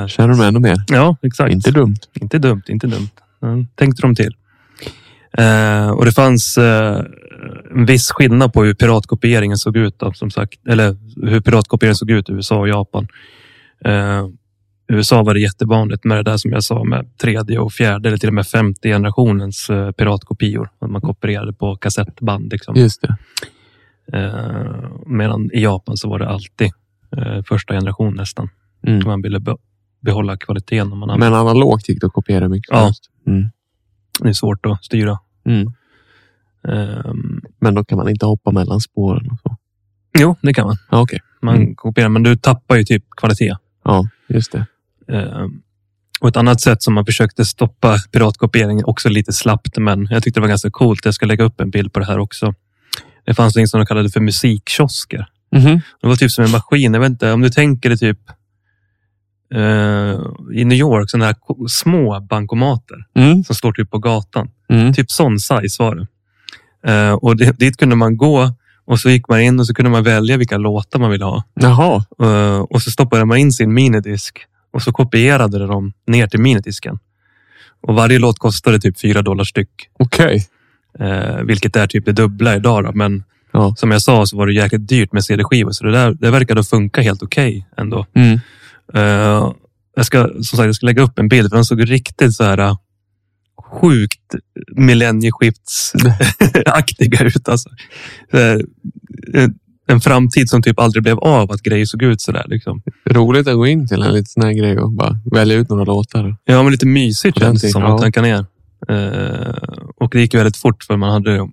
Eh, 0.02 0.08
Känner 0.08 0.30
de 0.30 0.42
ännu 0.42 0.60
mer? 0.60 0.76
ja, 0.88 1.16
exakt. 1.22 1.52
Inte 1.52 1.72
dumt. 1.72 1.96
Inte 2.22 2.38
dumt, 2.40 2.62
inte 2.68 2.88
dumt. 2.88 3.10
Ja, 3.40 3.48
tänkte 3.76 4.02
de 4.02 4.16
till. 4.16 4.36
Eh, 5.38 5.90
och 5.90 6.06
det 6.06 6.12
fanns 6.12 6.58
eh, 6.58 7.02
en 7.76 7.86
viss 7.86 8.12
skillnad 8.12 8.54
på 8.54 8.64
hur 8.64 8.74
piratkopieringen 8.74 9.58
såg 9.58 9.78
ut. 9.78 10.00
Då, 10.00 10.14
som 10.14 10.32
sagt, 10.32 10.68
eller 10.68 10.96
hur 11.30 11.42
piratkopieringen 11.42 11.96
såg 11.96 12.12
ut 12.12 12.30
i 12.30 12.32
USA 12.34 12.58
och 12.60 12.70
Japan. 12.70 13.08
USA 14.90 15.24
var 15.24 15.34
det 15.34 15.40
jättevanligt 15.40 16.04
med 16.04 16.18
det 16.18 16.24
där 16.24 16.38
som 16.38 16.52
jag 16.52 16.64
sa 16.64 16.84
med 16.84 17.18
tredje 17.18 17.60
och 17.60 17.74
fjärde 17.74 18.10
eller 18.10 18.18
till 18.18 18.30
och 18.30 18.34
med 18.36 18.48
femte 18.48 18.90
generationens 18.90 19.70
eh, 19.70 19.92
piratkopior. 19.92 20.70
Att 20.80 20.90
man 20.92 21.02
kopierade 21.02 21.54
på 21.54 21.76
kassettband. 21.76 22.52
Liksom. 22.52 22.76
Just 22.76 23.02
det. 23.02 23.18
Eh, 24.14 24.90
medan 25.06 25.50
i 25.54 25.64
Japan 25.64 25.98
så 25.98 26.10
var 26.10 26.20
det 26.20 26.28
alltid 26.30 26.72
eh, 27.18 27.44
första 27.44 27.74
generation 27.74 28.16
nästan. 28.16 28.50
Mm. 28.88 29.02
Man 29.08 29.22
ville 29.22 29.40
be 29.40 29.56
behålla 30.00 30.38
kvaliteten. 30.38 30.92
Om 30.92 31.00
man 31.00 31.10
använde. 31.10 31.30
Men 31.38 31.40
analogt 31.48 31.90
gick 31.90 32.02
det 32.02 32.08
att 32.08 32.14
kopiera 32.14 32.48
mycket. 32.50 32.70
Ja. 32.72 32.92
Mm. 33.28 33.50
Det 34.22 34.30
är 34.30 34.34
svårt 34.34 34.66
att 34.66 34.84
styra. 34.86 35.18
Mm. 35.46 35.72
Ehm, 36.68 37.42
Men 37.60 37.76
då 37.76 37.84
kan 37.84 37.98
man 37.98 38.10
inte 38.10 38.26
hoppa 38.26 38.52
mellan 38.52 38.80
spåren 38.82 39.30
och 39.32 39.40
så. 39.40 39.56
jo, 40.20 40.36
det 40.42 40.54
kan 40.54 40.68
man. 40.68 40.76
Ja, 40.92 41.02
Okej. 41.02 41.20
Man 41.42 41.56
Mm. 41.56 41.76
kopierar, 41.76 42.10
men 42.10 42.24
du 42.24 42.36
tappar 42.38 42.76
ju 42.76 42.84
typ 42.84 43.04
kvalitet. 43.18 43.56
Ja, 43.84 44.08
just 44.30 44.52
det. 44.52 44.66
Ehm, 45.12 45.62
och 46.22 46.28
ett 46.30 46.38
annat 46.38 46.62
sätt 46.62 46.84
som 46.84 46.94
man 46.94 47.06
försökte 47.06 47.46
stoppa 47.46 47.98
piratkopiering, 48.12 48.86
också 48.86 49.10
lite 49.10 49.34
slappt, 49.34 49.78
men 49.78 50.08
jag 50.10 50.24
tyckte 50.24 50.40
det 50.40 50.42
var 50.42 50.48
ganska 50.48 50.72
coolt. 50.72 51.06
Jag 51.06 51.14
ska 51.14 51.26
lägga 51.26 51.44
upp 51.44 51.62
en 51.62 51.70
bild 51.70 51.94
på 51.94 52.00
det 52.00 52.06
här 52.06 52.20
också. 52.20 52.54
Det 53.26 53.34
fanns 53.34 53.56
något 53.56 53.70
som 53.70 53.80
de 53.80 53.86
kallade 53.86 54.10
för 54.10 54.20
musikkiosker. 54.20 55.28
Mhm. 55.56 55.82
Det 56.02 56.08
var 56.08 56.16
typ 56.16 56.32
som 56.32 56.46
en 56.46 56.52
maskin. 56.52 56.94
Jag 56.94 57.02
vet 57.02 57.10
inte, 57.10 57.32
om 57.32 57.42
du 57.42 57.50
tänker 57.50 57.90
dig 57.90 57.98
typ 57.98 58.20
eh, 59.54 60.20
i 60.54 60.66
New 60.66 60.78
York, 60.78 61.10
sådana 61.10 61.26
här 61.26 61.36
små 61.68 62.20
bankomater 62.30 62.96
Mm. 63.16 63.44
som 63.44 63.56
står 63.56 63.72
typ 63.74 63.92
på 63.92 63.98
gatan. 64.00 64.50
Mm. 64.70 64.94
Typ 64.94 65.12
sån 65.12 65.40
size 65.40 65.84
var 65.84 65.96
det. 65.96 66.08
Eh, 66.92 67.12
och 67.14 67.38
det, 67.38 67.60
dit 67.60 67.78
kunde 67.78 67.96
man 67.96 68.18
gå 68.18 68.52
och 68.86 69.00
så 69.00 69.10
gick 69.10 69.28
man 69.28 69.42
in 69.42 69.60
och 69.60 69.68
så 69.68 69.74
kunde 69.74 69.92
man 69.92 70.04
välja 70.04 70.38
vilka 70.38 70.58
låtar 70.58 71.00
man 71.00 71.12
ville 71.12 71.26
ha. 71.26 71.44
Jaha. 71.54 72.06
Eh, 72.22 72.60
och 72.60 72.82
så 72.82 72.92
stoppade 72.92 73.26
man 73.26 73.38
in 73.38 73.52
sin 73.52 73.74
minidisk 73.74 74.40
och 74.72 74.82
så 74.82 74.92
kopierade 74.92 75.68
de 75.68 75.94
ner 76.08 76.28
till 76.28 76.40
minidisken. 76.40 77.00
Och 77.82 77.96
varje 77.96 78.20
låt 78.20 78.40
kostade 78.40 78.80
typ 78.80 79.00
fyra 79.00 79.22
dollar 79.22 79.44
styck. 79.44 79.70
Okej. 80.00 80.48
Eh, 81.00 81.38
vilket 81.44 81.76
är 81.76 81.88
typ 81.88 82.06
det 82.06 82.12
dubbla 82.12 82.56
idag. 82.56 82.84
Då. 82.84 82.92
Men 82.92 83.24
Ja. 83.52 83.74
som 83.78 83.92
jag 83.92 84.02
sa 84.02 84.26
så 84.26 84.38
var 84.38 84.48
det 84.48 84.54
jäkligt 84.54 84.88
dyrt 84.88 85.14
med 85.14 85.26
CD-skivor. 85.26 85.72
Så 85.72 85.86
det, 85.86 85.92
där, 85.92 86.14
det 86.14 86.32
verkade 86.32 86.64
funka 86.64 87.02
helt 87.02 87.24
okej 87.24 87.68
ändå. 87.78 88.06
Mm. 88.14 88.40
Eh, 88.94 89.52
jag 89.96 90.06
ska 90.06 90.28
som 90.28 90.44
sagt 90.44 90.66
jag 90.66 90.76
ska 90.76 90.86
lägga 90.86 91.02
upp 91.04 91.20
en 91.20 91.28
bild 91.28 91.50
för 91.50 91.58
de 91.58 91.66
såg 91.66 91.92
riktigt 91.92 92.34
så 92.34 92.44
här 92.44 92.60
uh, 92.60 92.76
sjukt 93.64 94.36
millennieskiftsaktiga 94.76 97.24
ut. 97.24 97.50
Alltså. 97.50 97.70
En 99.88 100.02
framtid 100.02 100.50
som 100.50 100.62
typ 100.62 100.80
aldrig 100.80 101.04
blev 101.04 101.20
av 101.20 101.52
att 101.52 101.62
grejer 101.62 101.86
såg 101.86 102.04
ut 102.04 102.22
så 102.22 102.32
där. 102.32 102.46
Liksom. 102.48 102.82
Roligt 103.10 103.48
att 103.48 103.56
gå 103.56 103.68
in 103.68 103.88
till 103.88 104.02
en 104.02 104.14
liten 104.14 104.26
sån 104.26 104.44
här 104.44 104.54
grej 104.54 104.78
och 104.80 104.92
bara 104.92 105.20
välja 105.32 105.56
ut 105.56 105.70
några 105.70 105.84
låtar. 105.84 106.36
Ja, 106.46 106.64
men 106.64 106.72
lite 106.72 106.86
mysigt 106.86 107.40
känns 107.40 107.62
det 107.62 107.70
som 107.70 107.84
att 107.84 108.02
tanka 108.02 108.22
ner. 108.22 108.46
Eh, 108.90 109.56
och 109.96 110.10
det 110.12 110.20
gick 110.20 110.34
väldigt 110.34 110.58
fort 110.58 110.84
för 110.84 110.98
man 110.98 111.12
hade 111.12 111.50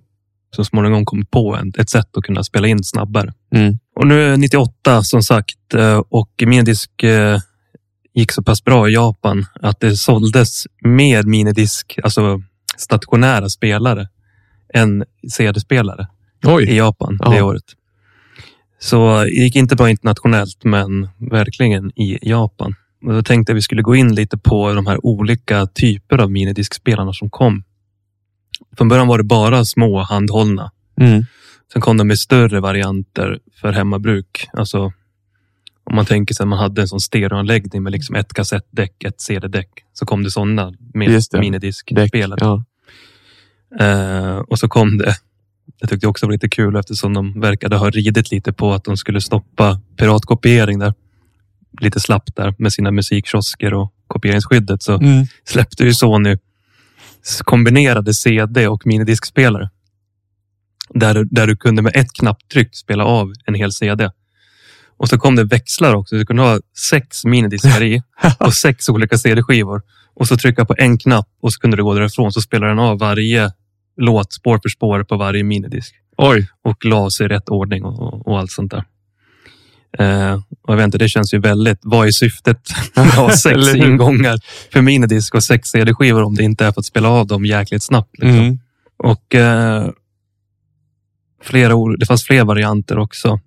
så 0.55 0.63
småningom 0.63 1.05
kommit 1.05 1.31
på 1.31 1.59
ett 1.77 1.89
sätt 1.89 2.17
att 2.17 2.23
kunna 2.23 2.43
spela 2.43 2.67
in 2.67 2.83
snabbare. 2.83 3.33
Mm. 3.55 3.77
Och 3.95 4.07
nu 4.07 4.33
är 4.33 4.37
98 4.37 5.03
som 5.03 5.23
sagt 5.23 5.73
eh, 5.73 6.01
och 6.09 6.43
minidisk 6.45 7.03
eh, 7.03 7.39
gick 8.13 8.31
så 8.31 8.43
pass 8.43 8.63
bra 8.63 8.89
i 8.89 8.93
Japan 8.93 9.45
att 9.61 9.79
det 9.79 9.97
såldes 9.97 10.67
mer 10.81 11.23
minidisk, 11.23 11.99
alltså 12.03 12.41
stationära 12.77 13.49
spelare 13.49 14.07
än 14.73 15.03
CD-spelare 15.33 16.07
i. 16.61 16.77
Japan 16.77 17.17
Ja. 17.21 17.29
det 17.29 17.41
året. 17.41 17.63
Så 18.85 19.23
det 19.23 19.29
gick 19.29 19.55
inte 19.55 19.75
bra 19.75 19.89
internationellt, 19.89 20.63
men 20.63 21.09
verkligen 21.17 21.99
i 21.99 22.19
Japan. 22.21 22.75
Och 23.05 23.13
då 23.13 23.23
tänkte 23.23 23.51
jag 23.51 23.55
vi 23.55 23.61
skulle 23.61 23.81
gå 23.81 23.95
in 23.95 24.15
lite 24.15 24.37
på 24.37 24.73
de 24.73 24.87
här 24.87 25.05
olika 25.05 25.67
typer 25.67 26.17
av 26.17 26.31
minidiskspelarna 26.31 27.13
som 27.13 27.29
kom. 27.29 27.63
Från 28.77 28.87
början 28.87 29.07
var 29.07 29.17
det 29.17 29.23
bara 29.23 29.65
små 29.65 29.99
handhållna. 29.99 30.71
Mm. 31.01 31.25
Sen 31.73 31.81
kom 31.81 31.97
de 31.97 32.07
med 32.07 32.19
större 32.19 32.59
varianter 32.59 33.39
för 33.61 33.71
hemmabruk. 33.71 34.47
Alltså 34.53 34.91
om 35.83 35.95
man 35.95 36.05
tänker 36.05 36.35
sig 36.35 36.43
att 36.43 36.47
man 36.47 36.59
hade 36.59 36.81
en 36.81 36.87
sån 36.87 36.99
stereoanläggning 36.99 37.83
med 37.83 37.91
liksom 37.91 38.15
ett 38.15 38.33
kassettdäck, 38.33 39.03
ett 39.03 39.21
CD-däck. 39.21 39.69
Så 39.93 40.05
kom 40.05 40.23
det 40.23 40.31
sådana 40.31 40.73
med 40.93 41.21
minidiskspelare. 41.39 42.39
Ja. 42.39 42.63
Eh, 43.79 44.37
och 44.37 44.59
så 44.59 44.67
kom 44.67 44.97
det. 44.97 45.15
Jag 45.79 45.89
tyckte 45.89 46.07
också 46.07 46.25
det 46.25 46.27
var 46.27 46.33
lite 46.33 46.49
kul 46.49 46.75
eftersom 46.75 47.13
de 47.13 47.39
verkade 47.39 47.75
ha 47.75 47.89
ridit 47.89 48.31
lite 48.31 48.53
på 48.53 48.73
att 48.73 48.83
de 48.83 48.97
skulle 48.97 49.21
stoppa 49.21 49.79
piratkopiering 49.97 50.79
där. 50.79 50.93
Lite 51.81 51.99
slappt 51.99 52.35
där 52.35 52.55
med 52.57 52.73
sina 52.73 52.91
musikkiosker 52.91 53.73
och 53.73 53.93
kopieringsskyddet 54.07 54.83
så 54.83 54.93
Mm. 54.93 55.25
släppte 55.45 55.83
ju 55.83 55.93
Sony 55.93 56.37
kombinerade 57.43 58.13
CD 58.13 58.67
och 58.67 58.87
minidiskspelare. 58.87 59.69
Där, 60.89 61.23
där 61.31 61.47
du 61.47 61.55
kunde 61.55 61.81
med 61.81 61.95
ett 61.95 62.13
knapptryck 62.13 62.75
spela 62.75 63.05
av 63.05 63.33
en 63.45 63.53
hel 63.55 63.71
CD. 63.71 64.09
Och 64.97 65.09
så 65.09 65.17
kom 65.17 65.35
det 65.35 65.43
växlar 65.43 65.93
också. 65.95 66.15
Du 66.15 66.25
kunde 66.25 66.43
ha 66.43 66.59
sex 66.89 67.25
minidiskar 67.25 67.83
i 67.83 68.01
och 68.39 68.53
sex 68.53 68.89
olika 68.89 69.17
CD-skivor. 69.17 69.81
Och 70.13 70.27
så 70.27 70.37
trycka 70.37 70.65
på 70.65 70.75
en 70.77 70.97
knapp 70.97 71.27
och 71.41 71.53
så 71.53 71.59
kunde 71.59 71.77
du 71.77 71.83
gå 71.83 71.93
därifrån. 71.93 72.31
Så 72.31 72.41
spelar 72.41 72.67
den 72.67 72.79
av 72.79 72.99
varje 72.99 73.51
låt 73.97 74.33
spår 74.33 74.59
för 74.63 74.69
spår 74.69 75.03
på 75.03 75.17
varje 75.17 75.43
minidisk. 75.43 75.95
Oj. 76.17 76.47
Och 76.61 76.85
las 76.85 77.21
i 77.21 77.27
rätt 77.27 77.49
ordning 77.49 77.83
och, 77.83 78.27
och, 78.27 78.39
allt 78.39 78.51
sånt 78.51 78.71
där. 78.71 78.83
Eh, 79.99 80.33
och 80.33 80.73
jag 80.73 80.75
vet 80.77 80.85
inte, 80.85 80.97
det 80.97 81.09
känns 81.09 81.33
ju 81.33 81.39
väldigt... 81.39 81.79
Vad 81.81 82.07
är 82.07 82.11
syftet 82.11 82.59
med 82.95 83.07
att 83.07 83.13
ha 83.13 83.31
sex 83.31 83.75
ingångar 83.75 84.39
för 84.73 84.81
minidisk 84.81 85.35
och 85.35 85.43
sex 85.43 85.69
CD-skivor 85.69 86.23
om 86.23 86.35
det 86.35 86.43
inte 86.43 86.65
är 86.65 86.71
för 86.71 86.79
att 86.79 86.85
spela 86.85 87.09
av 87.09 87.27
dem 87.27 87.45
jäkligt 87.45 87.83
snabbt? 87.83 88.17
Liksom. 88.17 88.39
Mm. 88.39 88.59
Och 88.97 89.35
eh, 89.35 89.89
flera, 91.43 91.73
det 91.97 92.05
fanns 92.05 92.23
fler 92.23 92.43
varianter 92.43 92.97
också. 92.97 93.39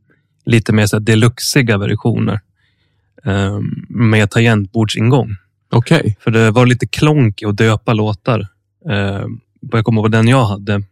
Lite 0.44 0.72
mer 0.72 0.86
så 0.86 0.96
här 0.96 1.00
deluxiga 1.00 1.78
versioner. 1.78 2.40
Eh, 3.24 3.58
med 3.88 4.30
tangentbordsingång. 4.30 5.36
Okej. 5.70 6.16
För 6.20 6.30
det 6.30 6.50
var 6.50 6.66
lite 6.66 6.86
klonk 6.86 7.42
att 7.42 7.56
döpa 7.56 7.92
låtar. 7.92 8.46
Jag 9.60 9.84
kommer 9.84 10.00
ihåg 10.00 10.10
den 10.10 10.28
jag 10.28 10.44
hade. 10.44 10.82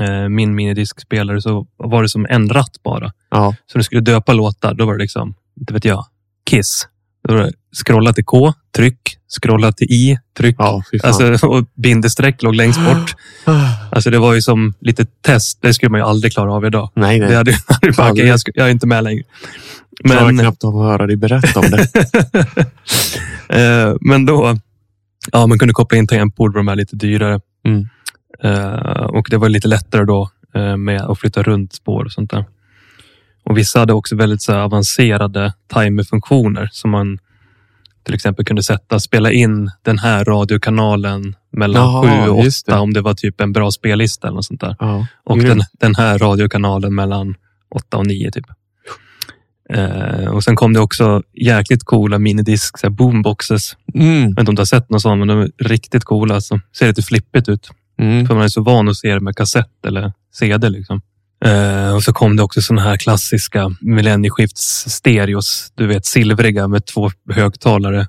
Eh, 0.00 0.28
min 0.28 0.54
minidiskspelare 0.54 1.42
så 1.42 1.66
var 1.76 2.02
det 2.02 2.08
som 2.08 2.26
en 2.30 2.48
ratt 2.48 2.82
bara. 2.84 3.12
Ja. 3.30 3.54
Så 3.66 3.78
när 3.78 3.80
du 3.80 3.84
skulle 3.84 4.00
döpa 4.00 4.32
låtar, 4.32 4.74
då 4.74 4.86
var 4.86 4.92
det 4.92 5.02
liksom, 5.02 5.34
inte 5.60 5.72
vet 5.72 5.84
jag, 5.84 6.04
Kiss. 6.50 6.86
Då 7.28 7.34
var 7.34 7.42
det 7.42 7.52
scrolla 7.84 8.12
till 8.12 8.24
K, 8.24 8.52
tryck, 8.76 9.18
scrolla 9.40 9.72
till 9.72 9.86
I, 9.90 10.18
tryck. 10.36 10.56
Ja. 10.58 10.82
Alltså, 11.02 11.46
och 11.46 11.64
bindestreck 11.74 12.42
låg 12.42 12.54
längst 12.54 12.80
bort. 12.80 13.14
Alltså 13.92 14.10
det 14.10 14.18
var 14.18 14.34
ju 14.34 14.42
som 14.42 14.74
lite 14.80 15.06
test. 15.06 15.58
Det 15.62 15.74
skulle 15.74 15.90
man 15.90 16.00
ju 16.00 16.06
aldrig 16.06 16.32
klara 16.32 16.52
av 16.52 16.66
idag. 16.66 16.90
nej, 16.94 17.18
nej. 17.18 17.28
Det 17.28 17.36
hade, 17.36 17.56
hade 17.66 17.92
bara, 17.96 18.16
jag, 18.16 18.38
jag 18.54 18.66
är 18.66 18.70
inte 18.70 18.86
med 18.86 19.04
längre. 19.04 19.22
Klarar 20.04 20.26
Men, 20.26 20.38
knappt 20.38 20.64
av 20.64 20.76
att 20.76 20.84
höra 20.84 21.06
dig 21.06 21.16
berätta 21.16 21.60
om 21.60 21.66
det. 21.70 21.88
eh, 23.88 23.96
men 24.00 24.26
då, 24.26 24.58
ja, 25.32 25.46
man 25.46 25.58
kunde 25.58 25.74
koppla 25.74 25.98
in 25.98 26.06
tangentbord, 26.06 26.54
de 26.54 26.68
här 26.68 26.76
lite 26.76 26.96
dyrare. 26.96 27.40
Mm. 27.66 27.88
Eh, 28.42 29.04
och 29.04 29.26
det 29.30 29.36
var 29.36 29.48
lite 29.48 29.68
lättare 29.68 30.04
då 30.04 30.30
eh, 30.54 30.76
med 30.76 31.02
att 31.02 31.18
flytta 31.18 31.42
runt 31.42 31.72
spår 31.72 32.04
och 32.04 32.12
sånt 32.12 32.30
där. 32.30 32.44
Och 33.44 33.58
vissa 33.58 33.78
hade 33.78 33.92
också 33.92 34.16
väldigt 34.16 34.42
så 34.42 34.54
avancerade 34.54 35.52
timerfunktioner 35.74 36.68
som 36.72 36.90
man 36.90 37.18
till 38.02 38.14
exempel 38.14 38.44
kunde 38.44 38.62
sätta, 38.62 39.00
spela 39.00 39.32
in 39.32 39.70
den 39.82 39.98
här 39.98 40.24
radiokanalen 40.24 41.36
mellan 41.52 41.82
Jaha, 41.82 42.24
sju 42.24 42.30
och 42.30 42.44
just 42.44 42.66
det. 42.66 42.72
åtta 42.72 42.80
om 42.80 42.92
det 42.92 43.00
var 43.00 43.14
typ 43.14 43.40
en 43.40 43.52
bra 43.52 43.70
spellista 43.70 44.28
eller 44.28 44.34
något 44.34 44.44
sånt 44.44 44.60
där. 44.60 44.76
Ja. 44.78 45.06
Och 45.24 45.38
den, 45.38 45.62
den 45.72 45.94
här 45.94 46.18
radiokanalen 46.18 46.94
mellan 46.94 47.34
åtta 47.74 47.96
och 47.96 48.06
nio 48.06 48.30
typ. 48.30 48.46
Eh, 49.70 50.28
och 50.28 50.44
sen 50.44 50.56
kom 50.56 50.72
det 50.72 50.80
också 50.80 51.22
jäkligt 51.34 51.84
coola 51.84 52.18
minidisk, 52.18 52.78
så 52.78 52.90
boomboxes. 52.90 53.76
Mm. 53.94 54.22
Jag 54.22 54.28
vet 54.28 54.38
inte 54.38 54.50
om 54.50 54.54
du 54.54 54.60
har 54.60 54.66
sett 54.66 54.90
någon 54.90 55.00
sån, 55.00 55.18
men 55.18 55.28
de 55.28 55.40
är 55.40 55.50
riktigt 55.58 56.04
coola. 56.04 56.34
Alltså. 56.34 56.60
Ser 56.78 56.86
lite 56.86 57.02
flippigt 57.02 57.48
ut. 57.48 57.70
Mm. 58.00 58.26
För 58.26 58.34
man 58.34 58.44
är 58.44 58.48
så 58.48 58.62
van 58.62 58.88
att 58.88 58.96
se 58.96 59.14
det 59.14 59.20
med 59.20 59.36
kassett 59.36 59.86
eller 59.86 60.12
CD. 60.34 60.68
Liksom. 60.68 61.00
Eh, 61.44 61.94
och 61.94 62.02
så 62.02 62.12
kom 62.12 62.36
det 62.36 62.42
också 62.42 62.60
såna 62.62 62.82
här 62.82 62.96
klassiska 62.96 63.70
millennieskifts-stereos. 63.80 65.72
Du 65.74 65.86
vet 65.86 66.06
silvriga 66.06 66.68
med 66.68 66.86
två 66.86 67.10
högtalare. 67.30 68.06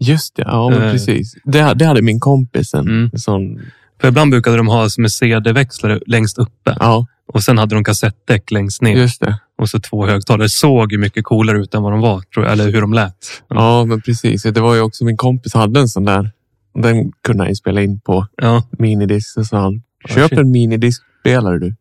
Just 0.00 0.36
det, 0.36 0.42
ja 0.46 0.70
men 0.70 0.82
Eh. 0.82 0.92
precis. 0.92 1.34
Det, 1.44 1.74
det 1.74 1.84
hade 1.84 2.02
min 2.02 2.20
kompis 2.20 2.74
en 2.74 2.88
Mm. 2.88 3.10
sån. 3.14 3.60
För 4.00 4.08
ibland 4.08 4.30
brukade 4.30 4.56
de 4.56 4.68
ha 4.68 4.90
som 4.90 5.04
en 5.04 5.10
CD-växlare 5.10 6.00
längst 6.06 6.38
uppe. 6.38 6.76
Ja, 6.80 7.06
Och 7.26 7.42
sen 7.42 7.58
hade 7.58 7.74
de 7.74 7.84
kassettdäck 7.84 8.50
längst 8.50 8.82
ner. 8.82 8.96
just 8.96 9.20
det. 9.20 9.38
Och 9.58 9.68
så 9.70 9.80
två 9.80 10.06
högtalare. 10.06 10.48
Såg 10.48 10.92
ju 10.92 10.98
mycket 10.98 11.24
coolare 11.24 11.58
ut 11.58 11.74
än 11.74 11.82
vad 11.82 11.92
de 11.92 12.00
var. 12.00 12.20
Tror 12.20 12.44
jag, 12.46 12.52
eller 12.52 12.64
hur 12.72 12.80
de 12.80 12.92
lät. 12.92 13.16
Ja, 13.48 13.84
men 13.84 14.00
precis. 14.00 14.42
Det 14.42 14.60
var 14.60 14.74
ju 14.74 14.80
också 14.80 15.04
min 15.04 15.16
kompis 15.16 15.54
hade 15.54 15.80
en 15.80 15.88
sån 15.88 16.04
där. 16.04 16.30
Den 16.74 17.12
kunde 17.22 17.44
han 17.44 17.56
spela 17.56 17.82
in 17.82 18.00
på 18.00 18.26
Ja, 18.36 18.62
minidisk. 18.78 19.28
Så 19.32 19.44
sa 19.44 19.60
han, 19.60 19.82
köp 20.08 20.32
en 20.32 20.50
minidiskspelare 20.50 21.58
du. 21.58 21.74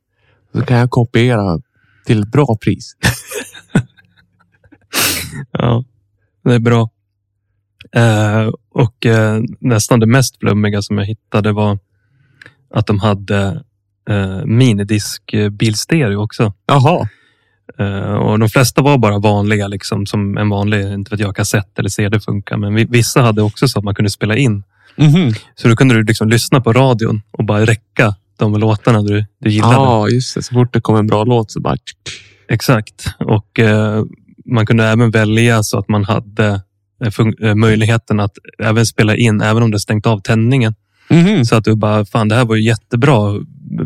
Så 0.54 0.62
kan 0.62 0.78
jag 0.78 0.90
kopiera 0.90 1.60
till 2.06 2.22
ett 2.22 2.32
bra 2.32 2.58
pris. 2.64 2.96
ja. 5.52 5.84
Det 6.44 6.54
är 6.54 6.60
bra. 6.60 6.90
Eh, 7.96 8.50
och 8.72 9.06
eh, 9.06 9.42
nästan 9.60 10.00
det 10.00 10.06
mest 10.06 10.40
flummiga 10.40 10.82
som 10.82 10.98
jag 10.98 11.06
hittade 11.06 11.52
var 11.52 11.80
att 12.74 12.88
de 12.88 13.00
hade 13.00 13.64
eh, 14.10 14.46
minidisk 14.46 15.34
eh, 15.34 15.50
bilstereo 15.50 16.24
också. 16.24 16.54
Jaha. 16.66 17.08
Eh, 17.80 18.14
och 18.14 18.40
de 18.40 18.50
flesta 18.50 18.82
var 18.82 18.98
bara 18.98 19.20
vanliga, 19.20 19.68
liksom, 19.68 20.06
som 20.06 20.38
en 20.38 20.50
vanlig 20.50 20.94
inte 20.94 21.12
vet 21.12 21.20
jag, 21.20 21.36
kassett 21.36 21.80
eller 21.80 21.90
CD 21.90 22.20
funkar. 22.20 22.58
Men 22.58 22.76
vi- 22.76 22.86
vissa 22.90 23.22
hade 23.22 23.42
också 23.42 23.68
så 23.68 23.80
att 23.80 23.86
man 23.86 23.96
kunde 23.96 24.10
spela 24.12 24.36
in. 24.38 24.64
Mhm. 24.98 25.34
Så 25.56 25.68
då 25.68 25.76
kunde 25.76 25.96
du 25.96 26.04
liksom 26.04 26.30
lyssna 26.30 26.62
på 26.62 26.74
radion 26.74 27.22
och 27.32 27.46
bara 27.46 27.66
räcka 27.66 28.16
de 28.40 28.54
låtarna 28.60 29.02
du, 29.02 29.26
du 29.40 29.50
gillade. 29.50 29.74
Ja, 29.74 30.10
just 30.10 30.36
det. 30.36 30.44
Så 30.44 30.54
fort 30.54 30.74
det 30.74 30.82
kom 30.82 30.96
en 30.96 31.08
bra 31.08 31.24
låt 31.24 31.52
så 31.52 31.60
bara... 31.62 31.76
Exakt. 32.50 33.06
Och 33.20 33.60
eh, 33.60 34.04
man 34.46 34.66
kunde 34.66 34.84
även 34.86 35.12
välja 35.12 35.64
så 35.64 35.80
att 35.80 35.90
man 35.90 36.04
hade 36.04 36.62
eh, 37.04 37.08
fun- 37.10 37.46
eh, 37.46 37.56
möjligheten 37.56 38.20
att 38.20 38.32
även 38.60 38.86
spela 38.86 39.16
in, 39.16 39.42
även 39.42 39.64
om 39.64 39.72
det 39.72 39.80
stängt 39.80 40.08
av 40.08 40.20
tändningen. 40.20 40.76
Mhm. 41.10 41.46
Så 41.46 41.56
att 41.56 41.64
du 41.64 41.76
bara, 41.76 42.06
fan 42.06 42.28
det 42.30 42.36
här 42.36 42.46
var 42.46 42.56
ju 42.56 42.64
jättebra 42.64 43.40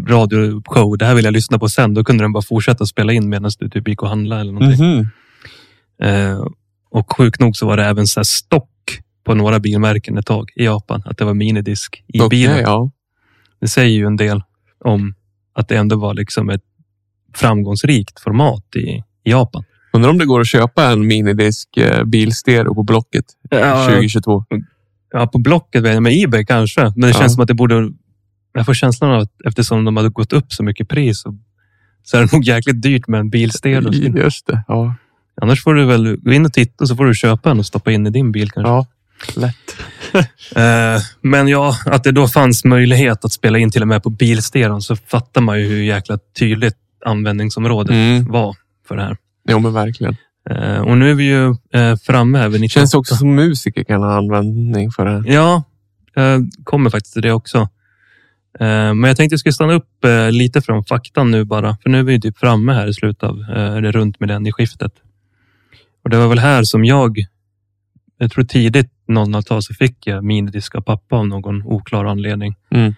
radioshow. 0.07 0.97
Det 0.97 1.05
här 1.05 1.15
vill 1.15 1.25
jag 1.25 1.31
lyssna 1.33 1.59
på 1.59 1.69
sen. 1.69 1.93
Då 1.93 2.03
kunde 2.03 2.23
den 2.23 2.33
bara 2.33 2.43
fortsätta 2.43 2.85
spela 2.85 3.13
in 3.13 3.29
medan 3.29 3.51
du 3.59 3.69
typ 3.69 3.87
gick 3.87 4.01
och 4.03 4.09
handlade 4.09 4.41
eller 4.41 4.51
någonting. 4.53 4.85
Mhm. 4.85 5.07
Eh, 6.03 6.45
och 6.91 7.17
sjukt 7.17 7.39
nog 7.39 7.55
så 7.55 7.65
var 7.67 7.77
det 7.77 7.85
även 7.85 8.07
så 8.07 8.23
stock 8.23 8.69
på 9.27 9.35
några 9.35 9.59
bilmärken 9.59 10.17
ett 10.17 10.25
tag 10.25 10.49
i 10.55 10.65
Japan. 10.65 11.03
Att 11.05 11.17
det 11.17 11.25
var 11.25 11.33
minidisk 11.33 12.03
i 12.07 12.19
Okej, 12.19 12.29
bilen. 12.29 12.57
ja. 12.59 12.91
Det 13.61 13.67
säger 13.67 13.97
ju 13.97 14.05
en 14.05 14.15
del 14.15 14.41
om 14.85 15.13
att 15.53 15.67
det 15.67 15.77
ändå 15.77 15.95
var 15.95 16.13
liksom 16.13 16.49
ett 16.49 16.61
framgångsrikt 17.35 18.19
format 18.19 18.75
i, 18.75 19.03
Japan. 19.23 19.63
Undrar 19.93 20.09
om 20.09 20.17
det 20.17 20.25
går 20.25 20.41
att 20.41 20.47
köpa 20.47 20.83
en 20.85 21.07
minidisk 21.07 21.77
eh, 21.77 22.03
bilstereo 22.03 22.75
på 22.75 22.83
Blocket 22.83 23.25
2022. 23.51 24.43
Ja, 25.11 25.27
på 25.27 25.37
Blocket, 25.39 25.83
med 26.01 26.23
Ebay 26.23 26.45
kanske. 26.45 26.81
Men 26.81 27.01
det 27.01 27.07
Ja. 27.07 27.13
känns 27.13 27.33
som 27.33 27.41
att 27.41 27.47
det 27.47 27.53
borde... 27.53 27.89
Jag 28.53 28.65
får 28.65 28.73
känslan 28.73 29.11
av 29.11 29.19
att 29.21 29.31
eftersom 29.45 29.85
de 29.85 29.97
hade 29.97 30.09
gått 30.09 30.33
upp 30.33 30.51
så 30.53 30.63
mycket 30.63 30.89
pris 30.89 31.21
så, 31.21 31.37
så 32.03 32.17
är 32.17 32.21
det 32.21 32.31
nog 32.33 32.43
jäkligt 32.43 32.81
dyrt 32.81 33.07
med 33.07 33.19
en 33.19 33.29
bilstereo. 33.29 33.93
Just 34.23 34.47
det. 34.47 34.63
Ja. 34.67 34.95
Annars 35.41 35.63
får 35.63 35.73
du 35.73 35.85
väl 35.85 36.15
gå 36.17 36.31
in 36.33 36.45
och 36.45 36.53
titta 36.53 36.83
och 36.83 36.87
så 36.87 36.95
får 36.95 37.05
du 37.05 37.13
köpa 37.13 37.51
en 37.51 37.59
och 37.59 37.65
stoppa 37.65 37.91
in 37.91 38.07
i 38.07 38.09
din 38.09 38.31
bil 38.31 38.51
kanske. 38.51 38.69
ja. 38.71 38.85
Lätt. 39.35 39.55
Eh, 40.55 41.01
men 41.21 41.47
ja, 41.47 41.75
att 41.85 42.03
det 42.03 42.11
då 42.11 42.27
fanns 42.27 42.65
möjlighet 42.65 43.25
att 43.25 43.31
spela 43.31 43.57
in 43.57 43.71
till 43.71 43.81
och 43.81 43.87
med 43.87 44.03
på 44.03 44.09
bilstereon 44.09 44.81
så 44.81 44.95
fattar 44.95 45.41
man 45.41 45.59
ju 45.59 45.67
hur 45.67 45.83
jäkla 45.83 46.19
tydligt 46.39 46.75
användningsområdet 47.05 47.91
Mm. 47.91 48.31
var 48.31 48.55
för 48.87 48.95
det 48.95 49.03
här. 49.03 49.17
Jo, 49.49 49.59
men 49.59 49.73
verkligen. 49.73 50.15
Eh, 50.49 50.79
och 50.81 50.97
nu 50.97 51.09
är 51.11 51.13
vi 51.13 51.23
ju 51.23 51.55
eh, 51.73 51.95
framme 52.03 52.37
här 52.37 52.49
vid 52.49 52.61
98. 52.61 52.79
Känns 52.79 52.93
också 52.93 53.15
som 53.15 53.35
musiker 53.35 53.83
kan 53.83 54.01
ha 54.01 54.17
användning 54.17 54.91
för 54.91 55.05
det. 55.05 55.33
Ja, 55.33 55.63
eh, 56.15 56.39
kommer 56.63 56.89
faktiskt 56.89 57.13
till 57.13 57.21
det 57.21 57.31
också. 57.31 57.57
Eh, 58.59 58.93
men 58.93 59.03
jag 59.03 59.17
tänkte 59.17 59.33
jag 59.33 59.39
skulle 59.39 59.53
stanna 59.53 59.73
upp 59.73 60.05
eh, 60.05 60.31
lite 60.31 60.61
från 60.61 60.83
faktan 60.83 61.31
nu 61.31 61.43
bara. 61.45 61.77
För 61.83 61.89
nu 61.89 61.99
är 61.99 62.03
vi 62.03 62.13
ju 62.13 62.19
typ 62.19 62.37
framme 62.37 62.73
här 62.73 62.87
i 62.87 62.93
slutet 62.93 63.23
av, 63.23 63.39
eller 63.49 63.91
runt 63.91 64.19
millennieskiftet. 64.19 64.91
Och 66.03 66.09
det 66.09 66.17
var 66.17 66.27
väl 66.27 66.39
här 66.39 66.63
som 66.63 66.85
jag, 66.85 67.17
jag 68.17 68.31
tror 68.31 68.43
tidigt 68.43 68.91
00-tal 69.07 69.63
så 69.63 69.73
fick 69.73 70.07
jag 70.07 70.23
minidisk 70.23 70.75
av 70.75 70.81
pappa 70.81 71.15
av 71.15 71.27
någon 71.27 71.63
oklar 71.63 72.05
anledning. 72.05 72.55
Mm. 72.71 72.93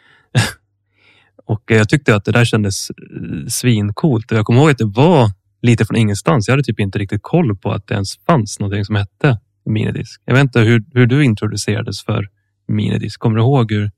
och 1.46 1.64
jag 1.66 1.90
tyckte 1.90 2.16
att 2.16 2.26
det 2.26 2.32
där 2.32 2.46
kändes 2.46 2.90
eh, 2.90 3.48
svincoolt. 3.48 4.32
Och 4.32 4.38
jag 4.38 4.46
kommer 4.46 4.60
ihåg 4.62 4.70
att 4.70 4.78
det 4.78 4.86
var 4.86 5.32
lite 5.62 5.86
från 5.86 5.98
ingenstans. 5.98 6.48
Jag 6.48 6.54
hade 6.54 6.64
typ 6.64 6.80
inte 6.80 7.00
riktigt 7.00 7.24
koll 7.24 7.58
på 7.58 7.72
att 7.72 7.88
det 7.88 7.94
ens 7.94 8.18
fanns 8.18 8.60
någonting 8.60 8.86
som 8.86 8.96
hette 8.96 9.40
minidisk. 9.66 10.22
Jag 10.26 10.34
vet 10.34 10.42
inte 10.42 10.60
hur, 10.60 10.84
hur 10.94 11.06
du 11.06 11.24
introducerades 11.26 12.04
för 12.04 12.28
minidisk. 12.68 13.20
Kommer 13.20 13.36
du 13.36 13.42
ihåg 13.42 13.72
hur 13.72 13.92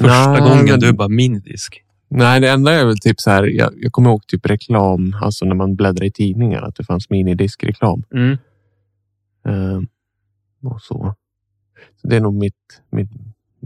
första 0.00 0.32
Nej, 0.32 0.40
gången 0.40 0.64
men- 0.64 0.80
du 0.80 0.92
bara 0.92 1.08
minidisk? 1.08 1.80
Nej, 2.08 2.40
det 2.40 2.50
enda 2.50 2.72
är 2.72 2.84
väl 2.84 2.98
typ 2.98 3.20
så 3.20 3.30
här. 3.30 3.44
Jag, 3.44 3.72
jag 3.76 3.92
kommer 3.92 4.10
ihåg 4.10 4.26
typ 4.26 4.46
reklam, 4.46 5.16
alltså 5.22 5.44
när 5.44 5.54
man 5.54 5.76
bläddrar 5.76 6.04
i 6.04 6.10
tidningar, 6.12 6.62
att 6.62 6.76
det 6.76 6.84
fanns 6.84 7.10
minidiskreklam. 7.10 8.02
Mm. 8.14 8.38
Eh, 9.48 9.80
och 10.62 10.80
så. 10.82 11.14
så. 12.00 12.08
Det 12.08 12.16
är 12.16 12.20
nog 12.20 12.34
mitt, 12.34 12.82
mitt, 12.90 13.10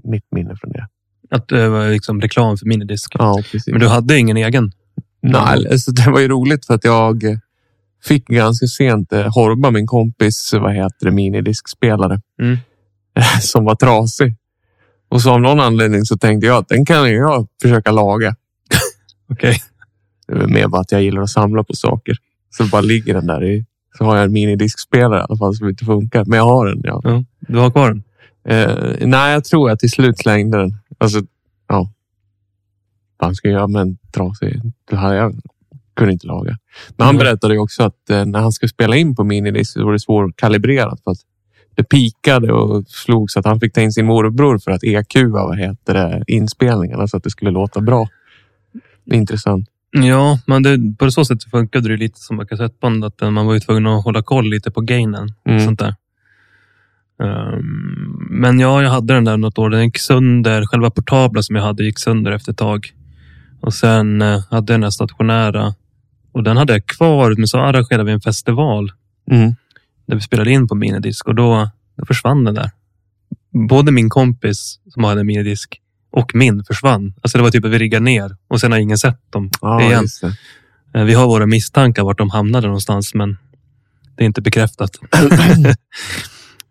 mitt 0.05 0.25
minne 0.31 0.57
från 0.57 0.73
det. 0.73 0.89
Att 1.31 1.49
det 1.49 1.69
var 1.69 1.89
liksom 1.91 2.21
reklam 2.21 2.57
för 2.57 2.67
minidisk. 2.67 3.13
Ja, 3.19 3.43
precis. 3.43 3.67
Men 3.67 3.81
du 3.81 3.89
hade 3.89 4.19
ingen 4.19 4.37
egen? 4.37 4.73
Nej, 5.21 5.69
alltså, 5.71 5.91
det 5.91 6.11
var 6.11 6.21
ju 6.21 6.29
roligt 6.29 6.67
för 6.67 6.75
att 6.75 6.85
jag 6.85 7.23
fick 8.05 8.27
ganska 8.27 8.67
sent 8.67 9.13
eh, 9.13 9.35
Horba, 9.35 9.71
min 9.71 9.87
kompis, 9.87 10.53
vad 10.53 10.75
heter 10.75 11.07
det, 11.07 11.11
minidiskspelare 11.11 12.21
Mm. 12.41 12.57
som 13.43 13.65
var 13.65 13.75
trasig. 13.75 14.37
Och 15.09 15.23
så 15.23 15.31
av 15.31 15.41
någon 15.41 15.61
anledning 15.61 16.05
så 16.05 16.19
tänkte 16.19 16.47
jag 16.47 16.57
att 16.57 16.69
den 16.69 16.85
kan 16.85 17.13
jag 17.13 17.49
försöka 17.63 17.91
laga. 17.91 18.37
Okej. 19.33 19.63
Det 20.27 20.33
är 20.33 20.47
mer 20.47 20.69
bara 20.69 20.81
att 20.81 20.93
jag 20.93 21.03
gillar 21.03 21.23
att 21.23 21.31
samla 21.31 21.65
på 21.65 21.75
saker. 21.75 22.17
Så 22.51 22.65
bara 22.65 22.81
ligger 22.81 23.15
den 23.15 23.27
där 23.27 23.45
i. 23.45 23.65
Så 23.99 24.05
har 24.05 24.17
jag 24.17 24.25
en 24.25 24.33
minidiskspelare 24.33 25.21
i 25.21 25.25
alla 25.29 25.37
fall 25.39 25.55
som 25.55 25.69
inte 25.69 25.85
funkar. 25.85 26.25
Men 26.25 26.37
jag 26.37 26.45
har 26.45 26.67
den. 26.67 26.81
Ja. 26.85 27.01
Ja, 27.05 27.25
du 27.41 27.59
har 27.59 27.71
kvar 27.71 27.89
den? 27.89 28.03
Eh, 28.49 29.07
nej, 29.09 29.33
jag 29.33 29.45
tror 29.45 29.69
jag 29.69 29.79
till 29.79 29.91
slut 29.91 30.19
slängde 30.19 30.59
den. 30.59 30.77
Alltså, 30.99 31.21
ja. 31.69 31.91
Vad 33.17 33.37
ska 33.37 33.49
jag 33.49 33.53
göra 33.59 33.67
med 33.69 33.83
en 33.83 33.99
trasig? 34.15 34.61
Det 34.91 34.97
hade 34.97 35.17
jag 35.17 35.41
kunde 35.97 36.13
inte 36.13 36.27
laga. 36.27 36.59
Men 36.97 37.07
han 37.07 37.15
Mm. 37.15 37.25
berättade 37.25 37.59
också 37.59 37.83
att 37.83 38.11
eh, 38.11 38.25
när 38.25 38.41
han 38.41 38.53
skulle 38.53 38.69
spela 38.69 38.97
in 38.97 39.17
på 39.17 39.25
minidisk 39.25 39.73
så 39.73 39.85
var 39.85 39.93
det 39.93 40.01
svårkalibrerat. 40.01 41.01
För 41.05 41.11
att 41.11 41.19
det 41.75 41.85
pikade 41.85 42.53
och 42.53 42.85
slog 42.89 43.31
så 43.31 43.39
att 43.39 43.45
han 43.47 43.61
fick 43.61 43.73
ta 43.73 43.81
in 43.81 43.93
sin 43.93 44.07
morbror 44.07 44.59
för 44.59 44.71
att 44.71 44.85
EQa 44.85 45.29
vad 45.29 45.59
heter 45.59 45.95
det, 45.95 46.25
inspelningarna 46.27 47.09
så 47.09 47.17
att 47.17 47.23
det 47.23 47.31
skulle 47.31 47.51
låta 47.51 47.81
bra. 47.81 48.09
Intressant. 49.13 49.69
Ja, 49.91 50.39
men 50.47 50.63
det, 50.63 50.79
på 50.99 51.11
så 51.11 51.25
sätt 51.25 51.45
funkade 51.45 51.89
det 51.89 51.97
lite 51.97 52.21
som 52.21 52.41
ett 52.41 52.49
kassettband. 52.49 53.05
Att 53.05 53.23
eh, 53.23 53.31
man 53.31 53.47
var 53.47 53.55
ju 53.55 53.61
tvungen 53.61 53.87
att 53.87 54.05
hålla 54.05 54.23
koll 54.23 54.51
lite 54.51 54.71
på 54.71 54.81
gainen. 54.81 55.29
Mm. 55.49 55.65
Sånt 55.65 55.79
där. 55.79 55.95
Ehm, 57.23 58.19
men 58.31 58.61
ja, 58.61 58.83
jag 58.83 58.91
hade 58.91 59.15
den 59.15 59.25
där 59.25 59.37
något 59.37 59.59
år. 59.59 59.71
Den 59.71 59.85
gick 59.85 59.99
sönder. 59.99 60.67
Själva 60.67 60.91
portabla 60.91 61.43
som 61.43 61.57
jag 61.57 61.63
hade 61.63 61.85
gick 61.85 61.99
sönder 61.99 62.33
efter 62.33 62.53
ett 62.53 62.59
tag. 62.59 62.87
Och 63.61 63.75
sen 63.75 64.23
eh, 64.23 64.41
hade 64.51 64.73
jag 64.73 64.81
den 64.81 64.83
här 64.83 64.91
stationära. 64.91 65.75
Och 66.33 66.43
den 66.43 66.57
hade 66.57 66.73
jag 66.73 66.87
kvar, 66.87 67.35
men 67.37 67.47
så 67.49 67.59
arrangerade 67.59 68.05
vi 68.05 68.13
en 68.13 68.21
festival 68.21 68.93
Mm. 69.31 69.55
där 70.07 70.15
vi 70.15 70.21
spelade 70.21 70.51
in 70.51 70.69
på 70.69 70.75
minidisk 70.75 71.29
och 71.29 71.35
då, 71.35 71.71
då 71.97 72.07
försvann 72.07 72.45
den 72.45 72.55
där. 72.55 72.71
Både 73.69 73.93
min 73.93 74.09
kompis 74.11 74.81
som 74.89 75.05
hade 75.05 75.21
en 75.21 75.27
minidisk 75.27 75.81
och 76.11 76.35
min 76.35 76.65
försvann. 76.65 77.15
Alltså 77.23 77.39
det 77.39 77.45
var 77.45 77.51
typ 77.51 77.65
att 77.65 77.71
vi 77.71 77.79
riggade 77.79 78.05
ner 78.05 78.37
och 78.49 78.61
sen 78.61 78.73
har 78.73 78.79
ingen 78.79 78.99
sett 78.99 79.33
dem 79.33 79.51
Ja, 79.61 79.83
igen. 79.83 80.07
Eh, 80.95 81.05
Vi 81.05 81.15
har 81.15 81.27
våra 81.27 81.47
misstankar 81.47 82.03
vart 82.05 82.19
de 82.19 82.31
hamnade 82.31 82.67
någonstans, 82.67 83.15
men 83.15 83.39
det 84.17 84.25
är 84.25 84.27
inte 84.27 84.43
bekräftat. 84.43 84.91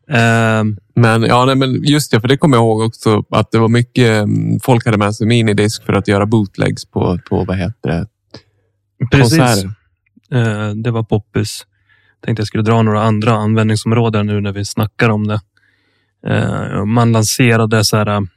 Ehm, 0.09 0.77
Men, 0.95 1.23
ja, 1.23 1.45
nej, 1.45 1.55
men 1.55 1.83
just 1.83 2.11
det, 2.11 2.21
för 2.21 2.27
det 2.27 2.37
kommer 2.37 2.57
jag 2.57 2.61
ihåg 2.63 2.81
också 2.81 3.23
att 3.31 3.51
det 3.51 3.57
var 3.59 3.67
mycket 3.67 4.23
mm, 4.23 4.59
folk 4.63 4.85
hade 4.85 4.97
med 4.97 5.15
sig 5.15 5.27
minidisk 5.27 5.83
för 5.85 5.93
att 5.93 6.07
göra 6.07 6.25
bootlegs 6.25 6.85
på, 6.85 7.19
på 7.29 7.43
vad 7.43 7.57
heter 7.57 7.89
det? 7.89 8.07
precis. 9.11 9.37
Konserter. 9.37 9.71
Eh, 10.31 10.69
det 10.69 10.91
var 10.91 11.03
poppis. 11.03 11.65
Tänkte 12.25 12.41
jag 12.41 12.47
skulle 12.47 12.63
dra 12.63 12.81
några 12.81 13.03
andra 13.03 13.31
användningsområden 13.31 14.25
nu 14.25 14.41
när 14.41 14.51
vi 14.51 14.65
snackar 14.65 15.09
om 15.09 15.27
det. 15.27 15.39
Eh, 16.27 16.85
man 16.85 17.11
lanserade 17.11 17.85
så 17.85 17.97
här, 17.97 18.27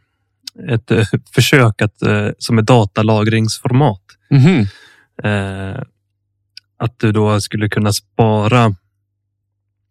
ett 0.68 0.90
eh, 0.90 1.04
försök 1.34 1.82
att, 1.82 2.02
eh, 2.02 2.28
som 2.38 2.58
är 2.58 2.62
datalagringsformat. 2.62 4.02
Mhm. 4.30 4.66
Eh, 5.22 5.82
att 6.76 6.98
du 6.98 7.12
då 7.12 7.40
skulle 7.40 7.68
kunna 7.68 7.92
spara, 7.92 8.74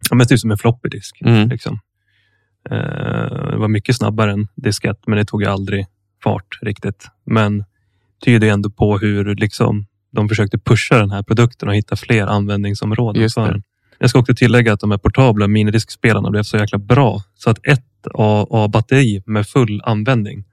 ja, 0.10 0.16
men 0.16 0.28
typ 0.28 0.39
som 0.39 0.51
en 0.51 0.57
floppy 0.57 0.89
disk. 0.89 1.22
Mm. 1.22 1.49
Liksom. 1.49 1.80
Det 2.70 3.57
var 3.57 3.68
mycket 3.68 3.95
snabbare 3.95 4.32
än 4.32 4.47
diskett, 4.55 5.07
men 5.07 5.18
det 5.18 5.26
tog 5.26 5.45
aldrig 5.45 5.86
fart 6.24 6.60
riktigt. 6.62 7.07
Men 7.26 7.66
tyder 8.26 8.47
ändå 8.47 8.70
på 8.70 8.97
hur 8.97 9.36
liksom, 9.36 9.86
de 10.12 10.30
försökte 10.30 10.57
pusha 10.57 10.97
den 10.97 11.12
här 11.12 11.24
produkten 11.24 11.70
och 11.70 11.76
hitta 11.76 11.95
fler 11.95 12.28
användningsområden 12.28 13.22
Just 13.22 13.36
för 13.36 13.51
den. 13.51 13.64
Jag 13.99 14.10
ska 14.10 14.20
också 14.20 14.36
tillägga 14.36 14.74
att 14.74 14.80
de 14.80 14.91
här 14.91 14.97
portabla 14.97 15.47
minidiskspelarna 15.47 16.30
blev 16.30 16.43
så 16.43 16.57
jäkla 16.57 16.78
bra 16.78 17.24
så 17.36 17.49
att 17.49 17.68
ett 17.68 17.86
AA-batteri 18.14 19.24
med 19.26 19.47
full 19.47 19.82
användning, 19.84 20.43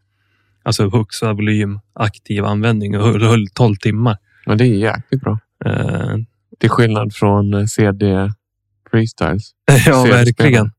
alltså 0.66 0.90
högsta 0.90 1.32
volym, 1.32 1.80
aktiv 1.92 2.44
användning, 2.44 2.96
höll, 2.96 3.22
höll 3.22 3.46
12 3.48 3.74
timmar. 3.76 4.16
Men 4.46 4.58
det 4.58 4.64
är 4.64 4.74
jäkligt 4.74 5.20
bra. 5.20 5.38
Eh, 5.64 6.16
Till 6.60 6.70
skillnad 6.70 7.14
från 7.14 7.54
eh, 7.54 7.64
CD 7.64 8.30
Freestyles. 8.90 9.50
Ja, 9.86 10.02
verkligen. 10.04 10.70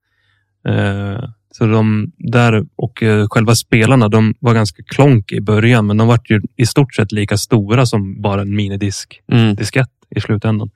Eh, 0.67 1.29
så 1.51 1.65
de 1.67 2.11
där 2.17 2.65
och 2.75 3.03
själva 3.29 3.55
spelarna, 3.55 4.07
de 4.07 4.33
var 4.39 4.53
ganska 4.53 4.83
klonk 4.83 5.31
i 5.31 5.41
början, 5.41 5.87
men 5.87 5.97
de 5.97 6.07
var 6.07 6.19
ju 6.29 6.41
i 6.55 6.65
stort 6.65 6.95
sett 6.95 7.11
lika 7.11 7.37
stora 7.37 7.85
som 7.85 8.21
bara 8.21 8.41
en 8.41 8.55
minidisk 8.55 9.21
Mm. 9.31 9.55
diskett 9.55 9.89
i 10.15 10.21
slutändan. 10.21 10.69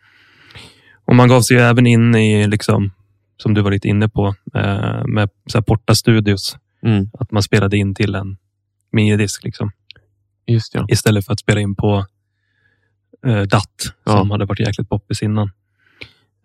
Och 1.06 1.16
man 1.16 1.30
gav 1.30 1.42
sig 1.42 1.58
ju 1.58 1.64
även 1.64 1.88
in 1.88 2.16
i 2.16 2.48
liksom 2.48 2.92
som 3.38 3.54
du 3.54 3.62
var 3.62 3.72
lite 3.72 3.88
inne 3.88 4.10
på 4.10 4.36
med 5.08 5.30
så 5.46 5.58
här 5.58 5.62
Porta 5.64 5.96
Studios. 5.96 6.58
Mm. 6.86 7.10
Att 7.20 7.32
man 7.32 7.44
spelade 7.44 7.78
in 7.78 7.96
till 7.96 8.16
en 8.16 8.38
minidisk 8.92 9.44
liksom, 9.44 9.72
Just 10.48 10.76
ja. 10.76 10.86
istället 10.90 11.26
för 11.26 11.34
att 11.34 11.40
spela 11.40 11.60
in 11.60 11.76
på 11.76 12.06
eh, 13.28 13.42
DAT 13.42 13.64
som 13.80 13.94
Ja. 14.06 14.28
hade 14.32 14.46
varit 14.46 14.60
jäkligt 14.60 14.90
poppis 14.90 15.22
innan. 15.24 15.52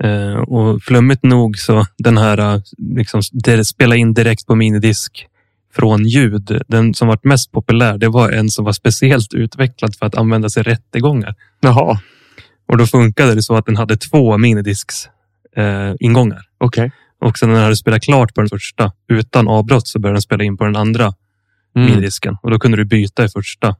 Eh, 0.03 0.34
och 0.34 0.82
flummigt 0.82 1.22
nog 1.22 1.59
så 1.59 1.86
den 1.99 2.18
här 2.18 2.38
eh, 2.55 2.61
liksom, 2.78 3.22
spela 3.64 3.97
in 3.97 4.14
direkt 4.14 4.47
på 4.47 4.55
minidisk 4.55 5.26
från 5.74 6.07
ljud. 6.07 6.62
Den 6.68 6.94
som 6.94 7.09
varit 7.09 7.24
mest 7.24 7.53
populär, 7.53 7.99
det 7.99 8.09
var 8.09 8.30
en 8.30 8.49
som 8.49 8.64
var 8.64 8.72
speciellt 8.72 9.34
utvecklad 9.34 9.97
för 9.97 10.07
att 10.07 10.14
användas 10.14 10.57
i 10.57 10.62
rättegångar. 10.62 11.34
Jaha, 11.61 12.01
Och 12.68 12.78
då 12.78 12.86
funkade 12.86 13.34
det 13.34 13.42
så 13.42 13.57
att 13.57 13.66
den 13.66 13.76
hade 13.76 13.97
två 13.97 14.38
minidisks 14.38 15.09
eh, 15.57 15.94
ingångar. 16.01 16.42
okej. 16.59 16.90
Och 17.20 17.38
sen 17.38 17.49
när 17.49 17.55
den 17.55 17.64
hade 17.64 17.76
spelat 17.76 18.03
klart 18.03 18.34
på 18.34 18.40
den 18.40 18.49
första 18.49 18.92
utan 19.09 19.49
avbrott 19.49 19.88
så 19.88 19.99
började 19.99 20.14
den 20.16 20.22
spela 20.22 20.44
in 20.44 20.57
på 20.57 20.64
den 20.64 20.76
andra 20.76 21.14
Mm. 21.77 21.89
minidisken. 21.89 22.37
Och 22.43 22.51
då 22.51 22.59
kunde 22.59 22.77
du 22.77 22.85
byta 22.85 23.24
i 23.24 23.29
första. 23.29 23.77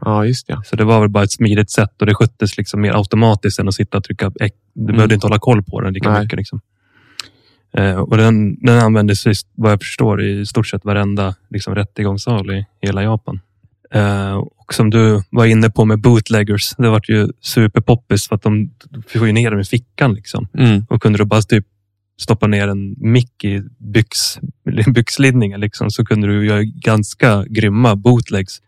Ja, 0.00 0.26
just 0.26 0.48
ja. 0.48 0.62
Så 0.64 0.76
det 0.76 0.84
var 0.84 1.00
väl 1.00 1.08
bara 1.08 1.24
ett 1.24 1.32
smidigt 1.32 1.70
sätt 1.70 2.00
och 2.00 2.06
det 2.06 2.14
sköttes 2.14 2.56
liksom 2.56 2.80
mer 2.80 2.92
automatiskt 2.96 3.58
än 3.58 3.68
att 3.68 3.74
sitta 3.74 3.98
och 3.98 4.04
trycka. 4.04 4.30
Du 4.74 4.84
behövde 4.86 5.02
Mm. 5.04 5.14
inte 5.14 5.26
hålla 5.26 5.38
koll 5.38 5.62
på 5.62 5.80
den 5.80 5.92
lika 5.92 6.10
Nej. 6.12 6.22
mycket. 6.22 6.36
Liksom. 6.36 6.60
Eh, 7.76 7.96
och 7.96 8.16
den, 8.16 8.54
den 8.60 8.78
användes 8.78 9.24
vad 9.54 9.72
jag 9.72 9.80
förstår 9.80 10.22
i 10.22 10.46
stort 10.46 10.66
sett 10.66 10.84
varenda 10.84 11.34
liksom, 11.50 11.74
rättegångssal 11.74 12.50
i 12.50 12.66
hela 12.82 13.02
Japan. 13.02 13.40
Eh, 13.94 14.32
och 14.34 14.74
som 14.74 14.90
du 14.90 15.22
var 15.30 15.46
inne 15.46 15.70
på 15.70 15.84
med 15.84 16.00
bootleggers. 16.00 16.74
Det 16.78 16.88
var 16.88 17.00
ju 17.08 17.28
superpoppis 17.40 18.28
för 18.28 18.34
att 18.36 18.42
de 18.42 18.70
får 19.08 19.26
ju 19.26 19.32
ner 19.32 19.50
dem 19.50 19.60
i 19.60 19.64
fickan. 19.64 20.14
Liksom. 20.14 20.48
Mm. 20.58 20.84
Och 20.88 21.02
kunde 21.02 21.18
du 21.18 21.24
bara 21.24 21.42
typ 21.42 21.66
stoppa 22.22 22.46
ner 22.46 22.68
en 22.68 22.94
mick 22.98 23.44
i 23.44 23.62
byx, 23.78 24.38
byxlinningen 24.94 25.60
liksom, 25.60 25.90
så 25.90 26.04
kunde 26.04 26.26
du 26.26 26.46
göra 26.46 26.62
ganska 26.64 27.44
grymma 27.48 27.96
bootlegs. 27.96 28.62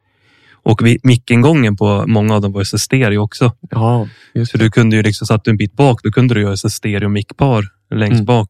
Och 0.52 0.82
mickingången 1.02 1.76
på 1.76 2.05
många 2.07 2.34
av 2.34 2.40
dem 2.40 2.52
var 2.52 2.64
så 2.64 2.78
stereo 2.78 3.18
också. 3.18 3.52
Ja, 3.70 4.09
Så 4.46 4.59
du 4.59 4.70
kunde 4.70 4.96
ju 4.96 5.02
liksom, 5.02 5.26
satt 5.26 5.44
du 5.44 5.50
en 5.50 5.57
bit 5.57 5.72
bak, 5.72 6.00
då 6.02 6.11
kunde 6.11 6.34
du 6.34 6.40
göra 6.40 6.57
så 6.57 6.70
stereo 6.70 7.09
mickpar 7.09 7.64
längst 7.94 8.14
Mm. 8.14 8.24
bak. 8.24 8.48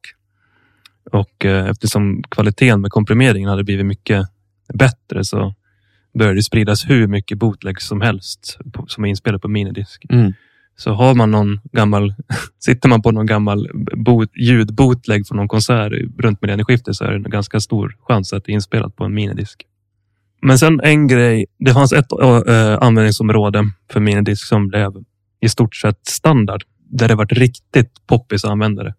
Och 1.12 1.44
eh, 1.44 1.66
eftersom 1.68 2.22
kvaliteten 2.28 2.80
med 2.80 2.90
komprimeringen 2.90 3.50
hade 3.50 3.64
blivit 3.64 3.86
mycket 3.86 4.26
bättre 4.74 5.24
så 5.24 5.54
började 6.18 6.38
det 6.38 6.42
spridas 6.42 6.90
hur 6.90 7.06
mycket 7.06 7.38
bootlegs 7.38 7.86
som 7.86 8.00
helst 8.00 8.58
på, 8.72 8.86
som 8.86 9.04
är 9.04 9.08
inspelade 9.08 9.40
på 9.40 9.48
minidisk. 9.48 10.04
Mm. 10.08 10.32
Så 10.76 10.92
har 10.92 11.14
man 11.14 11.30
någon 11.30 11.60
gammal, 11.72 12.14
sitter 12.58 12.88
man 12.88 13.02
på 13.02 13.10
någon 13.10 13.26
gammal 13.26 13.68
bo, 13.96 14.24
ljudbootleg 14.34 15.26
från 15.26 15.36
någon 15.36 15.48
konsert 15.48 15.92
runt 16.18 16.42
millennieskiftet 16.42 16.96
så 16.96 17.04
är 17.04 17.10
det 17.10 17.16
en 17.16 17.22
ganska 17.22 17.60
stor 17.60 17.96
chans 18.00 18.32
att 18.32 18.44
det 18.44 18.52
är 18.52 18.54
inspelat 18.54 18.96
på 18.96 19.04
en 19.04 19.14
minidisk. 19.14 19.66
Men 20.42 20.58
sen 20.58 20.80
en 20.80 21.08
grej, 21.08 21.46
det 21.58 21.72
fanns 21.72 21.92
ett 21.92 22.12
äh, 22.12 22.78
användningsområde 22.80 23.64
för 23.90 24.00
minidisk 24.00 24.46
som 24.46 24.68
blev 24.68 24.92
i 25.40 25.48
stort 25.48 25.76
sett 25.76 26.06
standard. 26.06 26.62
Där 26.90 27.08
det 27.08 27.14
varit 27.14 27.32
riktigt 27.32 28.06
poppis 28.06 28.44
att 28.44 28.50
använda 28.50 28.82
det. 28.82 28.94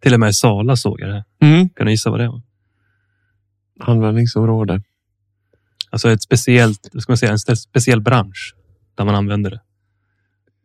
Till 0.00 0.14
och 0.14 0.20
med 0.20 0.28
i 0.28 0.32
Sala 0.32 0.76
såg 0.76 1.00
jag 1.00 1.08
det. 1.08 1.24
Mm. 1.40 1.68
Kan 1.68 1.86
du 1.86 1.92
gissa 1.92 2.10
vad 2.10 2.20
det 2.20 2.28
var? 2.28 2.42
Användningsområde. 3.80 4.82
Alltså 5.90 6.10
ett 6.10 6.22
speciellt, 6.22 6.90
ska 6.98 7.12
man 7.12 7.16
säga, 7.16 7.32
en 7.32 7.56
speciell 7.56 8.00
bransch 8.00 8.54
där 8.94 9.04
man 9.04 9.14
använder 9.14 9.50
det. 9.50 9.60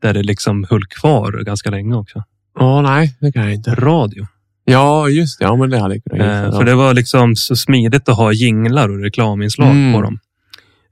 Där 0.01 0.13
det 0.13 0.23
liksom 0.23 0.65
höll 0.69 0.85
kvar 0.85 1.43
ganska 1.45 1.69
länge 1.69 1.95
också. 1.95 2.23
Ja, 2.59 2.81
nej, 2.81 3.17
det 3.21 3.31
kan 3.31 3.43
jag 3.43 3.53
inte. 3.53 3.75
Radio. 3.75 4.27
Ja, 4.65 5.09
just 5.09 5.39
det. 5.39 5.45
Ja, 5.45 5.55
men 5.55 5.69
det 5.69 5.79
hade 5.79 5.95
jag 5.95 6.03
kunnat 6.03 6.53
Eh, 6.53 6.57
för 6.57 6.65
det 6.65 6.75
var 6.75 6.93
liksom 6.93 7.35
så 7.35 7.55
smidigt 7.55 8.09
att 8.09 8.17
ha 8.17 8.31
jinglar 8.31 8.89
och 8.89 8.99
reklaminslag 9.03 9.71
Mm. 9.71 9.93
på 9.93 10.01
dem. 10.01 10.19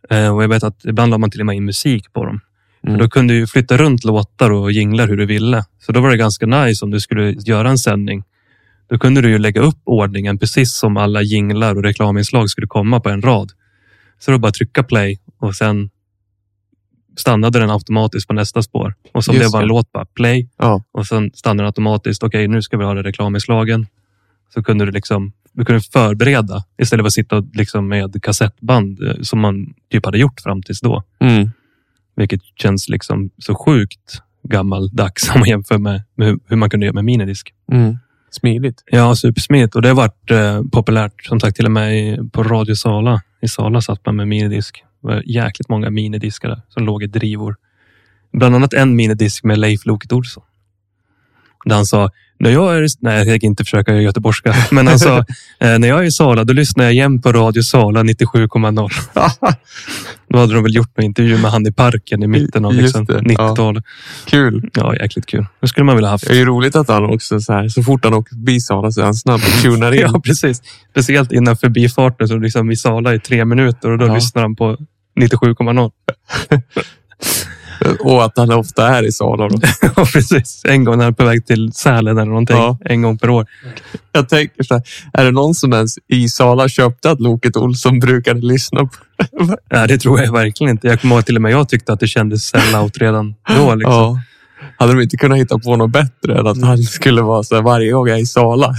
Eh, 0.09 0.35
och 0.35 0.43
jag 0.43 0.47
vet 0.49 0.63
att 0.63 0.85
ibland 0.85 1.11
la 1.11 1.17
man 1.17 1.31
till 1.31 1.39
och 1.39 1.45
med 1.45 1.55
in 1.55 1.65
musik 1.65 2.13
på 2.13 2.25
dem. 2.25 2.39
Mm. 2.87 2.95
För 2.97 3.03
då 3.03 3.09
kunde 3.09 3.33
du 3.39 3.47
flytta 3.47 3.77
runt 3.77 4.03
låtar 4.03 4.51
och 4.51 4.71
jinglar 4.71 5.07
hur 5.07 5.17
du 5.17 5.25
ville. 5.25 5.63
Så 5.79 5.91
då 5.91 6.01
var 6.01 6.09
det 6.09 6.17
ganska 6.17 6.45
nice 6.45 6.85
om 6.85 6.91
du 6.91 6.99
skulle 6.99 7.31
göra 7.31 7.69
en 7.69 7.77
sändning. 7.77 8.23
Då 8.89 8.97
kunde 8.97 9.21
du 9.21 9.29
ju 9.29 9.37
lägga 9.37 9.61
upp 9.61 9.79
ordningen 9.83 10.37
precis 10.37 10.77
som 10.77 10.97
alla 10.97 11.21
jinglar 11.21 11.75
och 11.75 11.83
reklaminslag 11.83 12.49
skulle 12.49 12.67
komma 12.67 12.99
på 12.99 13.09
en 13.09 13.21
rad. 13.21 13.51
Så 14.19 14.31
då 14.31 14.37
bara 14.37 14.51
trycka 14.51 14.83
play 14.83 15.19
och 15.39 15.55
sen 15.55 15.89
stannade 17.17 17.59
den 17.59 17.69
automatiskt 17.69 18.27
på 18.27 18.33
nästa 18.33 18.61
spår. 18.61 18.93
Och 19.13 19.23
så 19.23 19.31
Just 19.31 19.39
blev 19.41 19.51
bara 19.51 19.61
en 19.61 19.67
det. 19.67 19.73
låt 19.73 19.91
bara 19.91 20.05
play 20.05 20.49
Ja. 20.57 20.83
och 20.91 21.05
sen 21.07 21.31
stannade 21.33 21.61
den 21.63 21.65
automatiskt. 21.67 22.23
Okej, 22.23 22.47
nu 22.47 22.61
ska 22.61 22.77
vi 22.77 22.83
ha 22.85 22.93
det 22.93 23.03
reklaminslagen. 23.03 23.87
Så 24.53 24.63
kunde 24.63 24.85
du 24.85 24.91
liksom 24.91 25.31
du 25.53 25.65
kunde 25.65 25.81
förbereda 25.81 26.63
istället 26.81 27.03
för 27.03 27.07
att 27.07 27.13
sitta 27.13 27.43
liksom 27.53 27.87
med 27.87 28.23
kassettband 28.23 29.03
eh, 29.07 29.13
som 29.21 29.39
man 29.39 29.73
typ 29.91 30.05
hade 30.05 30.17
gjort 30.17 30.41
fram 30.41 30.61
tills 30.61 30.79
då. 30.81 31.03
Mm. 31.19 31.49
Vilket 32.15 32.41
känns 32.61 32.89
liksom 32.89 33.29
så 33.37 33.55
sjukt 33.55 34.21
gammaldags 34.43 35.29
om 35.33 35.39
man 35.39 35.49
jämför 35.49 35.77
med, 35.77 36.01
med 36.15 36.27
hur- 36.27 36.39
hur 36.47 36.55
man 36.55 36.69
kunde 36.69 36.85
göra 36.85 36.93
med 36.93 37.05
minidisk. 37.05 37.53
Mm. 37.71 37.97
Smidigt. 38.31 38.83
Ja, 38.91 39.15
supersmidigt. 39.15 39.75
Och 39.75 39.81
det 39.81 39.87
har 39.87 39.95
varit 39.95 40.31
eh, 40.31 40.61
populärt 40.71 41.25
som 41.25 41.39
sagt 41.39 41.55
till 41.55 41.65
och 41.65 41.71
med 41.71 41.97
i, 41.99 42.17
på 42.31 42.43
Radio 42.43 42.75
Sala. 42.75 43.21
I 43.41 43.47
Sala 43.47 43.81
satt 43.81 44.05
man 44.05 44.15
med 44.15 44.27
minidisk. 44.27 44.83
Jäkligt 45.25 45.69
många 45.69 45.89
minidiskar 45.89 46.49
där 46.49 46.61
som 46.69 46.85
låg 46.85 47.03
i 47.03 47.07
drivor. 47.07 47.55
Bland 48.33 48.55
annat 48.55 48.73
en 48.73 48.95
minidisk 48.95 49.43
med 49.43 49.57
Leif 49.59 49.85
Loket 49.85 50.11
Olsson. 50.13 50.43
Där 51.65 51.75
han 51.75 51.85
sa, 51.85 52.09
när 52.39 52.49
jag 52.51 52.77
är, 52.77 52.87
nej 52.99 53.17
jag 53.17 53.27
tänker 53.27 53.47
inte 53.47 53.63
försöka 53.63 53.91
göra 53.91 54.01
göteborgska, 54.01 54.55
men 54.71 54.87
han 54.87 54.99
sa, 54.99 55.17
eh, 55.59 55.79
när 55.79 55.87
jag 55.87 55.99
är 55.99 56.03
i 56.03 56.11
Sala, 56.11 56.43
då 56.43 56.53
lyssnar 56.53 56.83
jag 56.83 56.93
jämt 56.93 57.23
på 57.23 57.31
Radio 57.31 57.61
Sala 57.63 58.03
97,0. 58.03 58.89
Då 60.29 60.37
hade 60.39 60.53
de 60.53 60.63
väl 60.63 60.75
gjort 60.75 60.91
en 60.99 61.03
intervju 61.03 61.37
med 61.37 61.51
han 61.51 61.67
i 61.67 61.71
parken 61.71 62.23
i 62.23 62.27
mitten 62.27 62.65
av 62.65 62.73
liksom, 62.73 63.05
det, 63.05 63.13
ja. 63.13 63.19
90-talet. 63.19 63.83
Kul. 64.25 64.69
Ja. 64.73 64.95
jäkligt 64.95 65.25
kul. 65.25 65.45
Det 65.59 65.67
skulle 65.67 65.83
man 65.83 65.95
vilja 65.95 66.09
haft. 66.09 66.27
Det 66.27 66.41
är 66.41 66.45
roligt 66.45 66.75
att 66.75 66.87
han 66.87 67.05
också 67.05 67.39
så 67.39 67.53
här, 67.53 67.69
så 67.69 67.83
fort 67.83 68.03
han 68.03 68.13
åker 68.13 68.29
förbi 68.29 68.59
Sala 68.59 68.91
så 68.91 69.01
är 69.01 69.05
han 69.05 69.13
snabb 69.13 69.35
och 69.39 69.61
tunar 69.61 69.91
in. 69.95 70.01
Ja, 70.01 70.19
precis. 70.25 70.61
Speciellt 70.91 71.31
innan 71.31 71.57
förbifarten, 71.57 72.27
så 72.27 72.37
liksom 72.37 72.71
i 72.71 72.75
Sala 72.75 73.13
i 73.15 73.19
tre 73.19 73.45
minuter 73.45 73.91
och 73.91 73.97
då 73.97 74.07
Ja. 74.07 74.15
lyssnar 74.15 74.41
han 74.41 74.55
på 74.55 74.77
97,0. 75.19 75.91
Och 77.99 78.25
att 78.25 78.37
han 78.37 78.51
ofta 78.51 78.87
är 78.87 79.03
i 79.03 79.11
Sala. 79.11 79.49
Ja, 79.81 80.05
precis. 80.13 80.61
En 80.65 80.83
gång 80.83 80.97
när 80.97 81.03
han 81.03 81.13
är 81.13 81.15
på 81.15 81.25
väg 81.25 81.45
till 81.45 81.73
Sälen 81.73 82.17
eller 82.17 82.29
någonting. 82.29 82.55
Ja. 82.55 82.77
En 82.85 83.01
gång 83.01 83.17
per 83.17 83.29
år. 83.29 83.45
Jag 84.11 84.29
tänker 84.29 84.63
så 84.63 84.73
här, 84.73 84.83
är 85.13 85.25
det 85.25 85.31
någon 85.31 85.55
som 85.55 85.73
ens 85.73 85.95
i 86.07 86.29
Sala 86.29 86.69
köpte 86.69 87.11
att 87.11 87.19
Loket 87.19 87.57
Olsson 87.57 87.99
brukade 87.99 88.41
lyssna 88.41 88.79
på? 88.79 88.91
Ja, 89.69 89.87
det 89.87 89.97
tror 89.97 90.21
jag 90.21 90.31
verkligen 90.31 90.71
inte. 90.71 90.87
Jag 90.87 91.01
kommer 91.01 91.15
ihåg 91.15 91.25
till 91.25 91.35
och 91.35 91.41
med 91.41 91.51
jag 91.51 91.69
tyckte 91.69 91.93
att 91.93 91.99
det 91.99 92.07
kändes 92.07 92.43
sellout 92.43 92.97
redan 92.97 93.35
då. 93.57 93.75
Liksom. 93.75 93.93
Ja. 93.93 94.19
Hade 94.77 94.93
de 94.93 95.01
inte 95.01 95.17
kunnat 95.17 95.37
hitta 95.37 95.59
på 95.59 95.75
något 95.75 95.91
bättre 95.91 96.39
än 96.39 96.47
att 96.47 96.61
han 96.61 96.77
skulle 96.77 97.21
vara 97.21 97.43
så 97.43 97.55
här 97.55 97.61
varje 97.61 97.91
gång 97.91 98.07
jag 98.07 98.17
är 98.17 98.21
i 98.21 98.25
Sala? 98.25 98.73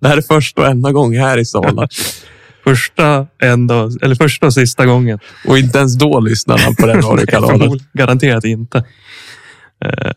Det 0.00 0.08
här 0.08 0.16
är 0.16 0.22
första 0.22 0.60
och 0.62 0.68
enda 0.68 0.92
gången 0.92 1.20
jag 1.20 1.30
är 1.32 1.38
i 1.38 1.44
Sala. 1.44 1.88
Första, 2.64 3.26
enda, 3.42 3.90
eller 4.02 4.14
första 4.14 4.46
och 4.46 4.54
sista 4.54 4.86
gången. 4.86 5.18
Och 5.46 5.58
inte 5.58 5.78
ens 5.78 5.98
då 5.98 6.20
lyssnade 6.20 6.62
han 6.62 6.74
på 6.74 6.86
den 6.86 7.02
radiokanalen. 7.02 7.78
Garanterat 7.92 8.44
inte. 8.44 8.78
Eh, 9.84 10.12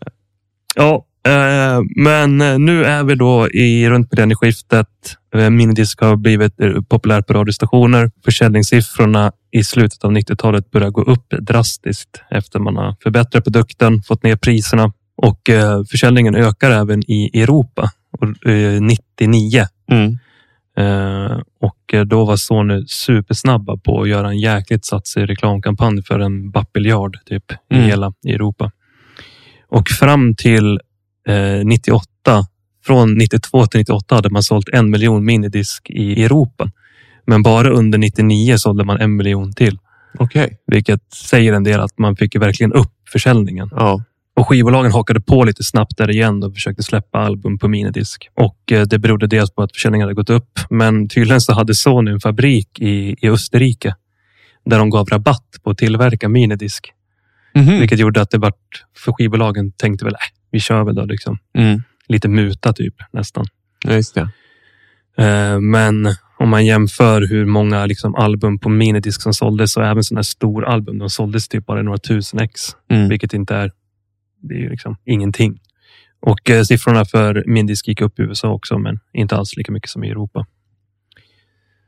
ja, 0.75 1.05
eh, 1.27 1.81
men 1.95 2.41
eh, 2.41 2.59
nu 2.59 2.85
är 2.85 3.03
vi 3.03 3.15
då 3.15 3.49
i 3.49 3.89
runt 3.89 4.11
millennieskiftet. 4.11 4.87
Uh, 5.35 5.49
minidisk 5.49 6.01
har 6.01 6.15
blivit 6.15 6.59
eh, 6.61 6.81
populärt 6.81 7.27
på 7.27 7.33
radiostationer. 7.33 8.11
Försäljningssiffrorna 8.25 9.31
i 9.51 9.63
slutet 9.63 10.03
av 10.03 10.11
90-talet 10.11 10.71
börjar 10.71 10.89
gå 10.89 11.01
upp 11.01 11.33
drastiskt 11.39 12.21
efter 12.31 12.59
man 12.59 12.75
har 12.75 12.95
förbättrat 13.03 13.43
produkten, 13.43 14.03
fått 14.03 14.23
ner 14.23 14.35
priserna 14.35 14.93
och 15.17 15.49
eh, 15.49 15.83
försäljningen 15.91 16.35
ökar 16.35 16.71
även 16.71 17.11
i 17.11 17.41
Europa. 17.41 17.91
Och, 18.11 18.49
eh, 18.49 18.81
99 18.81 19.67
Mm. 19.91 20.17
Eh, 20.77 21.37
och 21.61 21.93
eh, 21.93 22.01
då 22.01 22.25
var 22.25 22.35
Sony 22.35 22.83
supersnabba 22.87 23.77
på 23.77 24.01
att 24.01 24.09
göra 24.09 24.27
en 24.29 24.39
jäkligt 24.39 24.85
satsig 24.85 25.29
reklamkampanj 25.29 26.03
för 26.03 26.19
en 26.19 26.51
bappbiljard 26.51 27.17
typ 27.25 27.51
i 27.51 27.55
Mm. 27.75 27.85
hela 27.85 28.13
Europa. 28.27 28.71
Och 29.67 29.89
fram 29.89 30.35
till 30.35 30.79
eh, 31.27 31.65
98, 31.65 32.05
från 32.85 33.13
92 33.13 33.65
till 33.65 33.79
98 33.79 34.15
hade 34.15 34.29
man 34.29 34.43
sålt 34.43 34.69
en 34.69 34.89
miljon 34.89 35.25
minidisk 35.25 35.89
i 35.89 36.23
Europa. 36.25 36.69
Men 37.25 37.43
bara 37.43 37.69
under 37.69 37.97
99 37.97 38.57
sålde 38.57 38.83
man 38.83 38.99
en 39.01 39.15
miljon 39.15 39.53
till, 39.53 39.77
Okej. 40.19 40.57
vilket 40.67 41.13
säger 41.13 41.53
en 41.53 41.63
del 41.63 41.79
att 41.79 41.97
man 41.97 42.15
fick 42.15 42.35
verkligen 42.35 42.73
upp 42.73 42.93
försäljningen. 43.11 43.69
Ja. 43.71 44.03
Och 44.35 44.47
skivbolagen 44.47 44.91
hakade 44.91 45.21
på 45.21 45.43
lite 45.43 45.63
snabbt 45.63 45.97
där 45.97 46.09
igen 46.11 46.43
och 46.43 46.53
försökte 46.53 46.83
släppa 46.83 47.19
album 47.19 47.57
på 47.59 47.67
minidisk. 47.67 48.29
Och 48.35 48.71
eh, 48.71 48.81
det 48.81 48.99
berodde 48.99 49.27
dels 49.27 49.51
på 49.51 49.63
att 49.63 49.71
försäljningen 49.71 50.05
hade 50.05 50.15
gått 50.15 50.29
upp. 50.29 50.59
Men 50.69 51.09
tydligen 51.09 51.41
så 51.41 51.53
hade 51.53 51.75
Sony 51.75 52.11
en 52.11 52.19
fabrik 52.19 52.79
i, 52.79 53.15
i 53.21 53.29
Österrike 53.29 53.95
där 54.65 54.79
de 54.79 54.89
gav 54.89 55.07
rabatt 55.07 55.49
på 55.63 55.69
att 55.69 55.77
tillverka 55.77 56.29
minidisk. 56.29 56.91
Mhm. 57.55 57.79
Vilket 57.79 57.99
gjorde 57.99 58.21
att 58.21 58.29
det 58.31 58.37
vart, 58.37 58.83
för 58.97 59.11
skivbolagen 59.11 59.71
tänkte 59.71 60.05
väl, 60.05 60.13
äh, 60.13 60.17
vi 60.51 60.59
kör 60.59 60.83
väl 60.83 60.95
då 60.95 61.05
liksom. 61.05 61.37
Mm. 61.57 61.83
Lite 62.07 62.27
muta 62.27 62.73
typ 62.73 62.95
nästan. 63.11 63.45
Ja, 63.85 63.93
just 63.93 64.15
det. 64.15 64.29
Eh, 65.23 65.59
Men 65.59 66.07
om 66.39 66.49
man 66.49 66.65
jämför 66.65 67.21
hur 67.21 67.45
många 67.45 67.85
liksom, 67.85 68.15
album 68.15 68.59
på 68.59 68.69
minidisk 68.69 69.21
som 69.21 69.33
såldes 69.33 69.77
och 69.77 69.85
även 69.85 70.03
sådana 70.03 70.17
här 70.19 70.23
storalbum, 70.23 70.99
de 70.99 71.09
såldes 71.09 71.47
typ 71.47 71.65
bara 71.65 71.81
några 71.81 71.97
tusen 71.97 72.39
ex, 72.39 72.61
Mm. 72.89 73.09
vilket 73.09 73.33
inte 73.33 73.55
är, 73.55 73.71
det 74.43 74.53
är 74.53 74.59
ju 74.59 74.69
liksom 74.69 74.95
ingenting. 75.05 75.59
Och 76.19 76.49
eh, 76.49 76.63
siffrorna 76.63 77.05
för 77.05 77.43
minidisk 77.47 77.87
gick 77.87 78.01
upp 78.01 78.19
i 78.19 78.21
USA 78.23 78.51
också, 78.53 78.77
men 78.77 78.99
inte 79.13 79.35
alls 79.35 79.57
lika 79.57 79.71
mycket 79.71 79.89
som 79.89 80.03
i 80.03 80.09
Europa. 80.09 80.45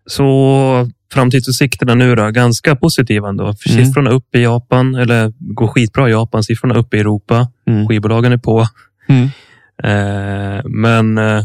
Så 0.06 0.90
framtidsutsikterna 1.14 1.96
nu 1.96 2.16
då, 2.16 2.32
ganska 2.32 2.76
positiva 2.76 3.30
ändå. 3.30 3.44
Mm. 3.44 3.56
Siffrorna 3.56 4.10
upp 4.10 4.36
i 4.36 4.44
Japan, 4.44 4.96
eller 4.96 5.34
går 5.40 5.68
skitbra 5.68 6.10
i 6.10 6.12
Japan, 6.12 6.44
siffrorna 6.44 6.76
upp 6.76 6.94
i 6.94 7.00
Europa. 7.00 7.48
Mm. 7.68 7.88
Skivbolagen 7.88 8.32
är 8.32 8.38
på. 8.38 8.68
Mm. 9.08 9.28
Eh, 9.84 10.62
men 10.66 11.18
eh, 11.18 11.44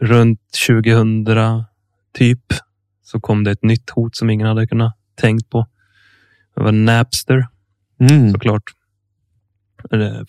runt 0.00 0.40
2000 0.68 1.26
typ 2.18 2.42
så 3.02 3.20
kom 3.20 3.44
det 3.44 3.50
ett 3.50 3.62
nytt 3.62 3.90
hot 3.90 4.16
som 4.16 4.30
ingen 4.30 4.46
hade 4.46 4.66
kunnat 4.66 4.96
tänkt 5.20 5.50
på. 5.50 5.66
Det 6.56 6.62
var 6.62 6.72
Napster 6.72 7.46
Mm. 8.00 8.32
såklart. 8.32 8.62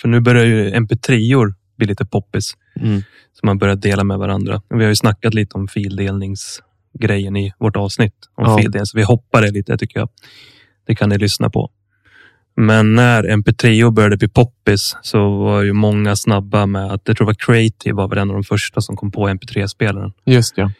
För 0.02 0.08
nu 0.08 0.20
börjar 0.20 0.45
ju 0.45 0.70
mp3or 0.72 1.54
bli 1.78 1.88
lite 1.88 2.06
poppis 2.06 2.58
Mm. 2.80 3.02
som 3.34 3.47
man 3.47 3.58
börjar 3.58 3.76
dela 3.76 4.04
med 4.04 4.18
varandra. 4.18 4.62
Vi 4.70 4.84
har 4.84 4.89
ju 4.89 4.95
snackat 4.95 5.34
lite 5.34 5.58
om 5.58 5.68
fildelningsgrejen 5.68 7.36
i 7.38 7.54
vårt 7.60 7.76
avsnitt 7.76 8.14
om 8.36 8.45
Ja. 8.45 8.58
fildelning, 8.58 8.86
så 8.86 8.97
vi 8.97 9.04
hoppar 9.04 9.41
det 9.41 9.52
lite 9.52 9.78
tycker 9.78 9.99
jag. 9.99 10.10
Det 10.88 10.95
kan 10.95 11.10
ni 11.10 11.18
lyssna 11.18 11.49
på. 11.49 11.72
Men 12.56 12.95
när 12.95 13.24
mp3 13.24 13.91
började 13.91 14.18
bli 14.18 14.28
poppis 14.28 14.97
så 15.02 15.38
var 15.38 15.62
ju 15.62 15.74
många 15.74 16.16
snabba 16.16 16.66
med 16.66 16.91
att 16.91 17.02
jag 17.06 17.18
tror 17.18 17.26
det 17.26 17.30
var 17.30 17.34
Creative 17.56 17.93
var 17.95 18.08
väl 18.08 18.18
en 18.18 18.30
av 18.30 18.34
de 18.36 18.43
första 18.43 18.82
som 18.82 18.95
kom 18.97 19.12
på 19.12 19.28
mp3-spelaren. 19.30 20.12
Just 20.26 20.58
ja. 20.58 20.72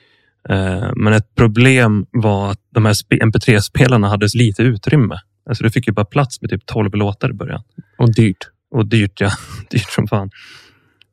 Eh, 0.50 0.92
Men 0.96 1.14
ett 1.14 1.36
problem 1.36 2.06
var 2.12 2.52
att 2.52 2.60
de 2.74 2.86
här 2.86 2.94
spe- 2.94 3.22
mp3-spelarna 3.22 4.08
hade 4.10 4.30
så 4.30 4.38
lite 4.38 4.62
utrymme. 4.64 5.20
Alltså 5.50 5.64
du 5.64 5.70
fick 5.72 5.88
ju 5.88 5.94
bara 5.94 6.06
plats 6.06 6.42
med 6.42 6.50
typ 6.50 6.66
12 6.66 6.96
låtar 6.96 7.30
i 7.30 7.34
början. 7.34 7.64
Och 7.98 8.14
dyrt. 8.14 8.38
Och 8.72 8.86
dyrt, 8.86 9.22
ja. 9.22 9.30
Dyrt 9.70 9.90
som 9.90 10.08
fan. 10.08 10.30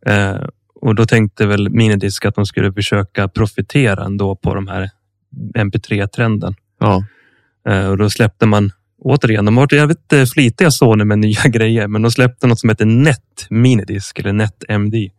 Eh, 0.07 0.45
och 0.75 0.95
då 0.95 1.07
tänkte 1.07 1.47
väl 1.47 1.71
Minidisk 1.71 2.25
att 2.25 2.35
de 2.35 2.47
skulle 2.47 2.73
försöka 2.73 3.29
profitera 3.29 4.05
ändå 4.05 4.37
på 4.37 4.55
de 4.55 4.69
här 4.69 4.91
mp3-trenden. 5.55 6.55
Ja. 6.81 7.05
Eh, 7.69 7.87
och 7.87 7.99
då 7.99 8.11
släppte 8.11 8.47
man, 8.47 8.73
återigen, 8.99 9.45
de 9.45 9.57
har 9.57 9.63
varit 9.63 9.73
jävligt 9.73 10.13
eh, 10.13 10.25
flitiga 10.25 10.71
Sony 10.71 11.05
med 11.05 11.19
nya 11.19 11.43
grejer, 11.43 11.89
men 11.89 12.03
de 12.03 12.11
släppte 12.11 12.47
något 12.47 12.61
som 12.61 12.69
heter 12.69 12.87
Net 12.87 13.47
Minidisk 13.51 14.19
eller 14.19 14.33
Net 14.33 14.65
MD. 14.69 15.11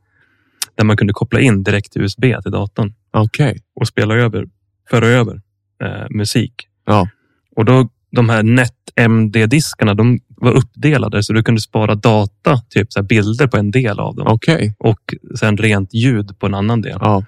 Där 0.76 0.86
man 0.86 0.98
kunde 0.98 1.14
koppla 1.14 1.40
in 1.40 1.64
direkt 1.64 1.98
USB 1.98 2.22
till 2.22 2.52
datorn 2.52 2.94
Okej. 3.12 3.60
och 3.76 3.88
spela 3.88 4.16
över, 4.16 4.46
föra 4.90 5.08
över 5.08 5.42
eh, 5.84 6.06
musik. 6.10 6.54
Ja. 6.86 7.10
Och 7.56 7.66
då 7.66 7.90
de 8.12 8.30
här 8.30 8.44
NetMD-diskarna, 8.44 9.94
de 9.94 10.20
var 10.28 10.52
uppdelade 10.52 11.24
så 11.24 11.34
du 11.34 11.44
kunde 11.44 11.62
spara 11.62 11.96
data, 11.96 12.62
typ 12.70 12.94
så 12.94 13.04
bilder 13.04 13.48
på 13.48 13.58
en 13.58 13.72
del 13.72 14.00
av 14.00 14.16
dem 14.16 14.28
Okej. 14.28 14.76
och 14.80 15.00
sen 15.40 15.58
rent 15.58 15.94
ljud 15.94 16.40
på 16.40 16.46
en 16.46 16.54
annan 16.54 16.82
del. 16.82 16.98
Ja. 17.02 17.24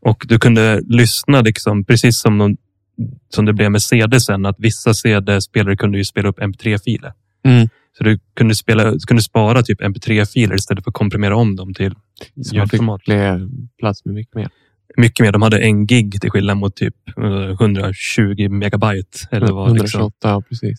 Och 0.00 0.24
du 0.28 0.38
kunde 0.38 0.80
lyssna 0.88 1.40
liksom 1.40 1.84
precis 1.84 2.20
som, 2.20 2.38
de, 2.38 2.56
som 3.34 3.44
det 3.44 3.52
blev 3.52 3.70
med 3.70 3.82
CD 3.82 4.20
sen, 4.20 4.46
att 4.46 4.56
vissa 4.58 4.94
CD-spelare 4.94 5.76
kunde 5.76 5.98
ju 5.98 6.04
spela 6.04 6.28
upp 6.28 6.38
MP3-filer. 6.38 7.12
Mm. 7.44 7.68
Så 7.98 8.04
du 8.04 8.18
kunde, 8.36 8.54
spela, 8.54 8.94
kunde 9.08 9.22
spara 9.22 9.62
typ 9.62 9.80
MP3-filer 9.80 10.54
istället 10.54 10.84
för 10.84 10.90
att 10.90 10.94
komprimera 10.94 11.36
om 11.36 11.56
dem 11.56 11.74
till 11.74 11.94
Så 12.42 12.56
man 12.56 12.68
fick 12.68 12.80
ljudformat. 12.80 13.00
plats 13.78 14.04
med 14.04 14.14
mycket 14.14 14.34
mer. 14.34 14.48
Mycket 14.96 15.24
mer. 15.24 15.32
De 15.32 15.42
hade 15.42 15.58
en 15.58 15.86
gig 15.86 16.20
till 16.20 16.30
skillnad 16.30 16.56
mot 16.56 16.76
typ 16.76 16.94
eh, 17.16 17.50
120 17.50 18.48
megabyte. 18.48 19.18
Eller 19.30 19.52
vad, 19.52 19.72
liksom. 19.72 20.00
128, 20.00 20.28
ja 20.28 20.42
precis. 20.48 20.78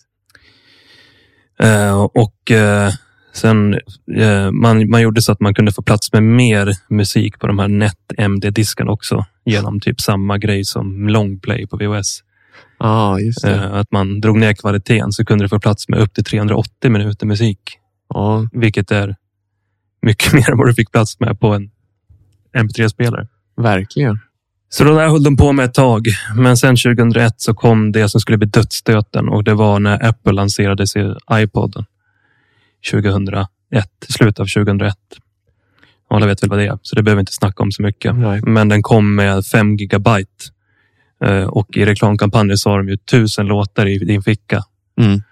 Eh, 1.60 2.02
och 2.02 2.50
eh, 2.50 2.92
sen 3.32 3.74
eh, 4.16 4.50
man, 4.50 4.90
man 4.90 5.02
gjorde 5.02 5.22
så 5.22 5.32
att 5.32 5.40
man 5.40 5.54
kunde 5.54 5.72
få 5.72 5.82
plats 5.82 6.12
med 6.12 6.22
mer 6.22 6.72
musik 6.88 7.38
på 7.38 7.46
de 7.46 7.58
här 7.58 7.68
NetMD-diskarna 7.68 8.90
också 8.90 9.24
genom 9.44 9.80
typ 9.80 10.00
samma 10.00 10.38
grej 10.38 10.64
som 10.64 11.08
longplay 11.08 11.66
på 11.66 11.76
VHS. 11.76 12.20
Ja, 12.78 13.20
just 13.20 13.42
det. 13.42 13.54
Eh, 13.54 13.74
att 13.74 13.92
man 13.92 14.20
drog 14.20 14.38
ner 14.38 14.52
kvaliteten 14.54 15.12
så 15.12 15.24
kunde 15.24 15.44
det 15.44 15.48
få 15.48 15.60
plats 15.60 15.88
med 15.88 15.98
upp 15.98 16.14
till 16.14 16.24
380 16.24 16.90
minuter 16.90 17.26
musik, 17.26 17.78
Ja, 18.08 18.48
vilket 18.52 18.90
är 18.90 19.16
mycket 20.02 20.32
mer 20.32 20.50
än 20.50 20.58
vad 20.58 20.66
du 20.66 20.74
fick 20.74 20.92
plats 20.92 21.20
med 21.20 21.40
på 21.40 21.54
en 21.54 21.70
MP3-spelare. 22.56 23.28
Verkligen. 23.56 24.18
Så 24.68 24.84
det 24.84 24.94
där 24.94 25.08
höll 25.08 25.22
de 25.22 25.36
på 25.36 25.52
med 25.52 25.64
ett 25.64 25.74
tag. 25.74 26.06
Men 26.36 26.56
sen 26.56 26.76
2001 26.76 27.34
så 27.36 27.54
kom 27.54 27.92
det 27.92 28.08
som 28.08 28.20
skulle 28.20 28.38
bli 28.38 28.48
dödsstöten 28.48 29.28
och 29.28 29.44
det 29.44 29.54
var 29.54 29.78
när 29.80 30.08
Apple 30.08 30.32
lanserade 30.32 30.86
sin 30.86 31.16
iPod 31.32 31.84
2001, 32.90 33.46
slutet 34.08 34.40
av 34.40 34.46
2001. 34.46 34.96
Alla 36.10 36.26
vet 36.26 36.42
väl 36.42 36.50
vad 36.50 36.58
det 36.58 36.66
är, 36.66 36.78
så 36.82 36.96
det 36.96 37.02
behöver 37.02 37.16
vi 37.16 37.20
inte 37.20 37.32
snacka 37.32 37.62
om 37.62 37.72
så 37.72 37.82
mycket. 37.82 38.16
Nej. 38.16 38.40
Men 38.42 38.68
den 38.68 38.82
kom 38.82 39.14
med 39.14 39.46
5 39.46 39.76
gigabyte 39.76 40.54
Eh, 41.24 41.44
och 41.44 41.76
i 41.76 41.84
reklamkampanjer 41.84 42.56
så 42.56 42.70
har 42.70 42.78
de 42.78 42.88
ju 42.88 42.96
tusen 42.96 43.46
låtar 43.46 43.86
i 43.86 43.98
din 43.98 44.22
ficka. 44.22 44.62
Mm. 45.00 45.22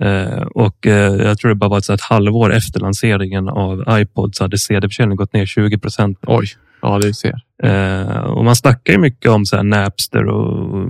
Eh, 0.00 0.42
och 0.42 0.86
eh, 0.86 1.14
jag 1.14 1.38
tror 1.38 1.48
det 1.48 1.54
bara 1.54 1.70
var 1.70 1.92
ett, 1.94 2.00
halvår 2.00 2.52
efter 2.52 2.80
lanseringen 2.80 3.48
av 3.48 3.84
iPod 3.90 4.34
så 4.34 4.44
hade 4.44 4.58
CD-försäljningen 4.58 5.16
gått 5.16 5.32
ner 5.32 5.46
20 5.46 5.78
procent. 5.78 6.18
Oj, 6.26 6.46
ja 6.84 6.98
du 6.98 7.12
ser. 7.14 7.34
Eh, 7.62 8.16
och 8.18 8.44
man 8.44 8.56
snackar 8.56 8.92
ju 8.92 8.98
mycket 8.98 9.30
om 9.30 9.46
så 9.46 9.62
Napster 9.62 10.24
och 10.26 10.88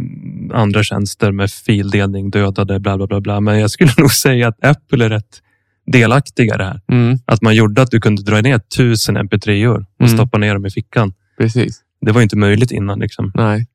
andra 0.52 0.82
tjänster 0.82 1.32
med 1.32 1.50
fildelning, 1.50 2.30
dödade, 2.30 2.80
bla 2.80 2.96
bla 2.96 3.06
bla. 3.06 3.20
bla. 3.20 3.40
Men 3.40 3.58
jag 3.60 3.70
skulle 3.70 3.90
nog 3.98 4.12
säga 4.12 4.48
att 4.48 4.64
Apple 4.64 5.04
är 5.04 5.08
rätt 5.10 5.40
delaktiga 5.86 6.54
i 6.54 6.58
det 6.58 6.64
här. 6.64 6.80
Mm, 6.92 7.18
Att 7.26 7.42
man 7.42 7.54
gjorde 7.54 7.82
att 7.82 7.90
du 7.90 8.00
kunde 8.00 8.22
dra 8.22 8.40
ner 8.40 8.58
tusen 8.58 9.18
mp3-or 9.18 9.86
och 9.98 10.06
Mm. 10.06 10.16
stoppa 10.16 10.38
ner 10.38 10.54
dem 10.54 10.66
i 10.66 10.70
fickan. 10.70 11.12
precis. 11.38 11.80
Det 12.00 12.12
var 12.12 12.22
inte 12.22 12.36
möjligt 12.36 12.70
innan. 12.72 12.98
Liksom. 13.00 13.32
Nej. 13.34 13.66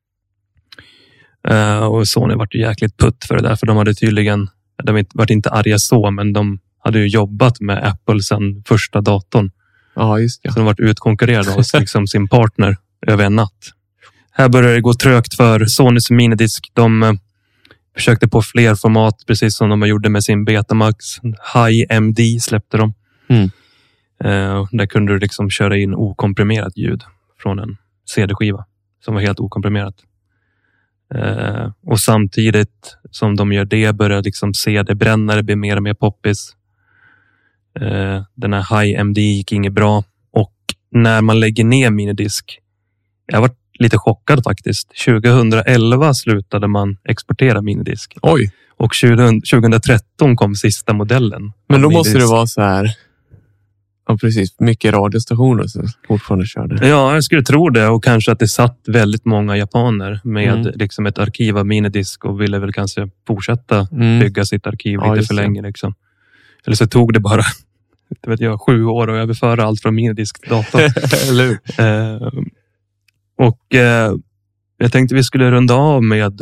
Eh, 1.48 1.78
och 1.84 2.08
Sony 2.08 2.34
vart 2.34 2.54
jäkligt 2.54 2.96
putt 2.98 3.24
för 3.28 3.36
det 3.36 3.42
där, 3.42 3.56
för 3.56 3.66
de 3.66 3.76
hade 3.76 3.94
tydligen, 3.94 4.48
de 4.84 5.04
vart 5.14 5.30
inte 5.30 5.50
arga 5.50 5.78
så, 5.78 6.10
men 6.10 6.32
de 6.32 6.58
hade 6.84 6.98
ju 6.98 7.06
jobbat 7.06 7.60
med 7.60 7.84
Apple 7.88 8.22
sedan 8.22 8.62
första 8.68 9.00
datorn. 9.00 9.50
Ja, 9.94 10.18
just 10.18 10.40
ja. 10.42 10.52
Så 10.52 10.58
de 10.58 10.66
vart 10.66 10.80
utkonkurrerade 10.80 11.54
av 11.54 11.64
liksom 11.74 12.06
sin 12.06 12.28
partner 12.28 12.76
över 13.06 13.24
en 13.24 13.36
natt. 13.36 13.72
Här 14.32 14.48
började 14.48 14.74
det 14.74 14.80
gå 14.80 14.94
trögt 14.94 15.34
för 15.34 15.64
Sonys 15.64 16.10
minidisk. 16.10 16.70
De 16.72 17.02
eh, 17.02 17.12
försökte 17.94 18.28
på 18.28 18.42
fler 18.42 18.74
format, 18.74 19.14
precis 19.26 19.56
som 19.56 19.68
de 19.68 19.88
gjorde 19.88 20.08
med 20.08 20.24
sin 20.24 20.44
Betamax. 20.44 20.96
High 21.54 21.86
MD 21.88 22.40
släppte 22.40 22.76
de. 22.76 22.94
Mm. 23.28 23.50
Eh, 24.24 24.66
där 24.72 24.86
kunde 24.86 25.12
du 25.12 25.18
liksom 25.18 25.50
köra 25.50 25.76
in 25.76 25.94
okomprimerat 25.94 26.76
ljud 26.76 27.02
från 27.42 27.58
en 27.58 27.76
CD-skiva 28.14 28.64
som 29.04 29.14
var 29.14 29.20
helt 29.20 29.40
okomprimerat. 29.40 29.94
Eh, 31.14 31.70
och 31.86 32.00
samtidigt 32.00 32.96
som 33.10 33.36
de 33.36 33.52
gör 33.52 33.64
det 33.64 33.92
börjar 33.92 34.22
liksom 34.22 34.54
CD-brännare 34.54 35.42
bli 35.42 35.56
mer 35.56 35.76
och 35.76 35.82
mer 35.82 35.94
poppis. 35.94 36.56
Eh, 37.80 38.22
den 38.34 38.52
här 38.52 38.80
High 38.82 39.00
MD 39.00 39.20
gick 39.20 39.52
inget 39.52 39.72
bra 39.72 40.04
och 40.32 40.52
när 40.90 41.20
man 41.22 41.40
lägger 41.40 41.64
ner 41.64 41.90
minidisk. 41.90 42.58
Jag 43.26 43.40
var 43.40 43.50
lite 43.78 43.98
chockad 43.98 44.44
faktiskt. 44.44 44.88
2011 45.04 46.14
slutade 46.14 46.68
man 46.68 46.96
exportera 47.04 47.62
minidisk 47.62 48.16
Oj, 48.22 48.50
och 48.76 48.94
20, 48.94 49.16
2013 49.50 50.36
kom 50.36 50.54
sista 50.54 50.92
modellen. 50.92 51.52
men 51.68 51.82
då 51.82 51.90
måste 51.90 52.10
det 52.10 52.14
minidisk. 52.14 52.32
vara 52.32 52.46
så 52.46 52.60
här. 52.62 52.90
Ja, 54.08 54.16
precis. 54.16 54.60
Mycket 54.60 54.94
radiostationer 54.94 55.66
som 55.66 55.86
fortfarande 56.08 56.46
körde. 56.46 56.88
Ja, 56.88 57.14
jag 57.14 57.24
skulle 57.24 57.42
tro 57.42 57.70
det 57.70 57.86
och 57.88 58.04
kanske 58.04 58.32
att 58.32 58.38
det 58.38 58.48
satt 58.48 58.78
väldigt 58.86 59.24
många 59.24 59.56
japaner 59.56 60.20
med 60.24 60.52
Mm. 60.60 60.72
liksom 60.74 61.06
ett 61.06 61.18
arkiv 61.18 61.58
av 61.58 61.66
minidisk 61.66 62.24
och 62.24 62.40
ville 62.40 62.58
väl 62.58 62.72
kanske 62.72 63.08
fortsätta 63.26 63.88
Mm. 63.92 64.20
bygga 64.20 64.44
sitt 64.44 64.66
arkiv 64.66 64.98
Ja, 65.02 65.14
lite 65.14 65.26
för 65.26 65.34
länge. 65.34 65.62
Liksom. 65.62 65.94
Eller 66.66 66.76
så 66.76 66.86
tog 66.86 67.12
det 67.14 67.20
bara 67.20 67.42
inte 68.10 68.30
vet 68.30 68.40
jag, 68.40 68.60
sju 68.60 68.84
år 68.84 69.10
att 69.10 69.22
överföra 69.22 69.64
allt 69.64 69.80
från. 69.82 69.98
Eller 71.28 71.46
hur? 71.46 71.58
Eh, 71.78 72.32
och 73.38 73.74
eh, 73.74 74.14
jag 74.76 74.92
tänkte 74.92 75.14
vi 75.14 75.22
skulle 75.24 75.50
runda 75.50 75.74
av 75.74 76.02
med 76.02 76.40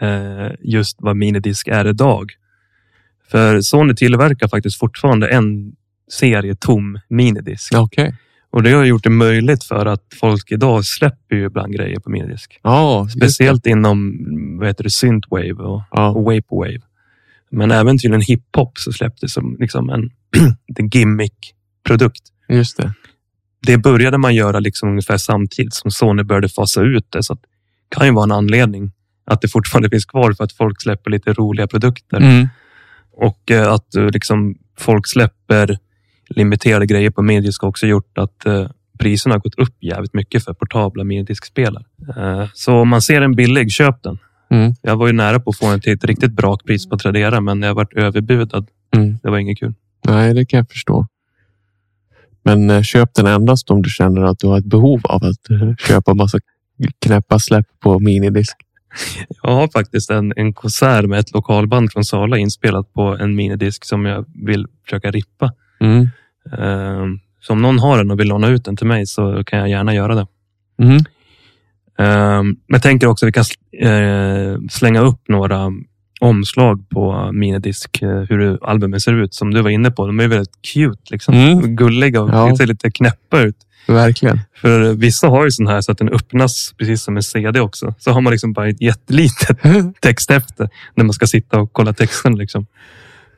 eh, 0.00 0.50
just 0.60 0.96
vad 1.00 1.16
minidisk 1.16 1.68
är 1.68 1.86
idag. 1.86 2.32
För 3.30 3.60
Sony 3.60 3.94
tillverkar 3.94 4.48
faktiskt 4.48 4.78
fortfarande 4.78 5.28
en 5.28 5.72
serie 6.10 6.54
tom 6.54 6.98
minidisk. 7.08 7.74
Okej. 7.74 8.14
Och 8.50 8.62
det 8.62 8.72
har 8.72 8.84
gjort 8.84 9.04
det 9.04 9.10
möjligt 9.10 9.64
för 9.64 9.86
att 9.86 10.02
folk 10.20 10.52
idag 10.52 10.84
släpper 10.84 11.36
ju 11.36 11.46
ibland 11.46 11.72
grejer 11.72 12.00
på 12.00 12.10
minidisk. 12.10 12.60
Det. 13.04 13.10
Speciellt 13.10 13.66
inom 13.66 14.18
vad 14.58 14.68
heter 14.68 14.84
det, 14.84 14.90
synthwave 14.90 15.52
och, 15.52 15.82
Ja. 15.90 16.08
och 16.08 16.22
vaporwave. 16.24 16.80
Men 17.50 17.70
även 17.70 17.98
till 17.98 18.12
en 18.12 18.20
hiphop 18.20 18.78
så 18.78 18.92
släpptes 18.92 19.32
som 19.32 19.56
liksom 19.60 19.90
en 19.90 20.10
gimmick-produkt. 20.92 22.22
Just 22.48 22.76
det. 22.76 22.92
det 23.66 23.78
började 23.78 24.18
man 24.18 24.34
göra 24.34 24.58
liksom 24.58 24.88
ungefär 24.88 25.16
samtidigt 25.16 25.74
som 25.74 25.90
Sony 25.90 26.22
började 26.22 26.48
fasa 26.48 26.82
ut 26.82 27.06
det. 27.10 27.22
Så 27.22 27.34
det 27.34 27.40
kan 27.88 28.06
ju 28.06 28.12
vara 28.12 28.24
en 28.24 28.32
anledning 28.32 28.92
att 29.26 29.40
det 29.40 29.48
fortfarande 29.48 29.90
finns 29.90 30.04
kvar 30.04 30.32
för 30.32 30.44
att 30.44 30.52
folk 30.52 30.82
släpper 30.82 31.10
lite 31.10 31.32
roliga 31.32 31.66
produkter. 31.66 32.16
Mm. 32.16 32.48
Och 33.12 33.50
eh, 33.50 33.72
att 33.72 33.94
eh, 33.94 34.10
liksom 34.10 34.54
folk 34.78 35.08
släpper 35.08 35.78
limiterade 36.28 36.86
grejer 36.86 37.10
på 37.10 37.22
Mediask 37.22 37.62
har 37.62 37.68
också 37.68 37.86
gjort 37.86 38.18
att 38.18 38.46
eh, 38.46 38.68
priserna 38.98 39.34
har 39.34 39.40
gått 39.40 39.58
upp 39.58 39.76
jävligt 39.80 40.14
mycket 40.14 40.44
för 40.44 40.52
portabla 40.52 41.04
minidiskspelare. 41.04 41.84
Eh, 42.16 42.48
så 42.54 42.74
om 42.74 42.88
man 42.88 43.02
ser 43.02 43.22
en 43.22 43.34
billig, 43.34 43.72
köp 43.72 44.02
den. 44.02 44.18
Mm. 44.50 44.74
Jag 44.82 44.96
var 44.96 45.06
ju 45.06 45.12
nära 45.12 45.40
på 45.40 45.50
att 45.50 45.58
få 45.58 45.70
den 45.70 45.80
till 45.80 45.92
ett 45.92 46.04
riktigt 46.04 46.32
bra 46.32 46.58
pris 46.66 46.88
på 46.88 46.98
Tradera, 46.98 47.40
men 47.40 47.62
jag 47.62 47.74
varit 47.74 47.92
överbudad. 47.92 48.66
Mm. 48.96 49.18
Det 49.22 49.30
var 49.30 49.38
inget 49.38 49.58
kul. 49.58 49.74
Nej, 50.04 50.34
det 50.34 50.44
kan 50.44 50.58
jag 50.58 50.70
förstå. 50.70 51.06
Men 52.42 52.70
eh, 52.70 52.82
köp 52.82 53.14
den 53.14 53.26
endast 53.26 53.70
om 53.70 53.82
du 53.82 53.90
känner 53.90 54.22
att 54.22 54.38
du 54.38 54.46
har 54.46 54.58
ett 54.58 54.64
behov 54.64 55.00
av 55.04 55.24
att 55.24 55.50
eh, 55.50 55.74
köpa 55.76 56.14
massa 56.14 56.38
knäppa 56.98 57.38
släpp 57.38 57.66
på 57.80 57.98
minidisk. 58.00 58.56
Jag 59.42 59.50
har 59.50 59.68
faktiskt 59.68 60.10
en, 60.10 60.32
en 60.36 60.52
konsert 60.52 61.04
med 61.04 61.18
ett 61.18 61.32
lokalband 61.32 61.92
från 61.92 62.04
Sala 62.04 62.38
inspelat 62.38 62.92
på 62.92 63.02
en 63.02 63.34
minidisk 63.34 63.84
som 63.84 64.04
jag 64.04 64.24
vill 64.46 64.66
försöka 64.84 65.10
rippa. 65.10 65.52
Mm. 65.80 66.08
Ehm, 66.58 67.20
Så 67.40 67.52
om 67.52 67.62
någon 67.62 67.78
har 67.78 67.98
den 67.98 68.10
och 68.10 68.20
vill 68.20 68.28
låna 68.28 68.48
ut 68.48 68.64
den 68.64 68.76
till 68.76 68.86
mig 68.86 69.06
så 69.06 69.44
kan 69.44 69.58
jag 69.58 69.68
gärna 69.68 69.94
göra 69.94 70.14
det. 70.14 70.26
Mm. 70.82 70.96
Ehm, 71.98 72.46
Men 72.46 72.56
jag 72.66 72.82
tänker 72.82 73.06
också 73.06 73.26
att 73.26 73.28
vi 73.28 73.32
kan 73.32 73.44
eh, 73.86 74.58
slänga 74.70 75.00
upp 75.00 75.20
några 75.28 75.72
omslag 76.20 76.88
på 76.88 77.30
minidisk, 77.32 78.02
eh, 78.02 78.08
hur 78.08 78.58
albumen 78.70 79.00
ser 79.00 79.12
ut. 79.12 79.34
Som 79.34 79.54
du 79.54 79.62
var 79.62 79.70
inne 79.70 79.90
på, 79.90 80.06
de 80.06 80.20
är 80.20 80.28
väldigt 80.28 80.62
cute, 80.74 81.02
liksom. 81.10 81.34
Mm. 81.34 81.76
gulliga 81.76 82.20
och 82.22 82.30
Ja. 82.30 82.56
ser 82.56 82.66
lite 82.66 82.90
knäppa 82.90 83.40
ut. 83.40 83.56
Verkligen. 83.88 84.40
För 84.60 84.92
vissa 84.92 85.28
har 85.28 85.44
ju 85.44 85.50
sån 85.50 85.66
här 85.66 85.80
så 85.80 85.92
att 85.92 85.98
den 85.98 86.08
öppnas 86.08 86.74
precis 86.78 87.02
som 87.02 87.16
en 87.16 87.22
CD 87.22 87.60
också. 87.60 87.94
Så 87.98 88.10
har 88.10 88.20
man 88.20 88.30
liksom 88.30 88.52
bara 88.52 88.68
ett 88.68 88.80
jättelitet 88.80 89.58
texthäfte 90.00 90.68
när 90.94 91.04
man 91.04 91.12
ska 91.12 91.26
sitta 91.26 91.58
och 91.60 91.72
kolla 91.72 91.92
texten. 91.92 92.38
Liksom. 92.38 92.66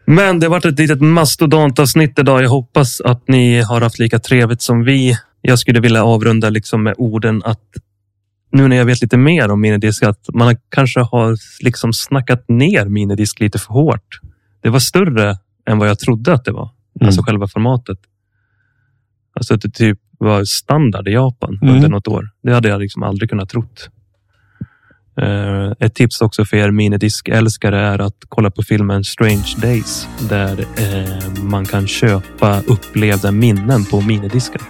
Men 0.05 0.41
det 0.41 0.47
har 0.47 0.51
varit 0.51 0.65
ett 0.65 0.79
litet 0.79 1.01
mastodontavsnitt 1.01 2.19
idag. 2.19 2.43
Jag 2.43 2.49
hoppas 2.51 3.01
att 3.01 3.29
ni 3.29 3.61
har 3.61 3.81
haft 3.81 3.99
lika 3.99 4.19
trevligt 4.19 4.63
som 4.63 4.85
vi. 4.85 5.17
Jag 5.43 5.59
skulle 5.59 5.81
vilja 5.81 6.05
avrunda 6.05 6.51
liksom 6.51 6.83
med 6.83 6.95
orden 6.99 7.43
att 7.45 7.61
nu 8.51 8.69
när 8.69 8.77
jag 8.77 8.85
vet 8.85 9.03
lite 9.03 9.17
mer 9.17 9.51
om 9.51 9.61
minidisk, 9.61 10.03
att 10.03 10.27
man 10.35 10.57
kanske 10.69 11.01
har 11.01 11.37
liksom 11.65 11.93
snackat 11.93 12.45
ner 12.49 12.85
minidisk 12.87 13.41
lite 13.41 13.59
för 13.59 13.73
hårt. 13.75 14.21
Det 14.61 14.69
var 14.71 14.79
större 14.79 15.39
än 15.67 15.79
vad 15.79 15.89
jag 15.89 15.99
trodde 15.99 16.33
att 16.33 16.45
det 16.45 16.53
var. 16.53 16.71
Mm. 17.01 17.07
Alltså 17.07 17.23
själva 17.23 17.49
formatet. 17.49 17.99
Alltså 19.35 19.55
att 19.55 19.61
det 19.61 19.71
typ 19.71 19.99
var 20.19 20.45
standard 20.45 21.09
i 21.09 21.13
Japan 21.13 21.59
Mm. 21.63 21.75
under 21.75 21.89
något 21.89 22.09
år. 22.09 22.31
Det 22.43 22.55
hade 22.55 22.69
jag 22.69 22.81
liksom 22.81 23.03
aldrig 23.03 23.31
kunnat 23.31 23.49
trott. 23.49 23.89
Eh, 25.21 25.73
ett 25.81 25.95
tips 25.95 26.21
också 26.21 26.45
för 26.45 26.57
er 26.57 26.71
minidiskälskare 26.71 27.81
är 27.81 27.99
att 27.99 28.17
kolla 28.29 28.51
på 28.51 28.63
filmen 28.63 29.05
Strange 29.05 29.55
Days 29.63 30.09
där 30.29 30.61
eh, 30.61 31.43
man 31.43 31.65
kan 31.65 31.87
köpa 31.87 32.61
upplevda 32.61 33.33
minnen 33.33 33.85
på 33.85 34.01
minidiskar. 34.01 34.63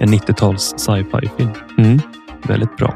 En 0.00 0.08
90-tals 0.14 0.74
sci-fi 0.78 1.30
film. 1.36 1.50
Mm. 1.78 2.00
Väldigt 2.42 2.76
bra. 2.76 2.94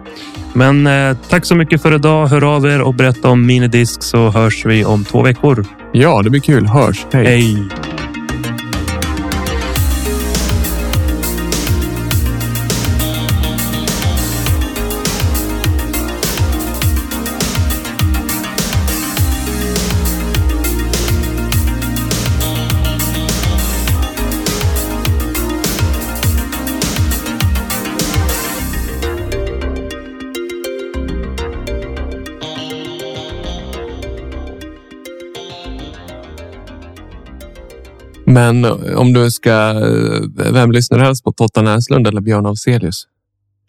Men 0.53 0.87
eh, 0.87 1.17
tack 1.29 1.45
så 1.45 1.55
mycket 1.55 1.83
för 1.83 1.95
idag. 1.95 2.27
Hör 2.27 2.57
av 2.57 2.67
er 2.67 2.81
och 2.81 2.95
berätta 2.95 3.29
om 3.29 3.47
minidisk 3.47 4.03
så 4.03 4.31
hörs 4.31 4.67
vi 4.67 4.85
om 4.85 5.05
två 5.05 5.23
veckor. 5.23 5.67
Ja, 5.93 6.23
det 6.23 6.31
blir 6.31 6.41
kul. 6.41 6.67
Hörs. 6.67 7.07
Hej. 7.13 7.27
Hej! 7.27 7.69
Men 38.33 38.65
eh, 38.65 38.97
om 38.97 39.13
du 39.13 39.31
ska... 39.31 39.51
Eh, 39.51 40.53
vem 40.53 40.73
lyssnar 40.73 40.99
helst 40.99 41.25
på? 41.25 41.33
Totta 41.33 41.63
Näslund 41.63 42.07
eller 42.07 42.21
Björn 42.21 42.47
Afzelius? 42.47 43.07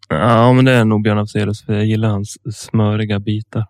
Ja, 0.09 0.53
men 0.53 0.65
det 0.65 0.71
är 0.71 0.85
nog 0.85 1.03
Björn 1.03 1.17
Afzelius 1.17 1.65
för 1.65 1.73
jag 1.73 1.85
gillar 1.85 2.09
hans 2.09 2.37
smöriga 2.55 3.19
bitar. 3.19 3.65